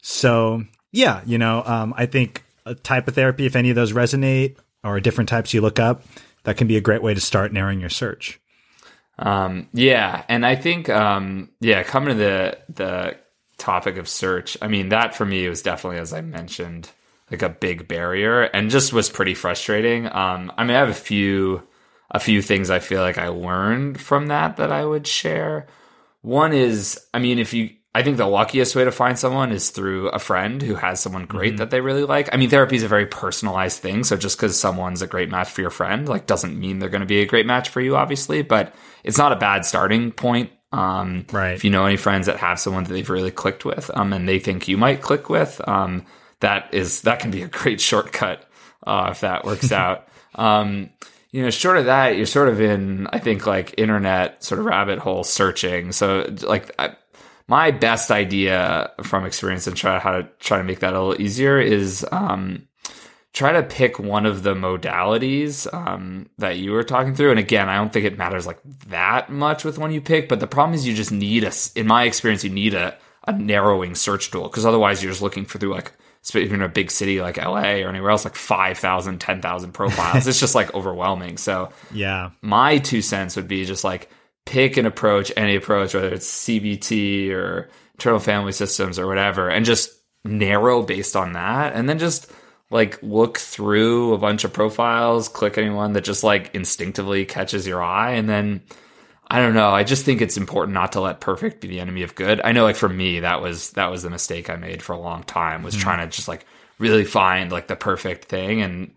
So 0.02 0.66
yeah, 0.92 1.22
you 1.26 1.38
know, 1.38 1.64
um, 1.66 1.94
I 1.98 2.06
think 2.06 2.44
a 2.66 2.76
type 2.76 3.08
of 3.08 3.16
therapy, 3.16 3.46
if 3.46 3.56
any 3.56 3.70
of 3.70 3.76
those 3.76 3.94
resonate 3.94 4.58
or 4.84 5.00
different 5.00 5.30
types 5.30 5.54
you 5.54 5.62
look 5.62 5.80
up, 5.80 6.04
that 6.48 6.56
can 6.56 6.68
be 6.68 6.78
a 6.78 6.82
great 6.82 7.04
way 7.04 7.14
to 7.14 7.20
start 7.20 7.52
narrowing 7.52 7.82
your 7.82 7.90
search. 7.90 8.40
Um, 9.20 9.68
yeah, 9.74 10.24
and 10.30 10.46
I 10.46 10.56
think 10.56 10.88
um, 10.88 11.50
yeah, 11.60 11.84
coming 11.84 12.16
to 12.18 12.24
the 12.24 12.58
the 12.70 13.18
topic 13.58 13.98
of 13.98 14.08
search, 14.08 14.58
I 14.62 14.70
mean 14.70 14.88
that 14.90 15.14
for 15.14 15.26
me 15.26 15.50
was 15.50 15.62
definitely, 15.62 16.00
as 16.00 16.14
I 16.14 16.22
mentioned, 16.22 16.90
like 17.30 17.42
a 17.42 17.50
big 17.50 17.90
barrier, 17.90 18.44
and 18.44 18.70
just 18.70 18.94
was 18.94 19.10
pretty 19.10 19.34
frustrating. 19.34 20.06
Um, 20.06 20.54
I 20.58 20.64
mean, 20.64 20.78
I 20.78 20.80
have 20.80 20.88
a 20.88 20.94
few 20.94 21.68
a 22.12 22.20
few 22.22 22.42
things 22.42 22.70
I 22.70 22.80
feel 22.80 23.02
like 23.02 23.18
I 23.18 23.28
learned 23.28 24.00
from 24.00 24.28
that 24.28 24.56
that 24.56 24.72
I 24.72 24.86
would 24.86 25.06
share. 25.06 25.68
One 26.22 26.54
is, 26.54 26.98
I 27.14 27.20
mean, 27.20 27.40
if 27.40 27.54
you, 27.54 27.72
I 27.96 28.04
think 28.04 28.18
the 28.18 28.28
luckiest 28.28 28.76
way 28.76 28.84
to 28.84 28.92
find 28.92 29.18
someone 29.18 29.52
is 29.52 29.72
through 29.72 30.10
a 30.10 30.20
friend 30.20 30.62
who 30.62 30.76
has 30.76 31.00
someone 31.00 31.26
great 31.26 31.58
that 31.58 31.72
they 31.72 31.82
really 31.82 32.04
like. 32.04 32.30
I 32.32 32.38
mean, 32.38 32.50
therapy 32.50 32.76
is 32.76 32.84
a 32.84 32.88
very 32.88 33.08
personalized 33.08 33.82
thing. 33.82 34.04
So 34.04 34.16
just 34.16 34.38
because 34.38 34.60
someone's 34.60 35.02
a 35.02 35.08
great 35.08 35.32
match 35.32 35.50
for 35.50 35.62
your 35.62 35.72
friend, 35.72 36.08
like, 36.08 36.28
doesn't 36.28 36.60
mean 36.60 36.78
they're 36.78 36.90
going 36.90 37.02
to 37.02 37.08
be 37.08 37.22
a 37.22 37.26
great 37.26 37.48
match 37.48 37.70
for 37.70 37.82
you, 37.82 37.96
obviously, 37.96 38.44
but 38.44 38.76
it's 39.04 39.18
not 39.18 39.32
a 39.32 39.38
bad 39.38 39.66
starting 39.66 40.12
point. 40.12 40.52
Um, 40.72 41.26
Right. 41.32 41.54
If 41.54 41.64
you 41.64 41.72
know 41.72 41.86
any 41.86 41.98
friends 41.98 42.28
that 42.28 42.38
have 42.38 42.60
someone 42.60 42.84
that 42.84 42.94
they've 42.94 43.10
really 43.10 43.32
clicked 43.32 43.66
with, 43.66 43.90
um, 43.96 44.14
and 44.14 44.28
they 44.30 44.38
think 44.38 44.68
you 44.68 44.78
might 44.78 45.02
click 45.02 45.30
with, 45.30 45.60
um, 45.68 46.06
that 46.42 46.74
is, 46.74 47.02
that 47.02 47.20
can 47.20 47.32
be 47.32 47.42
a 47.42 47.48
great 47.60 47.82
shortcut, 47.82 48.48
uh, 48.86 49.08
if 49.12 49.22
that 49.22 49.44
works 49.44 49.72
out. 49.72 50.08
Um, 50.36 50.92
you 51.32 51.42
know, 51.42 51.50
short 51.50 51.78
of 51.78 51.86
that, 51.86 52.16
you're 52.16 52.26
sort 52.26 52.50
of 52.50 52.62
in, 52.62 53.08
I 53.08 53.20
think, 53.20 53.48
like 53.48 53.74
internet 53.78 54.44
sort 54.44 54.60
of 54.60 54.66
rabbit 54.66 55.00
hole 55.00 55.24
searching. 55.24 55.92
So, 55.92 56.26
like, 56.42 56.74
I, 56.80 56.96
my 57.48 57.72
best 57.72 58.12
idea 58.12 58.92
from 59.04 59.26
experience 59.26 59.68
and 59.68 59.76
try 59.78 60.00
how 60.00 60.12
to 60.12 60.24
try 60.40 60.58
to 60.58 60.64
make 60.64 60.80
that 60.80 60.94
a 60.94 61.02
little 61.02 61.22
easier 61.22 61.60
is 61.60 62.06
um, 62.12 62.68
try 63.34 63.54
to 63.54 63.64
pick 63.64 64.00
one 64.00 64.26
of 64.26 64.44
the 64.44 64.54
modalities 64.54 65.72
um, 65.74 66.30
that 66.38 66.58
you 66.58 66.72
were 66.72 66.84
talking 66.84 67.16
through. 67.16 67.32
And 67.32 67.40
again, 67.40 67.70
I 67.70 67.76
don't 67.78 67.94
think 67.94 68.06
it 68.06 68.18
matters 68.18 68.46
like 68.48 68.60
that 68.90 69.30
much 69.30 69.64
with 69.64 69.78
one 69.78 69.92
you 69.92 70.02
pick, 70.02 70.28
but 70.28 70.40
the 70.40 70.48
problem 70.48 70.74
is 70.74 70.88
you 70.88 70.96
just 70.96 71.12
need 71.12 71.44
a, 71.44 71.52
in 71.76 71.88
my 71.88 72.04
experience, 72.04 72.44
you 72.44 72.50
need 72.50 72.74
a, 72.74 72.98
a 73.28 73.32
narrowing 73.34 73.96
search 73.96 74.32
tool 74.32 74.44
because 74.44 74.66
otherwise 74.66 75.02
you're 75.02 75.12
just 75.12 75.22
looking 75.22 75.46
for 75.46 75.58
through 75.60 75.74
like, 75.74 75.94
if 76.24 76.36
you're 76.36 76.54
in 76.54 76.62
a 76.62 76.68
big 76.68 76.92
city 76.92 77.22
like 77.22 77.38
LA 77.38 77.76
or 77.84 77.88
anywhere 77.90 78.12
else, 78.12 78.26
like 78.26 78.36
5,000, 78.36 79.20
10,000 79.20 79.72
profiles. 79.72 80.28
it's 80.28 80.40
just 80.40 80.56
like 80.56 80.74
overwhelming. 80.74 81.38
So, 81.38 81.70
Yeah. 81.94 82.32
my 82.42 82.80
two 82.80 83.02
cents 83.02 83.38
would 83.38 83.48
be 83.48 83.64
just 83.64 83.86
like 83.86 84.10
pick 84.48 84.78
an 84.78 84.86
approach, 84.86 85.32
any 85.36 85.56
approach, 85.56 85.94
whether 85.94 86.08
it's 86.08 86.46
CBT 86.46 87.32
or 87.32 87.70
internal 87.96 88.20
family 88.20 88.54
systems 88.54 88.98
or 88.98 89.06
whatever, 89.06 89.50
and 89.50 89.66
just 89.66 89.92
narrow 90.24 90.82
based 90.82 91.18
on 91.18 91.34
that. 91.34 91.74
And 91.74 91.90
then 91.90 92.00
just 92.00 92.32
like 92.72 93.02
look 93.04 93.38
through 93.38 94.14
a 94.14 94.18
bunch 94.18 94.46
of 94.46 94.54
profiles, 94.54 95.28
click 95.28 95.58
anyone 95.58 95.94
that 95.94 96.06
just 96.06 96.24
like 96.24 96.56
instinctively 96.56 97.26
catches 97.26 97.68
your 97.68 97.84
eye. 97.84 98.14
And 98.14 98.30
then 98.30 98.62
I 99.28 99.40
don't 99.40 99.54
know. 99.54 99.72
I 99.72 99.84
just 99.84 100.06
think 100.06 100.22
it's 100.22 100.38
important 100.38 100.74
not 100.74 100.94
to 100.94 101.02
let 101.02 101.20
perfect 101.20 101.60
be 101.60 101.68
the 101.68 101.82
enemy 101.82 102.04
of 102.04 102.16
good. 102.16 102.40
I 102.42 102.54
know 102.54 102.64
like 102.64 102.78
for 102.78 102.90
me, 102.90 103.20
that 103.20 103.42
was, 103.42 103.72
that 103.72 103.92
was 103.92 104.02
the 104.04 104.10
mistake 104.10 104.50
I 104.50 104.56
made 104.56 104.82
for 104.82 104.94
a 104.94 105.00
long 105.00 105.24
time 105.24 105.62
was 105.62 105.74
mm-hmm. 105.74 105.84
trying 105.84 106.10
to 106.10 106.16
just 106.16 106.30
like 106.30 106.46
really 106.80 107.04
find 107.04 107.52
like 107.52 107.68
the 107.68 107.76
perfect 107.76 108.26
thing. 108.26 108.62
And 108.62 108.94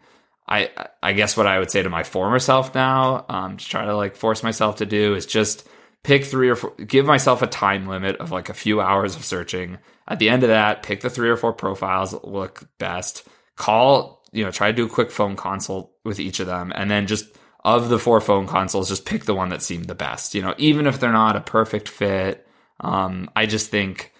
I 0.51 0.71
I 1.03 1.13
guess 1.13 1.37
what 1.37 1.47
I 1.47 1.59
would 1.59 1.71
say 1.71 1.83
to 1.83 1.89
my 1.89 2.03
former 2.03 2.41
self 2.41 2.75
now, 2.75 3.25
um, 3.29 3.57
to 3.57 3.65
try 3.65 3.85
to 3.85 3.97
like 3.97 4.17
force 4.17 4.43
myself 4.43 4.77
to 4.77 4.87
do 4.87 5.15
is 5.15 5.25
just 5.25 5.67
pick 6.03 6.25
three 6.25 6.49
or 6.49 6.57
four, 6.57 6.75
give 6.77 7.07
myself 7.07 7.43
a 7.43 7.47
time 7.47 7.87
limit 7.87 8.17
of 8.17 8.33
like 8.33 8.49
a 8.49 8.55
few 8.55 8.81
hours 8.81 9.17
of 9.17 9.25
searching. 9.25 9.79
At 10.09 10.19
the 10.19 10.29
end 10.29 10.43
of 10.43 10.49
that, 10.49 10.83
pick 10.83 11.03
the 11.03 11.11
three 11.11 11.31
or 11.31 11.37
four 11.37 11.53
profiles 11.53 12.11
that 12.11 12.27
look 12.27 12.69
best. 12.79 13.29
Call, 13.57 14.25
you 14.33 14.45
know, 14.45 14.51
try 14.51 14.71
to 14.71 14.77
do 14.77 14.87
a 14.87 14.91
quick 14.91 15.11
phone 15.11 15.37
consult 15.37 15.93
with 16.05 16.19
each 16.19 16.41
of 16.41 16.47
them, 16.47 16.73
and 16.75 16.91
then 16.91 17.07
just 17.07 17.27
of 17.65 17.91
the 17.91 17.99
four 17.99 18.21
phone 18.21 18.47
consults, 18.47 18.89
just 18.89 19.05
pick 19.05 19.27
the 19.27 19.35
one 19.35 19.51
that 19.51 19.63
seemed 19.63 19.85
the 19.85 19.95
best. 19.95 20.35
You 20.35 20.43
know, 20.43 20.55
even 20.59 20.87
if 20.87 20.99
they're 20.99 21.13
not 21.13 21.37
a 21.37 21.41
perfect 21.41 21.89
fit, 21.89 22.47
um, 22.81 23.31
I 23.37 23.47
just 23.47 23.71
think 23.71 24.13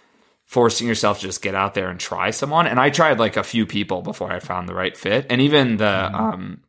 forcing 0.51 0.89
yourself 0.89 1.21
to 1.21 1.27
just 1.27 1.43
get 1.43 1.55
out 1.55 1.75
there 1.75 1.91
and 1.91 2.01
try 2.01 2.33
someone. 2.33 2.67
And 2.67 2.81
I 2.81 2.91
tried 2.91 3.21
like 3.21 3.37
a 3.37 3.45
few 3.45 3.67
people 3.67 4.03
before 4.03 4.33
I 4.33 4.41
found 4.41 4.69
the 4.69 4.75
right 4.75 4.97
fit, 4.97 5.27
and 5.31 5.41
even 5.41 5.77
the 5.77 5.85
mm-hmm. 5.85 6.15
um, 6.15 6.61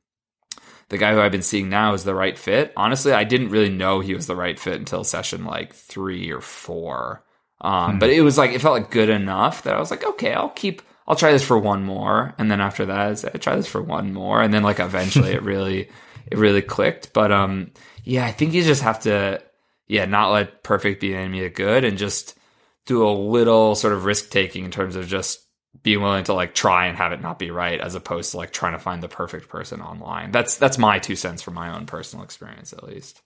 the 0.90 1.00
guy 1.00 1.14
who 1.14 1.20
I've 1.20 1.32
been 1.32 1.42
seeing 1.42 1.68
now 1.68 1.96
is 1.96 2.04
the 2.04 2.14
right 2.14 2.38
fit. 2.38 2.74
Honestly, 2.78 3.12
I 3.12 3.24
didn't 3.24 3.50
really 3.50 3.70
know 3.70 4.00
he 4.00 4.14
was 4.14 4.28
the 4.28 4.36
right 4.36 4.60
fit 4.60 4.76
until 4.76 5.04
session 5.04 5.46
like 5.46 5.74
three 5.74 6.32
or 6.32 6.42
four. 6.42 7.24
Um, 7.60 7.94
hmm. 7.94 8.00
But 8.00 8.12
it 8.12 8.22
was 8.22 8.38
like 8.38 8.52
it 8.52 8.62
felt 8.62 8.80
like 8.80 8.92
good 8.92 9.10
enough 9.10 9.64
that 9.64 9.74
I 9.74 9.80
was 9.80 9.90
like, 9.90 10.06
okay, 10.06 10.32
I'll 10.32 10.50
keep, 10.50 10.84
I'll 11.08 11.16
try 11.16 11.32
this 11.32 11.44
for 11.44 11.58
one 11.58 11.84
more, 11.84 12.36
and 12.38 12.52
then 12.52 12.62
after 12.62 12.86
that, 12.86 13.26
I 13.34 13.38
try 13.40 13.56
this 13.56 13.68
for 13.68 13.82
one 13.82 14.14
more, 14.14 14.44
and 14.44 14.54
then 14.54 14.62
like 14.62 14.80
eventually 14.80 15.32
it 15.34 15.42
really, 15.42 15.90
it 16.28 16.38
really 16.38 16.62
clicked. 16.62 17.14
But 17.14 17.32
um, 17.32 17.72
yeah, 18.04 18.28
I 18.28 18.32
think 18.32 18.54
you 18.54 18.64
just 18.64 18.84
have 18.84 19.00
to, 19.02 19.42
yeah, 19.88 20.06
not 20.06 20.32
let 20.32 20.62
perfect 20.62 21.02
be 21.02 21.14
an 21.14 21.20
enemy 21.22 21.46
of 21.46 21.56
good, 21.56 21.84
and 21.84 21.98
just 21.98 22.38
do 22.86 23.08
a 23.08 23.12
little 23.12 23.76
sort 23.76 23.94
of 23.94 24.06
risk 24.06 24.30
taking 24.30 24.66
in 24.66 24.72
terms 24.72 24.96
of 24.96 25.08
just 25.08 25.46
being 25.84 26.02
willing 26.02 26.24
to 26.26 26.34
like 26.34 26.54
try 26.54 26.88
and 26.88 26.98
have 26.98 27.12
it 27.12 27.22
not 27.22 27.40
be 27.40 27.52
right 27.52 27.80
as 27.80 27.96
opposed 27.96 28.32
to 28.32 28.38
like 28.38 28.52
trying 28.52 28.74
to 28.74 28.80
find 28.80 29.02
the 29.02 29.08
perfect 29.08 29.50
person 29.50 29.82
online. 29.82 30.32
That's 30.32 30.58
that's 30.58 30.78
my 30.78 31.00
two 31.00 31.16
cents 31.16 31.42
from 31.42 31.54
my 31.54 31.76
own 31.76 31.86
personal 31.86 32.24
experience 32.24 32.74
at 32.74 32.84
least. 32.84 33.22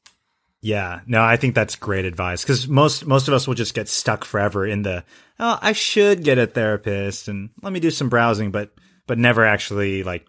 Yeah, 0.61 1.01
no, 1.05 1.21
I 1.21 1.37
think 1.37 1.53
that's 1.53 1.75
great 1.75 2.05
advice 2.05 2.41
because 2.41 2.67
most 2.67 3.05
most 3.05 3.27
of 3.27 3.33
us 3.33 3.47
will 3.47 3.55
just 3.55 3.73
get 3.73 3.87
stuck 3.87 4.25
forever 4.25 4.65
in 4.65 4.83
the 4.83 5.03
oh, 5.39 5.59
I 5.61 5.73
should 5.73 6.23
get 6.23 6.37
a 6.37 6.47
therapist 6.47 7.27
and 7.27 7.49
let 7.61 7.73
me 7.73 7.79
do 7.79 7.91
some 7.91 8.09
browsing, 8.09 8.51
but 8.51 8.73
but 9.07 9.17
never 9.17 9.45
actually 9.45 10.03
like 10.03 10.25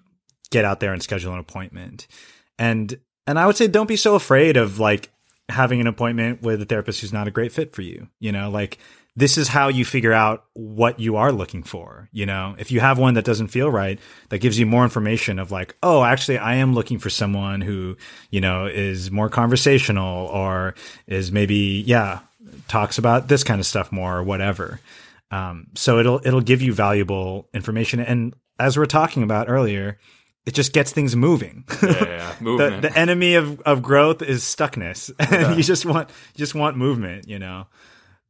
get 0.50 0.64
out 0.64 0.80
there 0.80 0.92
and 0.92 1.02
schedule 1.02 1.32
an 1.32 1.38
appointment. 1.38 2.06
And 2.58 2.98
and 3.26 3.38
I 3.38 3.46
would 3.46 3.56
say 3.56 3.66
don't 3.66 3.88
be 3.88 3.96
so 3.96 4.14
afraid 4.14 4.56
of 4.56 4.78
like 4.78 5.10
having 5.48 5.80
an 5.80 5.86
appointment 5.86 6.42
with 6.42 6.60
a 6.60 6.64
therapist 6.64 7.00
who's 7.00 7.12
not 7.12 7.28
a 7.28 7.32
great 7.32 7.52
fit 7.52 7.74
for 7.74 7.82
you. 7.82 8.08
You 8.18 8.32
know, 8.32 8.50
like 8.50 8.78
this 9.16 9.38
is 9.38 9.48
how 9.48 9.68
you 9.68 9.84
figure 9.84 10.12
out 10.12 10.44
what 10.52 11.00
you 11.00 11.16
are 11.16 11.32
looking 11.32 11.62
for. 11.62 12.08
You 12.12 12.26
know, 12.26 12.54
if 12.58 12.70
you 12.70 12.80
have 12.80 12.98
one 12.98 13.14
that 13.14 13.24
doesn't 13.24 13.48
feel 13.48 13.70
right, 13.70 13.98
that 14.28 14.38
gives 14.38 14.58
you 14.58 14.66
more 14.66 14.84
information 14.84 15.38
of 15.38 15.50
like, 15.50 15.74
oh, 15.82 16.04
actually, 16.04 16.36
I 16.36 16.56
am 16.56 16.74
looking 16.74 16.98
for 16.98 17.08
someone 17.08 17.62
who, 17.62 17.96
you 18.30 18.42
know, 18.42 18.66
is 18.66 19.10
more 19.10 19.30
conversational 19.30 20.26
or 20.26 20.74
is 21.06 21.32
maybe, 21.32 21.82
yeah, 21.86 22.20
talks 22.68 22.98
about 22.98 23.28
this 23.28 23.42
kind 23.42 23.58
of 23.58 23.66
stuff 23.66 23.90
more 23.90 24.18
or 24.18 24.22
whatever. 24.22 24.80
Um, 25.30 25.68
so 25.74 25.98
it'll, 25.98 26.20
it'll 26.24 26.42
give 26.42 26.60
you 26.60 26.74
valuable 26.74 27.48
information. 27.54 28.00
And 28.00 28.34
as 28.58 28.76
we 28.76 28.82
are 28.82 28.86
talking 28.86 29.22
about 29.22 29.48
earlier, 29.48 29.98
it 30.44 30.52
just 30.52 30.74
gets 30.74 30.92
things 30.92 31.16
moving. 31.16 31.64
Yeah, 31.82 32.04
yeah. 32.04 32.34
movement. 32.40 32.82
the, 32.82 32.88
the, 32.90 32.98
enemy 32.98 33.34
of, 33.34 33.60
of 33.62 33.82
growth 33.82 34.20
is 34.20 34.42
stuckness. 34.42 35.10
Yeah. 35.32 35.56
you 35.56 35.62
just 35.62 35.86
want, 35.86 36.10
you 36.34 36.38
just 36.38 36.54
want 36.54 36.76
movement, 36.76 37.28
you 37.28 37.38
know? 37.38 37.66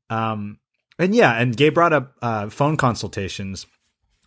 Um, 0.08 0.58
and 0.98 1.14
yeah, 1.14 1.32
and 1.32 1.56
Gabe 1.56 1.74
brought 1.74 1.92
up 1.92 2.14
uh, 2.22 2.48
phone 2.48 2.76
consultations. 2.76 3.66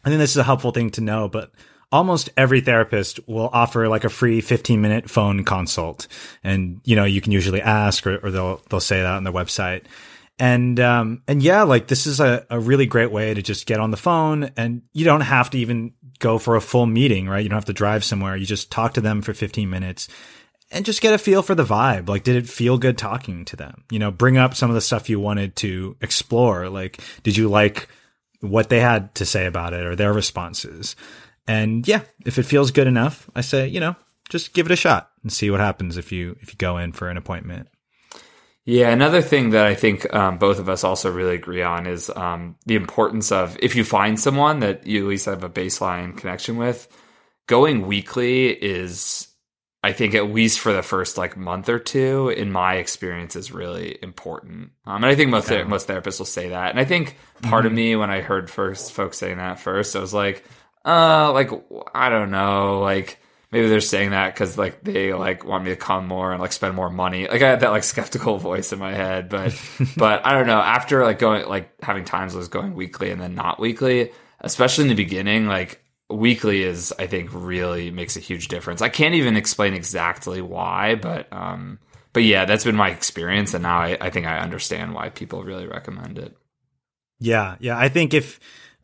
I 0.04 0.10
think 0.10 0.20
this 0.20 0.32
is 0.32 0.38
a 0.38 0.44
helpful 0.44 0.72
thing 0.72 0.92
to 0.92 1.02
know, 1.02 1.28
but 1.28 1.52
almost 1.92 2.30
every 2.38 2.62
therapist 2.62 3.20
will 3.28 3.50
offer 3.52 3.88
like 3.88 4.04
a 4.04 4.10
free 4.10 4.42
15 4.42 4.82
minute 4.82 5.10
phone 5.10 5.44
consult. 5.44 6.08
And, 6.44 6.82
you 6.86 6.96
know, 6.96 7.06
you 7.06 7.22
can 7.22 7.32
usually 7.32 7.62
ask 7.62 8.06
or, 8.06 8.18
or 8.18 8.32
they'll, 8.32 8.62
they'll 8.70 8.80
say 8.80 9.02
that 9.02 9.16
on 9.16 9.24
their 9.24 9.34
website. 9.34 9.86
And, 10.38 10.80
um, 10.80 11.24
and 11.28 11.44
yeah, 11.44 11.64
like 11.64 11.88
this 11.88 12.08
is 12.08 12.20
a, 12.22 12.46
a 12.50 12.60
really 12.60 12.86
great 12.86 13.12
way 13.12 13.34
to 13.34 13.42
just 13.42 13.66
get 13.66 13.80
on 13.80 13.92
the 13.92 13.98
phone 13.98 14.52
and 14.56 14.84
you 14.94 15.04
don't 15.04 15.22
have 15.22 15.50
to 15.50 15.58
even 15.58 15.94
go 16.20 16.38
for 16.38 16.56
a 16.56 16.62
full 16.62 16.86
meeting, 16.86 17.28
right? 17.28 17.44
You 17.44 17.50
don't 17.50 17.58
have 17.58 17.66
to 17.66 17.74
drive 17.74 18.06
somewhere. 18.06 18.38
You 18.38 18.46
just 18.46 18.72
talk 18.72 18.94
to 18.94 19.02
them 19.02 19.22
for 19.22 19.34
15 19.34 19.70
minutes 19.70 20.08
and 20.72 20.86
just 20.86 21.02
get 21.02 21.14
a 21.14 21.18
feel 21.18 21.42
for 21.42 21.56
the 21.56 21.64
vibe. 21.64 22.10
Like, 22.10 22.24
did 22.24 22.36
it 22.36 22.48
feel 22.48 22.78
good 22.78 22.98
talking 22.98 23.46
to 23.46 23.56
them? 23.56 23.84
You 23.90 24.00
know, 24.00 24.12
bring 24.12 24.38
up 24.38 24.56
some 24.56 24.70
of 24.70 24.76
the 24.76 24.82
stuff 24.82 25.10
you 25.10 25.20
wanted 25.20 25.56
to 25.58 25.96
explore. 26.02 26.70
Like, 26.70 27.00
did 27.24 27.36
you 27.38 27.50
like 27.50 27.88
what 28.42 28.70
they 28.70 28.80
had 28.80 29.14
to 29.16 29.26
say 29.26 29.46
about 29.46 29.74
it 29.74 29.86
or 29.86 29.96
their 29.96 30.14
responses? 30.14 30.96
And 31.48 31.88
yeah, 31.88 32.02
if 32.26 32.38
it 32.38 32.44
feels 32.44 32.72
good 32.72 32.88
enough, 32.88 33.30
I 33.36 33.42
say, 33.42 33.68
you 33.68 33.80
know, 33.80 33.96
just 34.30 34.54
give 34.54 34.68
it 34.68 34.72
a 34.72 34.76
shot 34.76 35.10
and 35.24 35.34
see 35.34 35.50
what 35.50 35.60
happens 35.60 35.98
if 35.98 36.12
you 36.12 36.38
if 36.42 36.52
you 36.52 36.58
go 36.58 36.78
in 36.78 36.92
for 36.92 37.10
an 37.10 37.18
appointment. 37.18 37.68
Yeah, 38.66 38.90
another 38.90 39.24
thing 39.24 39.50
that 39.52 39.66
I 39.66 39.74
think 39.74 40.14
um, 40.14 40.38
both 40.38 40.60
of 40.60 40.70
us 40.70 40.84
also 40.84 41.12
really 41.12 41.34
agree 41.34 41.64
on 41.64 41.88
is 41.88 42.12
um, 42.16 42.56
the 42.68 42.76
importance 42.76 43.32
of 43.32 43.58
if 43.64 43.76
you 43.76 43.84
find 43.84 44.20
someone 44.20 44.60
that 44.60 44.86
you 44.86 45.02
at 45.02 45.10
least 45.10 45.26
have 45.26 45.44
a 45.44 45.50
baseline 45.50 46.16
connection 46.16 46.58
with, 46.58 46.88
going 47.48 47.88
weekly 47.88 48.50
is 48.50 49.29
I 49.82 49.94
think 49.94 50.14
at 50.14 50.32
least 50.34 50.60
for 50.60 50.74
the 50.74 50.84
first 50.84 51.18
like 51.18 51.38
month 51.38 51.70
or 51.70 51.80
two, 51.80 52.30
in 52.30 52.52
my 52.52 52.76
experience, 52.76 53.36
is 53.38 53.52
really 53.52 53.98
important. 54.02 54.72
Um, 54.86 55.04
and 55.04 55.06
I 55.06 55.16
think 55.16 55.30
most 55.30 55.50
most 55.50 55.88
therapists 55.88 56.20
will 56.20 56.26
say 56.26 56.50
that. 56.50 56.72
And 56.72 56.80
I 56.80 56.86
think 56.86 57.18
part 57.42 57.62
mm-hmm. 57.62 57.68
of 57.68 57.74
me, 57.74 57.96
when 57.96 58.10
I 58.10 58.20
heard 58.20 58.50
first 58.50 58.92
folks 58.92 59.18
saying 59.18 59.38
that 59.38 59.60
first, 59.60 59.96
I 59.96 60.00
was 60.00 60.14
like, 60.14 60.44
uh, 60.86 61.32
like 61.32 61.52
I 61.96 62.10
don't 62.10 62.32
know, 62.32 62.82
like 62.82 63.20
maybe 63.52 63.70
they're 63.70 63.80
saying 63.80 64.12
that 64.12 64.34
because 64.34 64.58
like 64.58 64.84
they 64.84 65.14
like 65.14 65.46
want 65.46 65.64
me 65.64 65.70
to 65.72 65.78
come 65.78 66.08
more 66.08 66.34
and 66.34 66.42
like 66.42 66.52
spend 66.52 66.76
more 66.76 66.90
money. 66.90 67.28
Like 67.30 67.42
I 67.42 67.50
had 67.50 67.62
that 67.62 67.72
like 67.72 67.84
skeptical 67.84 68.38
voice 68.50 68.74
in 68.74 68.80
my 68.80 68.94
head, 68.94 69.30
but 69.30 69.60
but 69.98 70.26
I 70.26 70.34
don't 70.34 70.48
know. 70.48 70.60
After 70.60 71.04
like 71.04 71.20
going 71.20 71.48
like 71.48 71.82
having 71.82 72.04
times 72.04 72.36
was 72.36 72.50
going 72.50 72.76
weekly 72.76 73.12
and 73.12 73.22
then 73.22 73.34
not 73.34 73.62
weekly, 73.62 74.12
especially 74.42 74.84
in 74.84 74.90
the 74.90 74.96
beginning, 74.96 75.48
like 75.48 75.82
weekly 76.10 76.64
is 76.64 76.93
I 76.97 77.07
think 77.07 77.30
really 77.34 77.91
makes 77.91 78.18
a 78.18 78.20
huge 78.20 78.47
difference. 78.47 78.82
I 78.82 78.89
can't 78.89 79.16
even 79.16 79.38
explain 79.38 79.74
exactly 79.74 80.41
why, 80.41 80.95
but 80.95 81.32
um 81.32 81.80
but 82.12 82.24
yeah, 82.24 82.45
that's 82.45 82.64
been 82.64 82.76
my 82.76 82.89
experience 82.89 83.53
and 83.53 83.64
now 83.64 83.80
I, 83.80 83.97
I 84.01 84.10
think 84.10 84.26
I 84.26 84.39
understand 84.39 84.93
why 84.93 85.10
people 85.10 85.43
really 85.43 85.68
recommend 85.68 86.18
it. 86.18 86.36
Yeah, 87.20 87.55
yeah. 87.60 87.78
I 87.78 87.89
think 87.89 88.14
if 88.14 88.39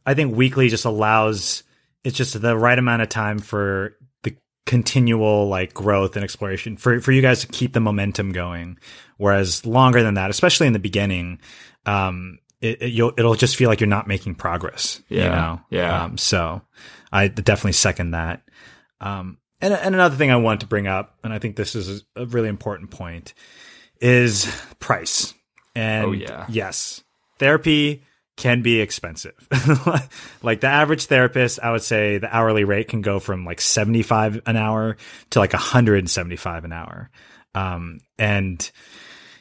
I 0.06 0.14
think 0.14 0.36
weekly 0.36 0.70
just 0.70 0.86
allows 0.86 1.64
it's 2.04 2.16
just 2.16 2.40
the 2.40 2.56
right 2.58 2.78
amount 2.78 3.02
of 3.02 3.10
time 3.10 3.40
for 3.40 3.96
the 4.24 4.36
continual 4.66 5.48
like 5.48 5.74
growth 5.74 6.16
and 6.16 6.24
exploration 6.24 6.78
for 6.78 7.00
for 7.00 7.12
you 7.12 7.22
guys 7.22 7.42
to 7.42 7.48
keep 7.48 7.74
the 7.74 7.80
momentum 7.80 8.32
going. 8.32 8.78
Whereas 9.18 9.66
longer 9.66 10.04
than 10.04 10.14
that, 10.16 10.30
especially 10.30 10.68
in 10.68 10.74
the 10.74 10.80
beginning, 10.80 11.40
um, 11.86 12.40
it, 12.62 12.82
it 12.82 13.02
will 13.02 13.14
it'll 13.18 13.36
just 13.36 13.56
feel 13.56 13.70
like 13.70 13.80
you're 13.80 13.88
not 13.88 14.08
making 14.08 14.36
progress. 14.36 15.02
Yeah, 15.10 15.24
you 15.24 15.30
know? 15.30 15.62
yeah. 15.70 16.04
Um, 16.04 16.18
so 16.18 16.62
I 17.12 17.28
definitely 17.28 17.74
second 17.74 18.12
that. 18.12 18.42
Um, 19.00 19.38
and, 19.62 19.74
and 19.74 19.96
another 19.96 20.16
thing 20.16 20.32
I 20.32 20.36
want 20.38 20.62
to 20.62 20.68
bring 20.68 20.88
up, 20.88 21.18
and 21.24 21.34
I 21.34 21.40
think 21.40 21.56
this 21.56 21.76
is 21.76 22.04
a 22.16 22.26
really 22.26 22.50
important 22.50 22.92
point, 22.92 23.34
is 24.02 24.46
price. 24.80 25.34
And 25.76 26.06
oh, 26.06 26.12
yeah. 26.12 26.46
yes, 26.50 27.04
therapy 27.40 28.04
can 28.38 28.62
be 28.62 28.82
expensive. 28.82 29.48
like 30.44 30.60
the 30.62 30.68
average 30.68 31.06
therapist, 31.06 31.60
I 31.62 31.72
would 31.72 31.84
say 31.84 32.18
the 32.18 32.36
hourly 32.36 32.64
rate 32.64 32.90
can 32.90 33.02
go 33.02 33.20
from 33.20 33.46
like 33.46 33.62
75 33.62 34.42
an 34.46 34.58
hour 34.58 34.98
to 35.32 35.40
like 35.40 35.54
175 35.54 36.66
an 36.66 36.74
hour. 36.74 37.10
Um, 37.54 38.02
and 38.20 38.70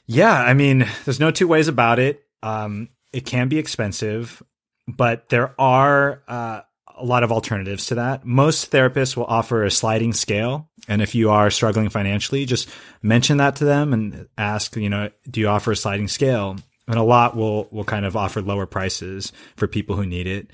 yeah, 0.06 0.32
I 0.32 0.54
mean, 0.54 0.86
there's 1.04 1.20
no 1.20 1.30
two 1.30 1.48
ways 1.48 1.68
about 1.68 1.98
it. 1.98 2.24
Um, 2.42 2.88
it 3.12 3.26
can 3.26 3.48
be 3.48 3.58
expensive, 3.58 4.42
but 4.86 5.28
there 5.28 5.54
are, 5.58 6.22
uh, 6.28 6.60
a 6.96 7.04
lot 7.04 7.22
of 7.22 7.32
alternatives 7.32 7.86
to 7.86 7.96
that. 7.96 8.24
Most 8.24 8.70
therapists 8.70 9.16
will 9.16 9.24
offer 9.24 9.64
a 9.64 9.70
sliding 9.70 10.12
scale. 10.12 10.68
And 10.88 11.02
if 11.02 11.14
you 11.14 11.30
are 11.30 11.50
struggling 11.50 11.88
financially, 11.88 12.44
just 12.44 12.68
mention 13.02 13.38
that 13.38 13.56
to 13.56 13.64
them 13.64 13.92
and 13.92 14.28
ask, 14.36 14.76
you 14.76 14.90
know, 14.90 15.10
do 15.28 15.40
you 15.40 15.48
offer 15.48 15.72
a 15.72 15.76
sliding 15.76 16.08
scale? 16.08 16.56
And 16.86 16.98
a 16.98 17.02
lot 17.02 17.36
will, 17.36 17.68
will 17.70 17.84
kind 17.84 18.04
of 18.04 18.16
offer 18.16 18.42
lower 18.42 18.66
prices 18.66 19.32
for 19.56 19.66
people 19.66 19.96
who 19.96 20.04
need 20.04 20.26
it. 20.26 20.50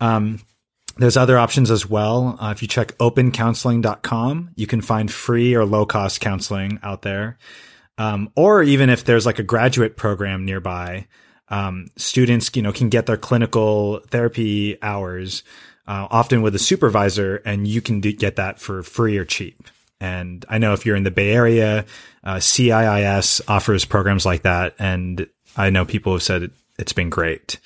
Um, 0.00 0.40
there's 0.98 1.16
other 1.16 1.38
options 1.38 1.70
as 1.70 1.88
well. 1.88 2.36
Uh, 2.38 2.50
if 2.50 2.60
you 2.60 2.68
check 2.68 2.96
opencounseling.com, 2.98 4.50
you 4.54 4.66
can 4.66 4.82
find 4.82 5.10
free 5.10 5.54
or 5.54 5.64
low 5.64 5.86
cost 5.86 6.20
counseling 6.20 6.78
out 6.82 7.02
there. 7.02 7.38
Um, 7.96 8.30
or 8.36 8.62
even 8.62 8.90
if 8.90 9.04
there's 9.04 9.26
like 9.26 9.38
a 9.38 9.44
graduate 9.44 9.96
program 9.96 10.44
nearby, 10.44 11.06
um, 11.48 11.88
students, 11.96 12.50
you 12.54 12.62
know, 12.62 12.72
can 12.72 12.88
get 12.88 13.06
their 13.06 13.16
clinical 13.16 14.00
therapy 14.10 14.80
hours 14.82 15.42
uh, 15.86 16.08
often 16.10 16.42
with 16.42 16.54
a 16.54 16.58
supervisor, 16.58 17.36
and 17.44 17.66
you 17.66 17.80
can 17.80 18.00
do, 18.00 18.12
get 18.12 18.36
that 18.36 18.60
for 18.60 18.82
free 18.82 19.16
or 19.16 19.24
cheap. 19.24 19.68
And 20.00 20.44
I 20.48 20.58
know 20.58 20.72
if 20.72 20.86
you're 20.86 20.96
in 20.96 21.02
the 21.02 21.10
Bay 21.10 21.30
Area, 21.32 21.84
uh, 22.24 22.36
CIIS 22.36 23.40
offers 23.48 23.84
programs 23.84 24.24
like 24.24 24.42
that, 24.42 24.74
and 24.78 25.26
I 25.56 25.70
know 25.70 25.84
people 25.84 26.12
have 26.12 26.22
said 26.22 26.44
it, 26.44 26.52
has 26.78 26.92
been 26.92 27.10
great. 27.10 27.58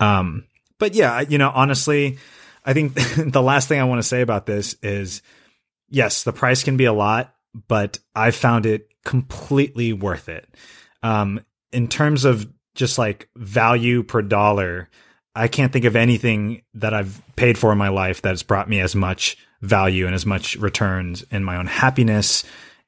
Um, 0.00 0.44
but 0.78 0.94
yeah, 0.94 1.20
you 1.20 1.38
know, 1.38 1.52
honestly, 1.54 2.18
I 2.64 2.72
think 2.72 2.94
the 3.16 3.42
last 3.42 3.68
thing 3.68 3.80
I 3.80 3.84
want 3.84 4.00
to 4.00 4.08
say 4.08 4.20
about 4.20 4.46
this 4.46 4.76
is, 4.82 5.22
yes, 5.88 6.24
the 6.24 6.32
price 6.32 6.64
can 6.64 6.76
be 6.76 6.86
a 6.86 6.92
lot, 6.92 7.34
but 7.68 7.98
I 8.14 8.30
found 8.30 8.66
it 8.66 8.88
completely 9.04 9.92
worth 9.92 10.28
it. 10.28 10.48
Um, 11.02 11.40
in 11.72 11.88
terms 11.88 12.24
of 12.24 12.50
just 12.74 12.98
like 12.98 13.28
value 13.36 14.02
per 14.02 14.22
dollar, 14.22 14.88
I 15.38 15.48
can't 15.48 15.72
think 15.72 15.84
of 15.84 15.96
anything 15.96 16.62
that 16.74 16.94
I've 16.94 17.22
paid 17.36 17.56
for 17.56 17.72
in 17.72 17.78
my 17.78 17.88
life 17.88 18.22
that 18.22 18.30
has 18.30 18.42
brought 18.42 18.68
me 18.68 18.80
as 18.80 18.94
much 18.94 19.36
value 19.60 20.06
and 20.06 20.14
as 20.14 20.26
much 20.26 20.56
returns 20.56 21.24
in 21.30 21.44
my 21.44 21.56
own 21.56 21.66
happiness 21.66 22.44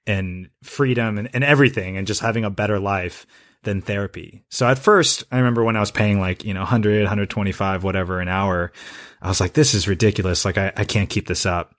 and 0.07 0.51
freedom 0.63 1.19
and, 1.19 1.31
and 1.33 1.45
everything 1.45 1.97
and 1.97 2.07
just 2.07 2.21
having 2.21 2.45
a 2.45 2.51
better 2.51 2.79
life 2.79 3.27
than 3.63 3.83
therapy. 3.83 4.45
So 4.51 4.67
at 4.67 4.79
first, 4.79 5.25
I 5.31 5.39
remember 5.39 5.63
when 5.63 5.77
I 5.77 5.81
was 5.81 5.91
paying 5.91 6.19
like, 6.19 6.45
you 6.45 6.55
know, 6.55 6.61
100, 6.61 7.01
125, 7.01 7.85
whatever 7.85 8.21
an 8.21 8.29
hour, 8.29 8.73
I 9.21 9.29
was 9.29 9.41
like, 9.41 9.53
this 9.53 9.75
is 9.75 9.87
ridiculous. 9.87 10.45
Like, 10.45 10.57
I, 10.57 10.73
I 10.77 10.85
can't 10.85 11.11
keep 11.11 11.27
this 11.27 11.45
up. 11.45 11.75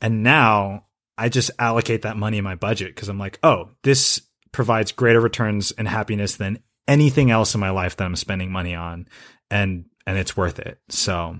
And 0.00 0.22
now 0.22 0.86
I 1.18 1.28
just 1.28 1.50
allocate 1.58 2.02
that 2.02 2.16
money 2.16 2.38
in 2.38 2.44
my 2.44 2.54
budget 2.54 2.94
because 2.94 3.08
I'm 3.08 3.18
like, 3.18 3.38
oh, 3.42 3.70
this 3.82 4.22
provides 4.52 4.92
greater 4.92 5.20
returns 5.20 5.70
and 5.72 5.86
happiness 5.86 6.36
than 6.36 6.60
anything 6.86 7.30
else 7.30 7.54
in 7.54 7.60
my 7.60 7.70
life 7.70 7.96
that 7.96 8.04
I'm 8.04 8.16
spending 8.16 8.50
money 8.50 8.74
on. 8.74 9.06
And, 9.50 9.84
and 10.08 10.16
it's 10.16 10.34
worth 10.34 10.58
it. 10.58 10.78
So 10.88 11.38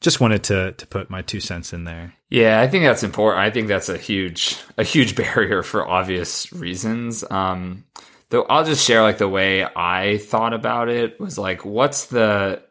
just 0.00 0.18
wanted 0.18 0.44
to, 0.44 0.72
to 0.72 0.86
put 0.86 1.10
my 1.10 1.20
two 1.20 1.40
cents 1.40 1.74
in 1.74 1.84
there. 1.84 2.14
Yeah, 2.30 2.58
I 2.58 2.66
think 2.66 2.84
that's 2.84 3.02
important. 3.02 3.42
I 3.42 3.50
think 3.50 3.68
that's 3.68 3.90
a 3.90 3.98
huge, 3.98 4.56
a 4.78 4.82
huge 4.82 5.14
barrier 5.16 5.62
for 5.62 5.86
obvious 5.86 6.50
reasons. 6.50 7.22
Um, 7.30 7.84
though 8.30 8.44
I'll 8.44 8.64
just 8.64 8.86
share 8.86 9.02
like 9.02 9.18
the 9.18 9.28
way 9.28 9.62
I 9.62 10.16
thought 10.16 10.54
about 10.54 10.88
it 10.88 11.20
was 11.20 11.36
like, 11.36 11.66
what's 11.66 12.06
the, 12.06 12.62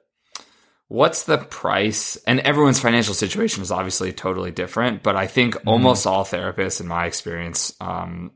what's 0.88 1.26
the 1.26 1.38
price? 1.38 2.16
And 2.26 2.40
everyone's 2.40 2.80
financial 2.80 3.14
situation 3.14 3.62
is 3.62 3.72
obviously 3.72 4.14
totally 4.14 4.52
different, 4.52 5.04
but 5.04 5.16
I 5.16 5.28
think 5.28 5.54
mm-hmm. 5.54 5.70
almost 5.70 6.08
all 6.08 6.26
therapists, 6.26 6.82
in 6.82 6.88
my 6.88 7.06
experience, 7.06 7.76
um, 7.80 8.32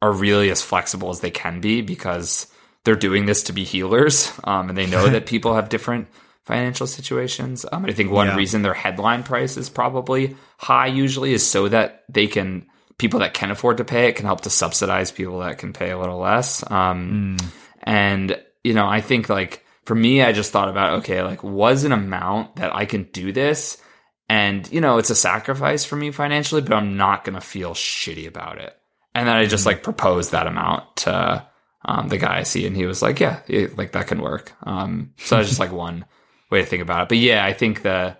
are 0.00 0.12
really 0.12 0.50
as 0.50 0.62
flexible 0.62 1.10
as 1.10 1.18
they 1.18 1.32
can 1.32 1.60
be 1.60 1.82
because 1.82 2.46
they're 2.84 2.94
doing 2.94 3.26
this 3.26 3.44
to 3.44 3.52
be 3.52 3.64
healers, 3.64 4.30
um, 4.44 4.68
and 4.68 4.78
they 4.78 4.86
know 4.86 5.08
that 5.10 5.26
people 5.26 5.56
have 5.56 5.68
different 5.68 6.06
financial 6.44 6.86
situations. 6.86 7.64
Um, 7.70 7.86
I 7.86 7.92
think 7.92 8.10
one 8.10 8.28
yeah. 8.28 8.36
reason 8.36 8.62
their 8.62 8.74
headline 8.74 9.22
price 9.22 9.56
is 9.56 9.70
probably 9.70 10.36
high 10.58 10.86
usually 10.86 11.32
is 11.32 11.46
so 11.46 11.68
that 11.68 12.04
they 12.08 12.26
can 12.26 12.66
people 12.98 13.20
that 13.20 13.34
can 13.34 13.50
afford 13.50 13.78
to 13.78 13.84
pay 13.84 14.08
it 14.08 14.16
can 14.16 14.26
help 14.26 14.42
to 14.42 14.50
subsidize 14.50 15.10
people 15.10 15.40
that 15.40 15.58
can 15.58 15.72
pay 15.72 15.90
a 15.90 15.98
little 15.98 16.18
less. 16.18 16.62
Um, 16.70 17.36
mm. 17.38 17.46
And 17.82 18.40
you 18.62 18.74
know, 18.74 18.86
I 18.86 19.00
think 19.00 19.28
like 19.28 19.64
for 19.84 19.94
me, 19.94 20.22
I 20.22 20.32
just 20.32 20.52
thought 20.52 20.68
about 20.68 21.00
okay, 21.00 21.22
like 21.22 21.42
was 21.42 21.84
an 21.84 21.92
amount 21.92 22.56
that 22.56 22.74
I 22.74 22.84
can 22.84 23.04
do 23.04 23.32
this, 23.32 23.78
and 24.28 24.70
you 24.70 24.80
know, 24.80 24.98
it's 24.98 25.10
a 25.10 25.14
sacrifice 25.14 25.84
for 25.84 25.96
me 25.96 26.10
financially, 26.10 26.62
but 26.62 26.74
I'm 26.74 26.96
not 26.96 27.24
gonna 27.24 27.40
feel 27.40 27.72
shitty 27.72 28.26
about 28.26 28.58
it. 28.58 28.76
And 29.14 29.28
then 29.28 29.36
I 29.36 29.46
just 29.46 29.64
mm. 29.64 29.68
like 29.68 29.82
proposed 29.82 30.32
that 30.32 30.46
amount 30.46 30.96
to 30.96 31.46
um, 31.86 32.08
the 32.08 32.18
guy 32.18 32.38
I 32.38 32.42
see, 32.42 32.66
and 32.66 32.76
he 32.76 32.86
was 32.86 33.02
like, 33.02 33.20
"Yeah, 33.20 33.40
like 33.76 33.92
that 33.92 34.08
can 34.08 34.20
work." 34.20 34.52
Um, 34.62 35.14
so 35.16 35.36
that's 35.36 35.48
just 35.48 35.60
like 35.60 35.72
one 35.86 36.04
way 36.50 36.60
to 36.60 36.66
think 36.66 36.82
about 36.82 37.02
it. 37.02 37.08
But 37.08 37.18
yeah, 37.18 37.44
I 37.44 37.52
think 37.52 37.82
the 37.82 38.16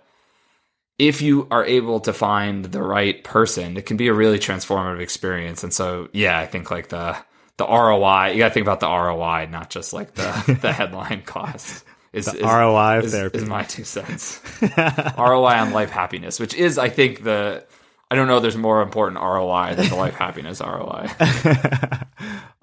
if 0.97 1.21
you 1.21 1.47
are 1.51 1.65
able 1.65 1.99
to 2.01 2.13
find 2.13 2.65
the 2.65 2.81
right 2.81 3.23
person, 3.23 3.77
it 3.77 3.85
can 3.85 3.97
be 3.97 4.07
a 4.07 4.13
really 4.13 4.39
transformative 4.39 5.01
experience. 5.01 5.63
And 5.63 5.73
so, 5.73 6.09
yeah, 6.13 6.39
I 6.39 6.45
think 6.45 6.71
like 6.71 6.89
the 6.89 7.17
the 7.57 7.65
ROI, 7.65 8.31
you 8.31 8.39
got 8.39 8.49
to 8.49 8.53
think 8.53 8.65
about 8.65 8.79
the 8.79 8.89
ROI, 8.89 9.47
not 9.49 9.69
just 9.69 9.93
like 9.93 10.13
the 10.13 10.57
the 10.61 10.71
headline 10.71 11.23
cost. 11.23 11.83
Is, 12.13 12.25
the 12.25 12.37
is, 12.37 12.43
ROI 12.43 12.99
is, 12.99 13.11
therapy 13.11 13.39
is 13.39 13.45
my 13.45 13.63
two 13.63 13.83
cents. 13.83 14.41
ROI 15.17 15.55
on 15.55 15.71
life 15.73 15.89
happiness, 15.89 16.39
which 16.39 16.53
is, 16.53 16.77
I 16.77 16.87
think, 16.87 17.23
the 17.23 17.65
I 18.09 18.15
don't 18.15 18.27
know. 18.27 18.39
There's 18.39 18.55
more 18.55 18.81
important 18.81 19.21
ROI 19.21 19.75
than 19.75 19.89
the 19.89 19.95
life 19.95 20.13
happiness 20.15 20.61
ROI. 20.61 21.09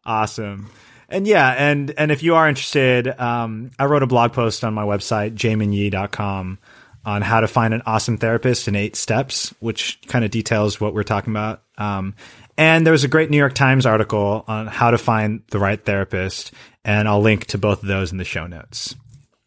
awesome. 0.06 0.70
And 1.12 1.26
yeah, 1.26 1.50
and 1.50 1.92
and 1.98 2.10
if 2.10 2.22
you 2.22 2.34
are 2.34 2.48
interested, 2.48 3.08
um, 3.20 3.70
I 3.78 3.84
wrote 3.84 4.02
a 4.02 4.06
blog 4.06 4.32
post 4.32 4.64
on 4.64 4.72
my 4.72 4.84
website, 4.84 5.34
jaminyee.com 5.34 6.58
on 7.04 7.22
how 7.22 7.40
to 7.40 7.48
find 7.48 7.74
an 7.74 7.82
awesome 7.84 8.16
therapist 8.16 8.68
in 8.68 8.76
eight 8.76 8.96
steps, 8.96 9.52
which 9.60 10.00
kind 10.06 10.24
of 10.24 10.30
details 10.30 10.80
what 10.80 10.94
we're 10.94 11.02
talking 11.02 11.32
about. 11.32 11.62
Um, 11.76 12.14
and 12.56 12.86
there 12.86 12.92
was 12.92 13.04
a 13.04 13.08
great 13.08 13.30
New 13.30 13.36
York 13.36 13.54
Times 13.54 13.86
article 13.86 14.44
on 14.46 14.66
how 14.66 14.90
to 14.90 14.98
find 14.98 15.42
the 15.50 15.58
right 15.58 15.84
therapist, 15.84 16.52
and 16.84 17.08
I'll 17.08 17.20
link 17.20 17.46
to 17.46 17.58
both 17.58 17.82
of 17.82 17.88
those 17.88 18.12
in 18.12 18.18
the 18.18 18.24
show 18.24 18.46
notes. 18.46 18.94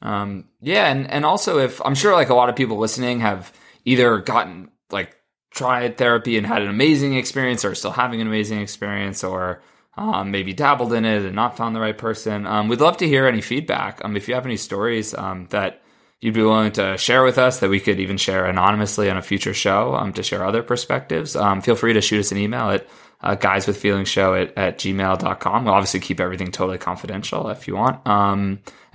Um, 0.02 0.46
yeah, 0.62 0.92
and 0.92 1.10
and 1.10 1.26
also 1.26 1.60
if 1.60 1.82
I'm 1.84 1.96
sure 1.96 2.14
like 2.14 2.30
a 2.30 2.36
lot 2.36 2.50
of 2.50 2.56
people 2.56 2.78
listening 2.78 3.22
have 3.22 3.52
either 3.86 4.20
gotten 4.20 4.70
like 4.92 5.16
tried 5.52 5.98
therapy 5.98 6.38
and 6.38 6.46
had 6.46 6.62
an 6.62 6.70
amazing 6.70 7.16
experience, 7.16 7.66
or 7.66 7.74
still 7.74 7.92
having 7.92 8.22
an 8.22 8.28
amazing 8.28 8.62
experience, 8.62 9.24
or 9.24 9.62
um, 9.98 10.32
maybe 10.32 10.54
dabbled 10.54 10.94
in 10.94 11.06
it 11.06 11.24
and 11.24 11.36
not 11.36 11.58
found 11.58 11.76
the 11.76 11.80
right 11.80 11.98
person. 11.98 12.46
Um, 12.46 12.68
we'd 12.68 12.82
love 12.82 12.98
to 12.98 13.08
hear 13.08 13.28
any 13.28 13.42
feedback. 13.42 14.04
Um, 14.04 14.18
if 14.18 14.28
you 14.28 14.36
have 14.36 14.46
any 14.46 14.58
stories 14.58 15.14
um, 15.14 15.48
that 15.52 15.82
you'd 16.20 16.34
be 16.34 16.42
willing 16.42 16.72
to 16.74 16.98
share 16.98 17.24
with 17.24 17.38
us 17.38 17.60
that 17.60 17.70
we 17.70 17.80
could 17.80 18.00
even 18.00 18.18
share 18.18 18.46
anonymously 18.46 19.10
on 19.10 19.18
a 19.18 19.22
future 19.22 19.54
show 19.54 19.96
um, 19.96 20.14
to 20.14 20.24
share 20.24 20.46
other 20.46 20.64
perspectives, 20.64 21.36
um, 21.36 21.62
feel 21.62 21.76
free 21.76 21.94
to 21.94 22.02
shoot 22.02 22.20
us 22.20 22.32
an 22.32 22.38
email 22.38 22.70
at 22.70 22.88
uh, 23.22 23.36
guyswithfeelingsshow 23.36 24.42
at, 24.42 24.58
at 24.58 24.78
gmail.com. 24.78 25.66
We'll 25.66 25.74
obviously 25.74 26.02
keep 26.02 26.20
everything 26.20 26.52
totally 26.52 26.78
confidential 26.78 27.50
if 27.50 27.68
you 27.68 27.76
want. 27.76 28.02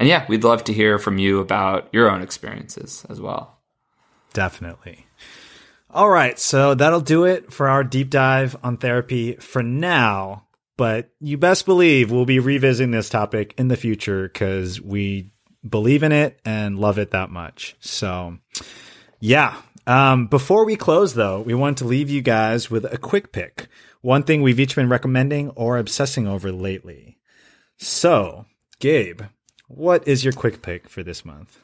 And 0.01 0.09
yeah, 0.09 0.25
we'd 0.29 0.45
love 0.45 0.65
to 0.65 0.73
hear 0.73 0.99
from 0.99 1.19
you 1.19 1.41
about 1.41 1.89
your 1.93 2.11
own 2.11 2.23
experiences 2.23 3.05
as 3.11 3.21
well. 3.21 3.59
Definitely. 4.33 5.07
All 5.91 6.09
right, 6.09 6.39
so 6.39 6.75
that'll 6.75 7.01
do 7.01 7.25
it 7.25 7.53
for 7.53 7.69
our 7.69 7.85
deep 7.85 8.11
dive 8.11 8.57
on 8.63 8.77
therapy 8.77 9.35
for 9.35 9.63
now. 9.63 10.45
But 10.81 11.11
you 11.21 11.37
best 11.37 11.67
believe 11.67 12.11
we'll 12.11 12.25
be 12.25 12.39
revisiting 12.39 12.91
this 12.91 13.11
topic 13.11 13.53
in 13.59 13.69
the 13.69 13.77
future 13.77 14.23
because 14.23 14.81
we 14.81 15.31
believe 15.69 16.03
in 16.03 16.11
it 16.11 16.41
and 16.43 16.79
love 16.79 16.99
it 16.99 17.11
that 17.11 17.29
much. 17.29 17.77
So, 17.81 18.39
yeah. 19.19 19.61
Um, 19.87 20.29
before 20.29 20.65
we 20.65 20.77
close, 20.77 21.13
though, 21.13 21.43
we 21.43 21.53
want 21.53 21.77
to 21.79 21.85
leave 21.85 22.09
you 22.09 22.23
guys 22.23 22.71
with 22.71 22.87
a 22.87 22.97
quick 22.97 23.31
pick. 23.31 23.69
One 24.01 24.23
thing 24.23 24.41
we've 24.41 24.59
each 24.59 24.75
been 24.75 24.89
recommending 24.89 25.51
or 25.51 25.77
obsessing 25.77 26.27
over 26.27 26.51
lately. 26.51 27.19
So, 27.77 28.47
Gabe, 28.79 29.21
what 29.69 30.09
is 30.09 30.25
your 30.25 30.33
quick 30.33 30.63
pick 30.63 30.89
for 30.89 31.03
this 31.03 31.27
month? 31.27 31.61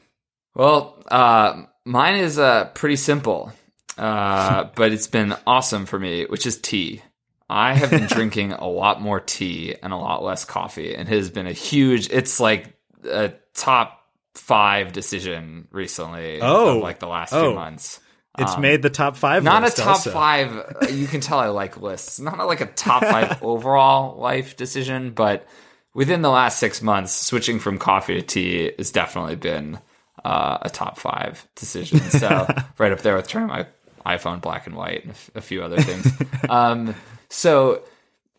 Well, 0.53 1.03
uh, 1.09 1.63
mine 1.85 2.17
is 2.17 2.37
uh, 2.37 2.65
pretty 2.75 2.97
simple, 2.97 3.51
uh, 3.97 4.65
but 4.75 4.91
it's 4.91 5.07
been 5.07 5.35
awesome 5.47 5.87
for 5.87 5.97
me, 5.97 6.25
which 6.25 6.45
is 6.45 6.59
tea. 6.61 7.01
I 7.49 7.73
have 7.73 7.89
been 7.89 8.07
drinking 8.07 8.53
a 8.53 8.67
lot 8.67 9.01
more 9.01 9.19
tea 9.19 9.75
and 9.81 9.93
a 9.93 9.97
lot 9.97 10.23
less 10.23 10.45
coffee, 10.45 10.95
and 10.95 11.07
it 11.07 11.15
has 11.15 11.29
been 11.29 11.47
a 11.47 11.53
huge. 11.53 12.09
It's 12.09 12.39
like 12.39 12.73
a 13.03 13.33
top 13.53 14.03
five 14.35 14.93
decision 14.93 15.67
recently. 15.71 16.41
Oh, 16.41 16.79
like 16.79 16.99
the 16.99 17.07
last 17.07 17.33
oh. 17.33 17.41
few 17.41 17.55
months. 17.55 17.99
It's 18.37 18.53
um, 18.53 18.61
made 18.61 18.83
the 18.83 18.89
top 18.89 19.15
five. 19.17 19.43
Not 19.43 19.67
a 19.67 19.71
top 19.71 19.87
also. 19.87 20.11
five. 20.11 20.75
You 20.91 21.07
can 21.07 21.21
tell 21.21 21.39
I 21.39 21.47
like 21.47 21.81
lists. 21.81 22.19
Not 22.19 22.37
like 22.45 22.61
a 22.61 22.67
top 22.67 23.03
five 23.03 23.41
overall 23.43 24.19
life 24.19 24.55
decision, 24.55 25.11
but 25.11 25.47
within 25.93 26.21
the 26.21 26.29
last 26.29 26.59
six 26.59 26.81
months, 26.81 27.11
switching 27.11 27.57
from 27.57 27.79
coffee 27.79 28.13
to 28.13 28.21
tea 28.21 28.71
has 28.77 28.91
definitely 28.91 29.37
been 29.37 29.79
uh, 30.23 30.59
a 30.61 30.69
top 30.69 30.99
five 30.99 31.47
decision. 31.55 31.99
So 31.99 32.47
right 32.77 32.91
up 32.91 32.99
there 32.99 33.15
with 33.15 33.27
turning 33.27 33.47
my 33.47 33.65
iPhone 34.05 34.39
black 34.39 34.67
and 34.67 34.75
white 34.75 35.03
and 35.03 35.15
a 35.33 35.41
few 35.41 35.63
other 35.63 35.81
things. 35.81 36.11
um, 36.49 36.93
so 37.29 37.83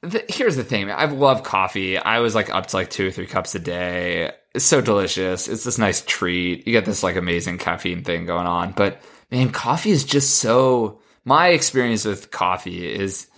the, 0.03 0.25
here's 0.29 0.57
the 0.57 0.65
thing, 0.65 0.91
I 0.91 1.07
love 1.07 1.43
coffee. 1.43 1.99
I 1.99 2.21
was 2.21 2.35
like 2.35 2.51
up 2.51 2.67
to 2.67 2.77
like 2.77 2.91
two 2.91 3.09
or 3.09 3.11
three 3.11 3.27
cups 3.27 3.55
a 3.55 3.59
day. 3.59 4.33
It's 4.55 4.65
so 4.65 4.81
delicious. 4.81 5.49
It's 5.49 5.65
this 5.65 5.79
nice 5.79 6.03
treat. 6.03 6.67
You 6.67 6.73
get 6.73 6.85
this 6.85 7.03
like 7.03 7.17
amazing 7.17 7.59
caffeine 7.59 8.05
thing 8.05 8.27
going 8.27 8.47
on. 8.47 8.73
But 8.73 9.01
man, 9.31 9.51
coffee 9.51 9.91
is 9.91 10.05
just 10.05 10.37
so. 10.37 11.01
My 11.25 11.49
experience 11.49 12.05
with 12.05 12.31
coffee 12.31 12.87
is 12.91 13.29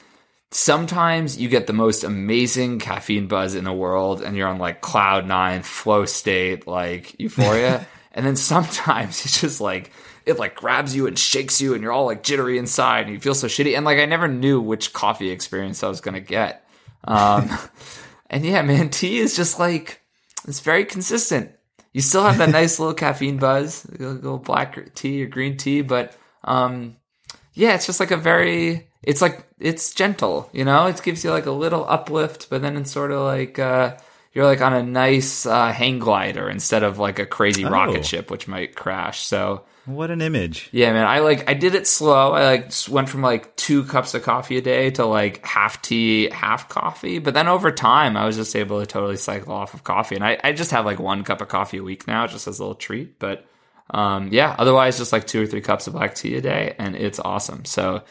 sometimes 0.52 1.38
you 1.38 1.48
get 1.48 1.66
the 1.66 1.72
most 1.72 2.04
amazing 2.04 2.78
caffeine 2.78 3.26
buzz 3.26 3.54
in 3.54 3.64
the 3.64 3.72
world 3.72 4.22
and 4.22 4.36
you're 4.36 4.48
on 4.48 4.58
like 4.58 4.80
cloud 4.80 5.26
nine, 5.26 5.62
flow 5.62 6.04
state, 6.04 6.66
like 6.66 7.18
euphoria. 7.18 7.86
and 8.12 8.26
then 8.26 8.36
sometimes 8.36 9.24
it's 9.24 9.40
just 9.40 9.60
like 9.60 9.90
it 10.26 10.38
like 10.38 10.54
grabs 10.54 10.94
you 10.94 11.06
and 11.06 11.18
shakes 11.18 11.60
you 11.60 11.74
and 11.74 11.82
you're 11.82 11.92
all 11.92 12.06
like 12.06 12.22
jittery 12.22 12.58
inside 12.58 13.06
and 13.06 13.12
you 13.12 13.20
feel 13.20 13.34
so 13.34 13.46
shitty. 13.46 13.76
And 13.76 13.84
like 13.84 13.98
I 13.98 14.04
never 14.04 14.28
knew 14.28 14.60
which 14.60 14.92
coffee 14.92 15.30
experience 15.30 15.82
I 15.82 15.88
was 15.88 16.00
gonna 16.00 16.20
get. 16.20 16.66
Um, 17.04 17.50
and 18.30 18.44
yeah, 18.44 18.62
man, 18.62 18.90
tea 18.90 19.18
is 19.18 19.36
just 19.36 19.58
like 19.58 20.00
it's 20.46 20.60
very 20.60 20.84
consistent. 20.84 21.52
You 21.92 22.00
still 22.00 22.24
have 22.24 22.38
that 22.38 22.50
nice 22.50 22.78
little 22.78 22.94
caffeine 22.94 23.38
buzz, 23.38 23.84
a 23.84 24.02
little 24.02 24.38
black 24.38 24.94
tea 24.94 25.24
or 25.24 25.26
green 25.26 25.56
tea, 25.56 25.82
but 25.82 26.16
um, 26.44 26.96
yeah, 27.52 27.74
it's 27.74 27.86
just 27.86 28.00
like 28.00 28.12
a 28.12 28.16
very 28.16 28.88
it's 29.02 29.22
like 29.22 29.46
it's 29.58 29.94
gentle, 29.94 30.48
you 30.52 30.64
know. 30.64 30.86
It 30.86 31.02
gives 31.02 31.24
you 31.24 31.30
like 31.30 31.46
a 31.46 31.52
little 31.52 31.84
uplift, 31.88 32.48
but 32.50 32.62
then 32.62 32.76
it's 32.76 32.90
sort 32.90 33.12
of 33.12 33.22
like 33.22 33.58
uh, 33.58 33.96
you're 34.32 34.44
like 34.44 34.60
on 34.60 34.72
a 34.72 34.82
nice 34.82 35.46
uh, 35.46 35.72
hang 35.72 35.98
glider 35.98 36.48
instead 36.48 36.82
of 36.82 36.98
like 36.98 37.18
a 37.18 37.26
crazy 37.26 37.64
oh. 37.64 37.70
rocket 37.70 38.04
ship, 38.04 38.30
which 38.30 38.46
might 38.46 38.76
crash. 38.76 39.20
So 39.20 39.64
what 39.86 40.10
an 40.10 40.20
image. 40.20 40.68
Yeah, 40.72 40.92
man. 40.92 41.06
I 41.06 41.20
like 41.20 41.48
I 41.48 41.54
did 41.54 41.74
it 41.74 41.86
slow. 41.86 42.32
I 42.32 42.44
like 42.44 42.72
went 42.88 43.08
from 43.08 43.22
like 43.22 43.56
two 43.56 43.84
cups 43.84 44.14
of 44.14 44.22
coffee 44.22 44.58
a 44.58 44.60
day 44.60 44.90
to 44.92 45.06
like 45.06 45.44
half 45.44 45.80
tea, 45.82 46.30
half 46.30 46.68
coffee. 46.68 47.18
But 47.18 47.34
then 47.34 47.48
over 47.48 47.70
time 47.70 48.16
I 48.16 48.26
was 48.26 48.36
just 48.36 48.54
able 48.54 48.80
to 48.80 48.86
totally 48.86 49.16
cycle 49.16 49.52
off 49.52 49.74
of 49.74 49.84
coffee. 49.84 50.16
And 50.16 50.24
I, 50.24 50.38
I 50.44 50.52
just 50.52 50.70
have 50.72 50.84
like 50.84 50.98
one 50.98 51.24
cup 51.24 51.40
of 51.40 51.48
coffee 51.48 51.78
a 51.78 51.82
week 51.82 52.06
now, 52.06 52.26
just 52.26 52.46
as 52.46 52.58
a 52.58 52.62
little 52.62 52.74
treat. 52.74 53.18
But 53.18 53.46
um, 53.90 54.28
yeah, 54.32 54.54
otherwise 54.58 54.98
just 54.98 55.12
like 55.12 55.26
two 55.26 55.42
or 55.42 55.46
three 55.46 55.60
cups 55.60 55.86
of 55.86 55.94
black 55.94 56.14
tea 56.14 56.36
a 56.36 56.40
day 56.40 56.74
and 56.78 56.94
it's 56.94 57.18
awesome. 57.18 57.64
So 57.64 58.04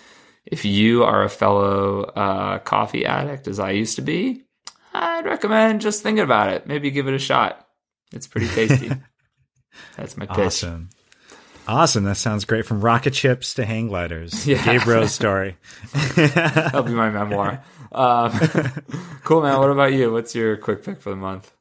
if 0.46 0.66
you 0.66 1.04
are 1.04 1.24
a 1.24 1.30
fellow 1.30 2.02
uh, 2.02 2.60
coffee 2.60 3.06
addict, 3.06 3.48
as 3.48 3.60
I 3.60 3.72
used 3.72 3.96
to 3.98 4.02
be, 4.02 4.44
I'd 4.94 5.26
recommend 5.26 5.82
just 5.82 6.02
thinking 6.02 6.24
about 6.24 6.50
it. 6.50 6.68
Maybe 6.68 6.90
give 6.92 7.08
it 7.08 7.14
a 7.14 7.20
shot. 7.20 7.68
It's 8.12 8.28
pretty 8.28 8.48
tasty. 8.48 8.92
That's 9.96 10.18
my 10.18 10.26
pitch. 10.26 10.64
Awesome. 10.64 10.90
Awesome. 11.70 12.04
That 12.06 12.18
sounds 12.18 12.46
great. 12.46 12.66
From 12.66 12.82
rocket 12.82 13.14
ships 13.14 13.54
to 13.54 13.66
hang 13.66 13.90
gliders. 13.90 14.48
Yeah. 14.48 14.84
Rose 14.88 15.12
story. 15.12 15.56
That'll 16.16 16.82
be 16.82 16.94
my 16.94 17.12
memoir. 17.12 17.64
Um, 17.92 18.32
cool, 19.24 19.44
man. 19.44 19.60
What 19.60 19.70
about 19.70 19.94
you? 19.94 20.12
What's 20.12 20.34
your 20.34 20.58
quick 20.58 20.84
pick 20.84 21.00
for 21.00 21.12
the 21.12 21.16
month? 21.16 21.52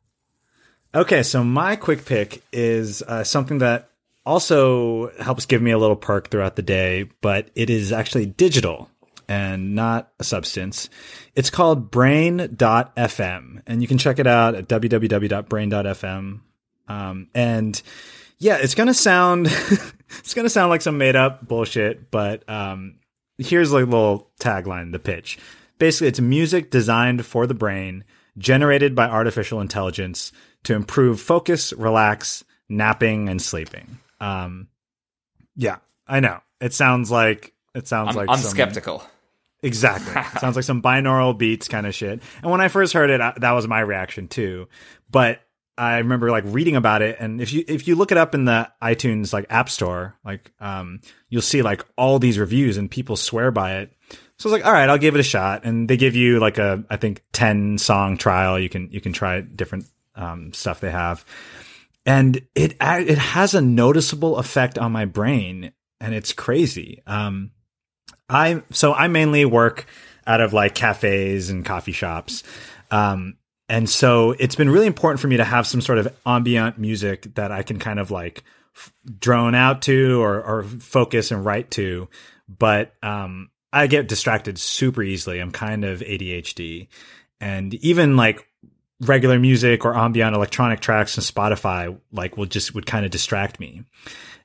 Okay, 0.95 1.23
so 1.23 1.45
my 1.45 1.77
quick 1.77 2.07
pick 2.07 2.43
is 2.53 3.03
uh, 3.03 3.23
something 3.23 3.59
that 3.59 3.91
also 4.25 5.11
helps 5.19 5.45
give 5.45 5.61
me 5.61 5.73
a 5.73 5.79
little 5.79 5.97
perk 5.97 6.31
throughout 6.31 6.57
the 6.57 6.63
day, 6.63 7.11
but 7.21 7.51
it 7.55 7.69
is 7.69 7.93
actually 7.93 8.25
digital 8.25 8.89
and 9.29 9.75
not 9.75 10.11
a 10.19 10.25
substance. 10.25 10.89
It's 11.35 11.51
called 11.51 11.91
brain.fm, 11.91 13.63
and 13.67 13.83
you 13.83 13.89
can 13.89 13.99
check 13.99 14.19
it 14.19 14.27
out 14.27 14.55
at 14.55 14.69
www.brain.fm. 14.69 16.41
Um, 16.89 17.29
and 17.35 17.83
yeah, 18.39 18.57
it's 18.57 18.75
gonna 18.75 18.95
sound 18.95 19.55
it's 20.19 20.35
gonna 20.35 20.49
sound 20.49 20.71
like 20.71 20.83
some 20.83 20.99
made 20.99 21.17
up 21.17 21.47
bullshit, 21.47 22.11
but 22.11 22.49
um, 22.49 22.97
here's 23.39 23.73
like 23.73 23.83
a 23.83 23.87
little 23.87 24.31
tagline, 24.41 24.93
the 24.93 24.99
pitch. 24.99 25.39
Basically, 25.79 26.09
it's 26.09 26.21
music 26.21 26.71
designed 26.71 27.25
for 27.25 27.47
the 27.47 27.55
brain, 27.55 28.05
generated 28.37 28.95
by 28.95 29.09
artificial 29.09 29.61
intelligence 29.61 30.33
to 30.65 30.75
improve 30.75 31.21
focus, 31.21 31.73
relax, 31.73 32.45
napping, 32.69 33.29
and 33.29 33.41
sleeping. 33.41 33.99
Um, 34.21 34.69
yeah, 35.55 35.77
I 36.07 36.21
know. 36.21 36.41
It 36.61 36.75
sounds 36.75 37.11
like 37.11 37.53
it 37.75 37.87
sounds 37.87 38.11
I'm, 38.11 38.17
like 38.17 38.29
I'm 38.29 38.39
some- 38.39 38.51
skeptical. 38.51 39.03
Exactly. 39.61 40.23
Sounds 40.41 40.55
like 40.55 40.65
some 40.65 40.81
binaural 40.81 41.37
beats 41.37 41.67
kind 41.67 41.85
of 41.85 41.93
shit. 41.93 42.23
And 42.43 42.51
when 42.53 42.61
I 42.61 42.69
first 42.69 42.93
heard 42.93 43.11
it, 43.11 43.21
I, 43.21 43.33
that 43.39 43.51
was 43.51 43.67
my 43.67 43.81
reaction 43.81 44.29
too. 44.29 44.69
But 45.11 45.41
I 45.79 45.99
remember 45.99 46.31
like 46.31 46.45
reading 46.47 46.77
about 46.77 47.03
it, 47.03 47.17
and 47.21 47.41
if 47.41 47.53
you 47.53 47.65
if 47.69 47.87
you 47.87 47.95
look 47.95 48.11
it 48.11 48.19
up 48.19 48.35
in 48.35 48.45
the 48.45 48.71
iTunes 48.83 49.33
like 49.33 49.47
App 49.49 49.71
Store, 49.71 50.17
like 50.25 50.53
um, 50.61 51.01
you'll 51.29 51.41
see 51.41 51.63
like 51.63 51.85
all 51.97 52.19
these 52.19 52.39
reviews, 52.39 52.77
and 52.77 52.91
people 52.91 53.17
swear 53.17 53.51
by 53.51 53.77
it. 53.79 53.93
So 54.39 54.49
I 54.49 54.53
was 54.53 54.61
like, 54.61 54.67
all 54.67 54.73
right, 54.73 54.89
I'll 54.89 54.99
give 54.99 55.15
it 55.15 55.21
a 55.21 55.25
shot. 55.25 55.65
And 55.65 55.89
they 55.89 55.97
give 55.97 56.15
you 56.17 56.41
like 56.41 56.59
a 56.59 56.85
I 56.91 56.97
think 56.97 57.23
ten 57.33 57.79
song 57.79 58.17
trial. 58.17 58.59
You 58.59 58.69
can 58.69 58.91
you 58.91 59.01
can 59.01 59.13
try 59.13 59.41
different 59.41 59.87
um, 60.17 60.53
stuff 60.53 60.81
they 60.81 60.91
have, 60.91 61.25
and 62.05 62.37
it 62.55 62.77
it 62.81 63.19
has 63.19 63.55
a 63.55 63.61
noticeable 63.61 64.37
effect 64.37 64.79
on 64.79 64.91
my 64.91 65.05
brain, 65.05 65.73
and 66.01 66.15
it's 66.15 66.33
crazy. 66.33 67.03
Um, 67.07 67.53
I 68.29 68.63
so 68.71 68.93
I 68.93 69.09
mainly 69.09 69.45
work 69.45 69.87
out 70.27 70.41
of 70.41 70.53
like 70.53 70.75
cafes 70.75 71.51
and 71.51 71.65
coffee 71.65 71.93
shops. 71.93 72.43
Um, 72.91 73.37
and 73.69 73.89
so 73.89 74.35
it's 74.39 74.55
been 74.55 74.71
really 74.71 74.87
important 74.87 75.21
for 75.21 75.29
me 75.29 75.37
to 75.37 75.45
have 75.45 75.67
some 75.67 75.81
sort 75.81 75.99
of 75.99 76.15
ambient 76.25 76.79
music 76.79 77.35
that 77.35 77.53
I 77.53 77.63
can 77.63 77.79
kind 77.79 77.99
of 77.99 78.11
like 78.11 78.43
f- 78.75 78.93
drone 79.19 79.55
out 79.55 79.83
to 79.83 80.23
or, 80.23 80.43
or 80.43 80.63
focus 80.63 81.31
and 81.31 81.45
write 81.45 81.71
to. 81.73 82.09
But 82.49 82.95
um, 83.03 83.51
I 83.73 83.87
get 83.87 84.09
distracted 84.09 84.59
super 84.59 85.03
easily. 85.03 85.41
I'm 85.41 85.51
kind 85.51 85.85
of 85.85 86.01
ADHD. 86.01 86.89
And 87.41 87.75
even 87.75 88.17
like 88.17 88.47
regular 89.01 89.39
music 89.39 89.85
or 89.85 89.97
ambient 89.97 90.35
electronic 90.35 90.81
tracks 90.81 91.17
and 91.17 91.25
Spotify, 91.25 91.99
like 92.11 92.37
will 92.37 92.47
just 92.47 92.75
would 92.75 92.87
kind 92.87 93.05
of 93.05 93.11
distract 93.11 93.61
me. 93.61 93.85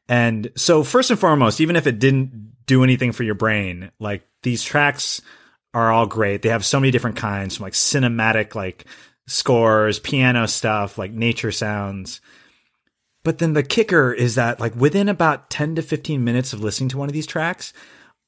And 0.09 0.51
so 0.57 0.83
first 0.83 1.11
and 1.11 1.19
foremost, 1.19 1.61
even 1.61 1.77
if 1.77 1.87
it 1.87 1.97
didn't 1.97 2.65
do 2.65 2.83
anything 2.83 3.13
for 3.13 3.23
your 3.23 3.35
brain, 3.35 3.89
like 3.99 4.27
these 4.43 4.63
tracks 4.63 5.21
are 5.73 5.91
all 5.91 6.05
great. 6.05 6.41
They 6.41 6.49
have 6.49 6.65
so 6.65 6.79
many 6.79 6.91
different 6.91 7.17
kinds, 7.17 7.55
from 7.55 7.63
like 7.63 7.73
cinematic 7.73 8.53
like 8.53 8.85
scores, 9.27 9.99
piano 9.99 10.47
stuff, 10.47 10.97
like 10.97 11.11
nature 11.11 11.51
sounds. 11.51 12.21
But 13.23 13.37
then 13.37 13.53
the 13.53 13.63
kicker 13.63 14.11
is 14.11 14.35
that 14.35 14.59
like 14.59 14.75
within 14.75 15.07
about 15.07 15.49
10 15.49 15.75
to 15.75 15.81
15 15.81 16.23
minutes 16.23 16.53
of 16.53 16.61
listening 16.61 16.89
to 16.89 16.97
one 16.97 17.09
of 17.09 17.13
these 17.13 17.27
tracks, 17.27 17.73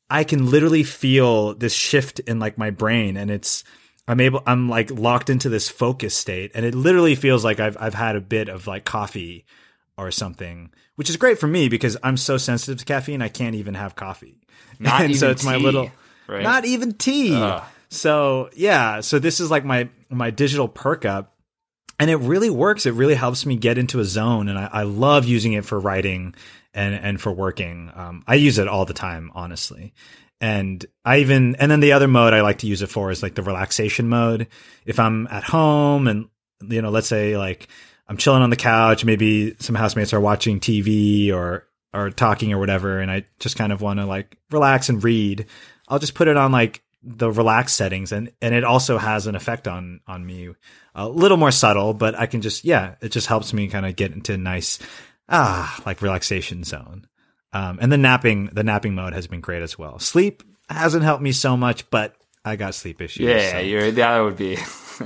I 0.10 0.24
can 0.24 0.50
literally 0.50 0.84
feel 0.84 1.54
this 1.54 1.74
shift 1.74 2.20
in 2.22 2.40
like 2.40 2.58
my 2.58 2.70
brain 2.70 3.18
and 3.18 3.30
it's 3.30 3.64
I'm 4.08 4.20
able 4.20 4.42
I'm 4.46 4.70
like 4.70 4.92
locked 4.92 5.30
into 5.30 5.50
this 5.50 5.68
focus 5.68 6.16
state 6.16 6.52
and 6.54 6.66
it 6.66 6.76
literally 6.76 7.16
feels 7.16 7.44
like 7.44 7.60
I've 7.60 7.76
I've 7.80 7.96
had 7.96 8.16
a 8.16 8.22
bit 8.22 8.48
of 8.48 8.68
like 8.68 8.86
coffee 8.86 9.46
or 9.98 10.12
something, 10.12 10.72
which 10.96 11.10
is 11.10 11.18
great 11.18 11.40
for 11.40 11.48
me 11.48 11.70
because 11.70 11.98
I'm 12.04 12.18
so 12.18 12.38
sensitive 12.38 12.78
to 12.80 12.86
caffeine 12.86 13.22
I 13.22 13.30
can't 13.30 13.56
even 13.56 13.74
have 13.74 13.96
coffee. 13.96 14.40
Not 14.80 15.02
and 15.02 15.10
even 15.12 15.20
so 15.20 15.32
it's 15.32 15.44
my 15.44 15.58
tea, 15.58 15.64
little 15.64 15.92
right? 16.28 16.44
not 16.44 16.66
even 16.66 16.94
tea. 16.94 17.36
Ugh. 17.36 17.64
So 17.90 18.50
yeah, 18.54 19.02
so 19.02 19.20
this 19.20 19.40
is 19.40 19.52
like 19.52 19.66
my 19.66 19.90
my 20.16 20.32
digital 20.32 20.68
perk 20.68 21.06
up, 21.06 21.36
and 22.00 22.10
it 22.10 22.18
really 22.18 22.50
works. 22.50 22.86
It 22.86 22.94
really 22.94 23.16
helps 23.16 23.46
me 23.46 23.56
get 23.56 23.78
into 23.78 24.00
a 24.00 24.06
zone, 24.06 24.48
and 24.50 24.58
I, 24.58 24.70
I 24.72 24.84
love 24.84 25.26
using 25.26 25.54
it 25.54 25.66
for 25.66 25.80
writing 25.80 26.36
and 26.74 26.94
and 26.96 27.22
for 27.22 27.32
working. 27.32 27.92
Um, 27.96 28.24
I 28.28 28.36
use 28.36 28.58
it 28.60 28.68
all 28.68 28.86
the 28.86 28.94
time, 28.94 29.32
honestly. 29.34 29.94
And 30.42 30.86
I 31.06 31.20
even 31.20 31.56
and 31.56 31.72
then 31.72 31.80
the 31.80 31.94
other 31.94 32.08
mode 32.08 32.34
I 32.34 32.42
like 32.42 32.60
to 32.60 32.68
use 32.68 32.82
it 32.82 32.90
for 32.90 33.10
is 33.10 33.24
like 33.24 33.36
the 33.36 33.42
relaxation 33.42 34.10
mode. 34.10 34.48
If 34.86 35.00
I'm 35.00 35.28
at 35.28 35.44
home 35.44 36.08
and 36.08 36.28
you 36.62 36.82
know, 36.82 36.90
let's 36.90 37.08
say 37.08 37.38
like 37.38 37.68
I'm 38.08 38.18
chilling 38.18 38.44
on 38.44 38.50
the 38.50 38.56
couch, 38.56 39.06
maybe 39.06 39.56
some 39.60 39.76
housemates 39.76 40.14
are 40.14 40.20
watching 40.20 40.60
TV 40.60 41.34
or 41.34 41.66
or 41.94 42.10
talking 42.10 42.52
or 42.52 42.60
whatever, 42.60 43.00
and 43.00 43.10
I 43.10 43.26
just 43.40 43.56
kind 43.56 43.72
of 43.72 43.82
want 43.82 44.00
to 44.00 44.06
like 44.06 44.38
relax 44.52 44.90
and 44.90 45.04
read. 45.04 45.46
I'll 45.88 46.00
just 46.00 46.16
put 46.16 46.28
it 46.28 46.36
on 46.36 46.52
like 46.52 46.84
the 47.08 47.32
relaxed 47.32 47.76
settings 47.78 48.12
and 48.12 48.32
and 48.42 48.56
it 48.56 48.64
also 48.64 48.98
has 48.98 49.28
an 49.28 49.36
effect 49.36 49.68
on 49.68 50.00
on 50.08 50.26
me 50.26 50.50
a 50.96 51.08
little 51.08 51.38
more 51.38 51.52
subtle 51.52 51.94
but 51.94 52.16
i 52.18 52.26
can 52.26 52.42
just 52.42 52.66
yeah 52.66 52.96
it 53.02 53.10
just 53.10 53.28
helps 53.28 53.54
me 53.54 53.68
kind 53.68 53.86
of 53.86 53.96
get 53.96 54.12
into 54.12 54.34
a 54.34 54.38
nice 54.38 54.80
ah 55.30 55.80
like 55.86 56.02
relaxation 56.02 56.64
zone 56.64 57.06
um 57.54 57.78
and 57.80 57.92
the 57.92 57.98
napping 57.98 58.48
the 58.54 58.64
napping 58.64 58.96
mode 58.96 59.14
has 59.14 59.28
been 59.28 59.40
great 59.42 59.62
as 59.62 59.78
well 59.78 60.00
sleep 60.00 60.42
hasn't 60.68 61.04
helped 61.04 61.22
me 61.22 61.32
so 61.32 61.56
much 61.56 61.88
but 61.92 62.16
i 62.44 62.56
got 62.56 62.74
sleep 62.74 63.00
issues 63.02 63.26
Yeah, 63.28 63.52
so. 63.52 63.60
you're, 63.60 63.92
that 63.92 64.20
would 64.20 64.38
be 64.38 64.56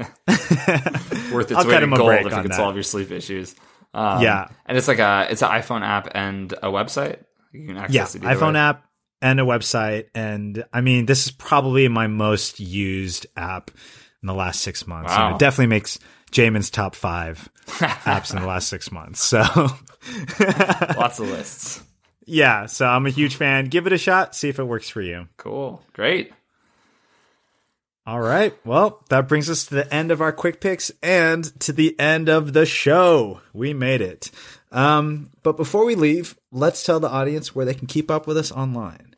worth 1.34 1.52
its 1.52 1.60
I'll 1.60 1.68
weight 1.68 1.84
in 1.84 1.90
gold 1.94 2.10
if 2.28 2.34
on 2.34 2.42
could 2.44 2.52
that. 2.52 2.56
solve 2.56 2.76
your 2.76 2.84
sleep 2.84 3.12
issues. 3.12 3.56
Um, 3.94 4.22
Yeah. 4.22 4.48
and 4.66 4.78
it's 4.78 4.88
like 4.88 5.00
a 5.00 5.28
it's 5.30 5.42
an 5.42 5.50
iPhone 5.50 5.82
app 5.82 6.10
and 6.14 6.52
a 6.54 6.68
website. 6.68 7.24
You 7.52 7.68
can 7.68 7.78
access 7.78 8.16
yeah 8.16 8.22
it 8.32 8.38
iphone 8.38 8.54
way. 8.54 8.60
app 8.60 8.86
and 9.22 9.40
a 9.40 9.44
website 9.44 10.06
and 10.16 10.64
i 10.74 10.82
mean 10.82 11.06
this 11.06 11.26
is 11.26 11.32
probably 11.32 11.88
my 11.88 12.08
most 12.08 12.60
used 12.60 13.28
app 13.36 13.70
in 14.22 14.28
the 14.28 14.34
last 14.34 14.62
six 14.62 14.86
months. 14.88 15.12
And 15.14 15.22
Wow. 15.22 15.36
it 15.36 15.40
definitely 15.40 15.68
makes 15.68 15.98
jamin's 16.32 16.70
top 16.70 16.94
five 16.96 17.50
apps 17.68 18.34
in 18.34 18.42
the 18.42 18.48
last 18.48 18.68
six 18.70 18.92
months 18.92 19.24
so. 19.24 19.40
Lots 20.98 21.20
of 21.20 21.28
lists. 21.30 21.82
yeah 22.26 22.66
so 22.66 22.86
i'm 22.86 23.06
a 23.06 23.10
huge 23.10 23.36
fan. 23.36 23.66
Give 23.66 23.88
it 23.88 23.94
a 23.94 23.98
shot 23.98 24.36
see 24.36 24.50
if 24.50 24.60
it 24.60 24.64
works 24.64 24.90
for 24.90 25.02
you. 25.02 25.28
Cool, 25.38 25.82
great. 25.94 26.32
all 28.06 28.20
right 28.20 28.54
well 28.66 29.04
that 29.10 29.28
brings 29.28 29.50
us 29.50 29.66
to 29.66 29.76
the 29.76 29.94
end 29.94 30.12
of 30.12 30.22
our 30.22 30.32
quick 30.32 30.62
picks 30.62 30.92
and 31.04 31.44
to 31.62 31.74
the 31.74 31.98
end 32.00 32.30
of 32.30 32.54
the 32.54 32.66
show. 32.66 33.42
We 33.54 33.74
made 33.74 34.02
it. 34.02 34.32
Um, 34.72 35.32
but 35.44 35.58
before 35.58 35.86
we 35.86 35.96
leave 35.96 36.38
let's 36.52 36.84
tell 36.84 37.00
the 37.00 37.10
audience 37.10 37.56
where 37.56 37.66
they 37.66 37.74
can 37.74 37.88
keep 37.88 38.12
up 38.12 38.28
with 38.28 38.38
us 38.38 38.52
online 38.52 39.09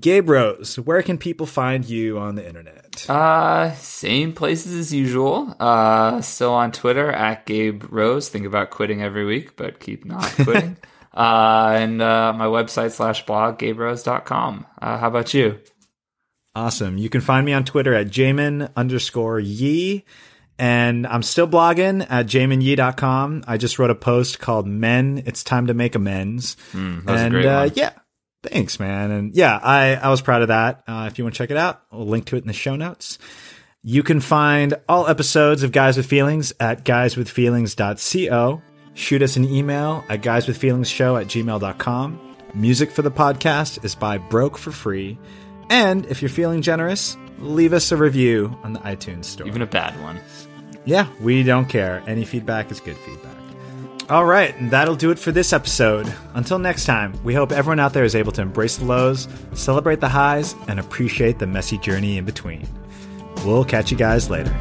gabe 0.00 0.28
rose 0.28 0.76
where 0.78 1.02
can 1.02 1.16
people 1.18 1.46
find 1.46 1.84
you 1.84 2.18
on 2.18 2.34
the 2.34 2.46
internet 2.46 3.04
Uh, 3.08 3.72
same 3.74 4.32
places 4.32 4.74
as 4.74 4.92
usual. 4.92 5.54
Uh, 5.60 6.20
still 6.22 6.52
on 6.54 6.72
Twitter 6.72 7.10
at 7.12 7.44
Gabe 7.46 7.84
Rose. 7.90 8.28
Think 8.30 8.46
about 8.46 8.70
quitting 8.70 9.02
every 9.02 9.24
week, 9.26 9.54
but 9.56 9.80
keep 9.80 10.04
not 10.06 10.24
quitting. 10.44 10.76
uh, 11.14 11.74
and 11.76 12.00
uh, 12.00 12.32
my 12.32 12.46
website 12.46 12.92
slash 12.92 13.24
blog 13.26 13.58
gaberose.com. 13.58 14.66
Uh, 14.80 14.98
how 14.98 15.08
about 15.08 15.34
you? 15.34 15.58
Awesome. 16.54 16.96
You 16.96 17.10
can 17.10 17.20
find 17.20 17.44
me 17.44 17.52
on 17.52 17.64
Twitter 17.64 17.92
at 17.92 18.06
Jamin 18.08 18.70
underscore 18.76 19.38
Yee. 19.40 20.04
And 20.58 21.06
I'm 21.06 21.22
still 21.22 21.46
blogging 21.46 22.06
at 22.08 22.24
jaminyee.com. 22.26 23.44
I 23.46 23.58
just 23.58 23.78
wrote 23.78 23.90
a 23.90 23.94
post 23.94 24.38
called 24.40 24.66
Men, 24.66 25.22
It's 25.26 25.44
Time 25.44 25.66
to 25.66 25.74
Make 25.74 25.94
Amends. 25.94 26.56
A 26.74 26.78
and 26.78 27.36
uh, 27.44 27.68
yeah, 27.74 27.90
thanks, 28.46 28.78
man. 28.80 29.10
And 29.10 29.34
yeah, 29.34 29.58
I, 29.62 29.94
I 29.94 30.08
was 30.08 30.20
proud 30.20 30.42
of 30.42 30.48
that. 30.48 30.82
Uh, 30.86 31.08
if 31.10 31.18
you 31.18 31.24
want 31.24 31.34
to 31.34 31.38
check 31.38 31.50
it 31.50 31.56
out, 31.56 31.82
I'll 31.92 32.06
link 32.06 32.26
to 32.26 32.36
it 32.36 32.40
in 32.40 32.46
the 32.46 32.52
show 32.52 32.76
notes. 32.76 33.18
You 33.82 34.02
can 34.02 34.20
find 34.20 34.74
all 34.88 35.06
episodes 35.06 35.62
of 35.62 35.70
Guys 35.72 35.96
with 35.96 36.06
Feelings 36.06 36.52
at 36.58 36.84
guyswithfeelings.co. 36.84 38.62
Shoot 38.94 39.22
us 39.22 39.36
an 39.36 39.44
email 39.44 40.04
at 40.08 40.22
guyswithfeelingsshow 40.22 41.20
at 41.20 41.28
gmail.com. 41.28 42.36
Music 42.54 42.90
for 42.90 43.02
the 43.02 43.10
podcast 43.10 43.84
is 43.84 43.94
by 43.94 44.18
Broke 44.18 44.56
for 44.56 44.72
Free. 44.72 45.18
And 45.68 46.06
if 46.06 46.22
you're 46.22 46.28
feeling 46.28 46.62
generous, 46.62 47.16
leave 47.38 47.72
us 47.72 47.92
a 47.92 47.96
review 47.96 48.58
on 48.62 48.72
the 48.72 48.80
iTunes 48.80 49.26
store. 49.26 49.46
Even 49.46 49.62
a 49.62 49.66
bad 49.66 50.00
one. 50.02 50.18
yeah, 50.84 51.08
we 51.20 51.42
don't 51.42 51.68
care. 51.68 52.02
Any 52.06 52.24
feedback 52.24 52.70
is 52.70 52.80
good 52.80 52.96
feedback. 52.96 53.35
All 54.08 54.24
right, 54.24 54.56
and 54.56 54.70
that'll 54.70 54.94
do 54.94 55.10
it 55.10 55.18
for 55.18 55.32
this 55.32 55.52
episode. 55.52 56.12
Until 56.34 56.60
next 56.60 56.84
time, 56.84 57.12
we 57.24 57.34
hope 57.34 57.50
everyone 57.50 57.80
out 57.80 57.92
there 57.92 58.04
is 58.04 58.14
able 58.14 58.30
to 58.32 58.42
embrace 58.42 58.76
the 58.76 58.84
lows, 58.84 59.26
celebrate 59.52 59.98
the 59.98 60.08
highs, 60.08 60.54
and 60.68 60.78
appreciate 60.78 61.40
the 61.40 61.46
messy 61.48 61.76
journey 61.78 62.16
in 62.16 62.24
between. 62.24 62.68
We'll 63.44 63.64
catch 63.64 63.90
you 63.90 63.96
guys 63.96 64.30
later. 64.30 64.54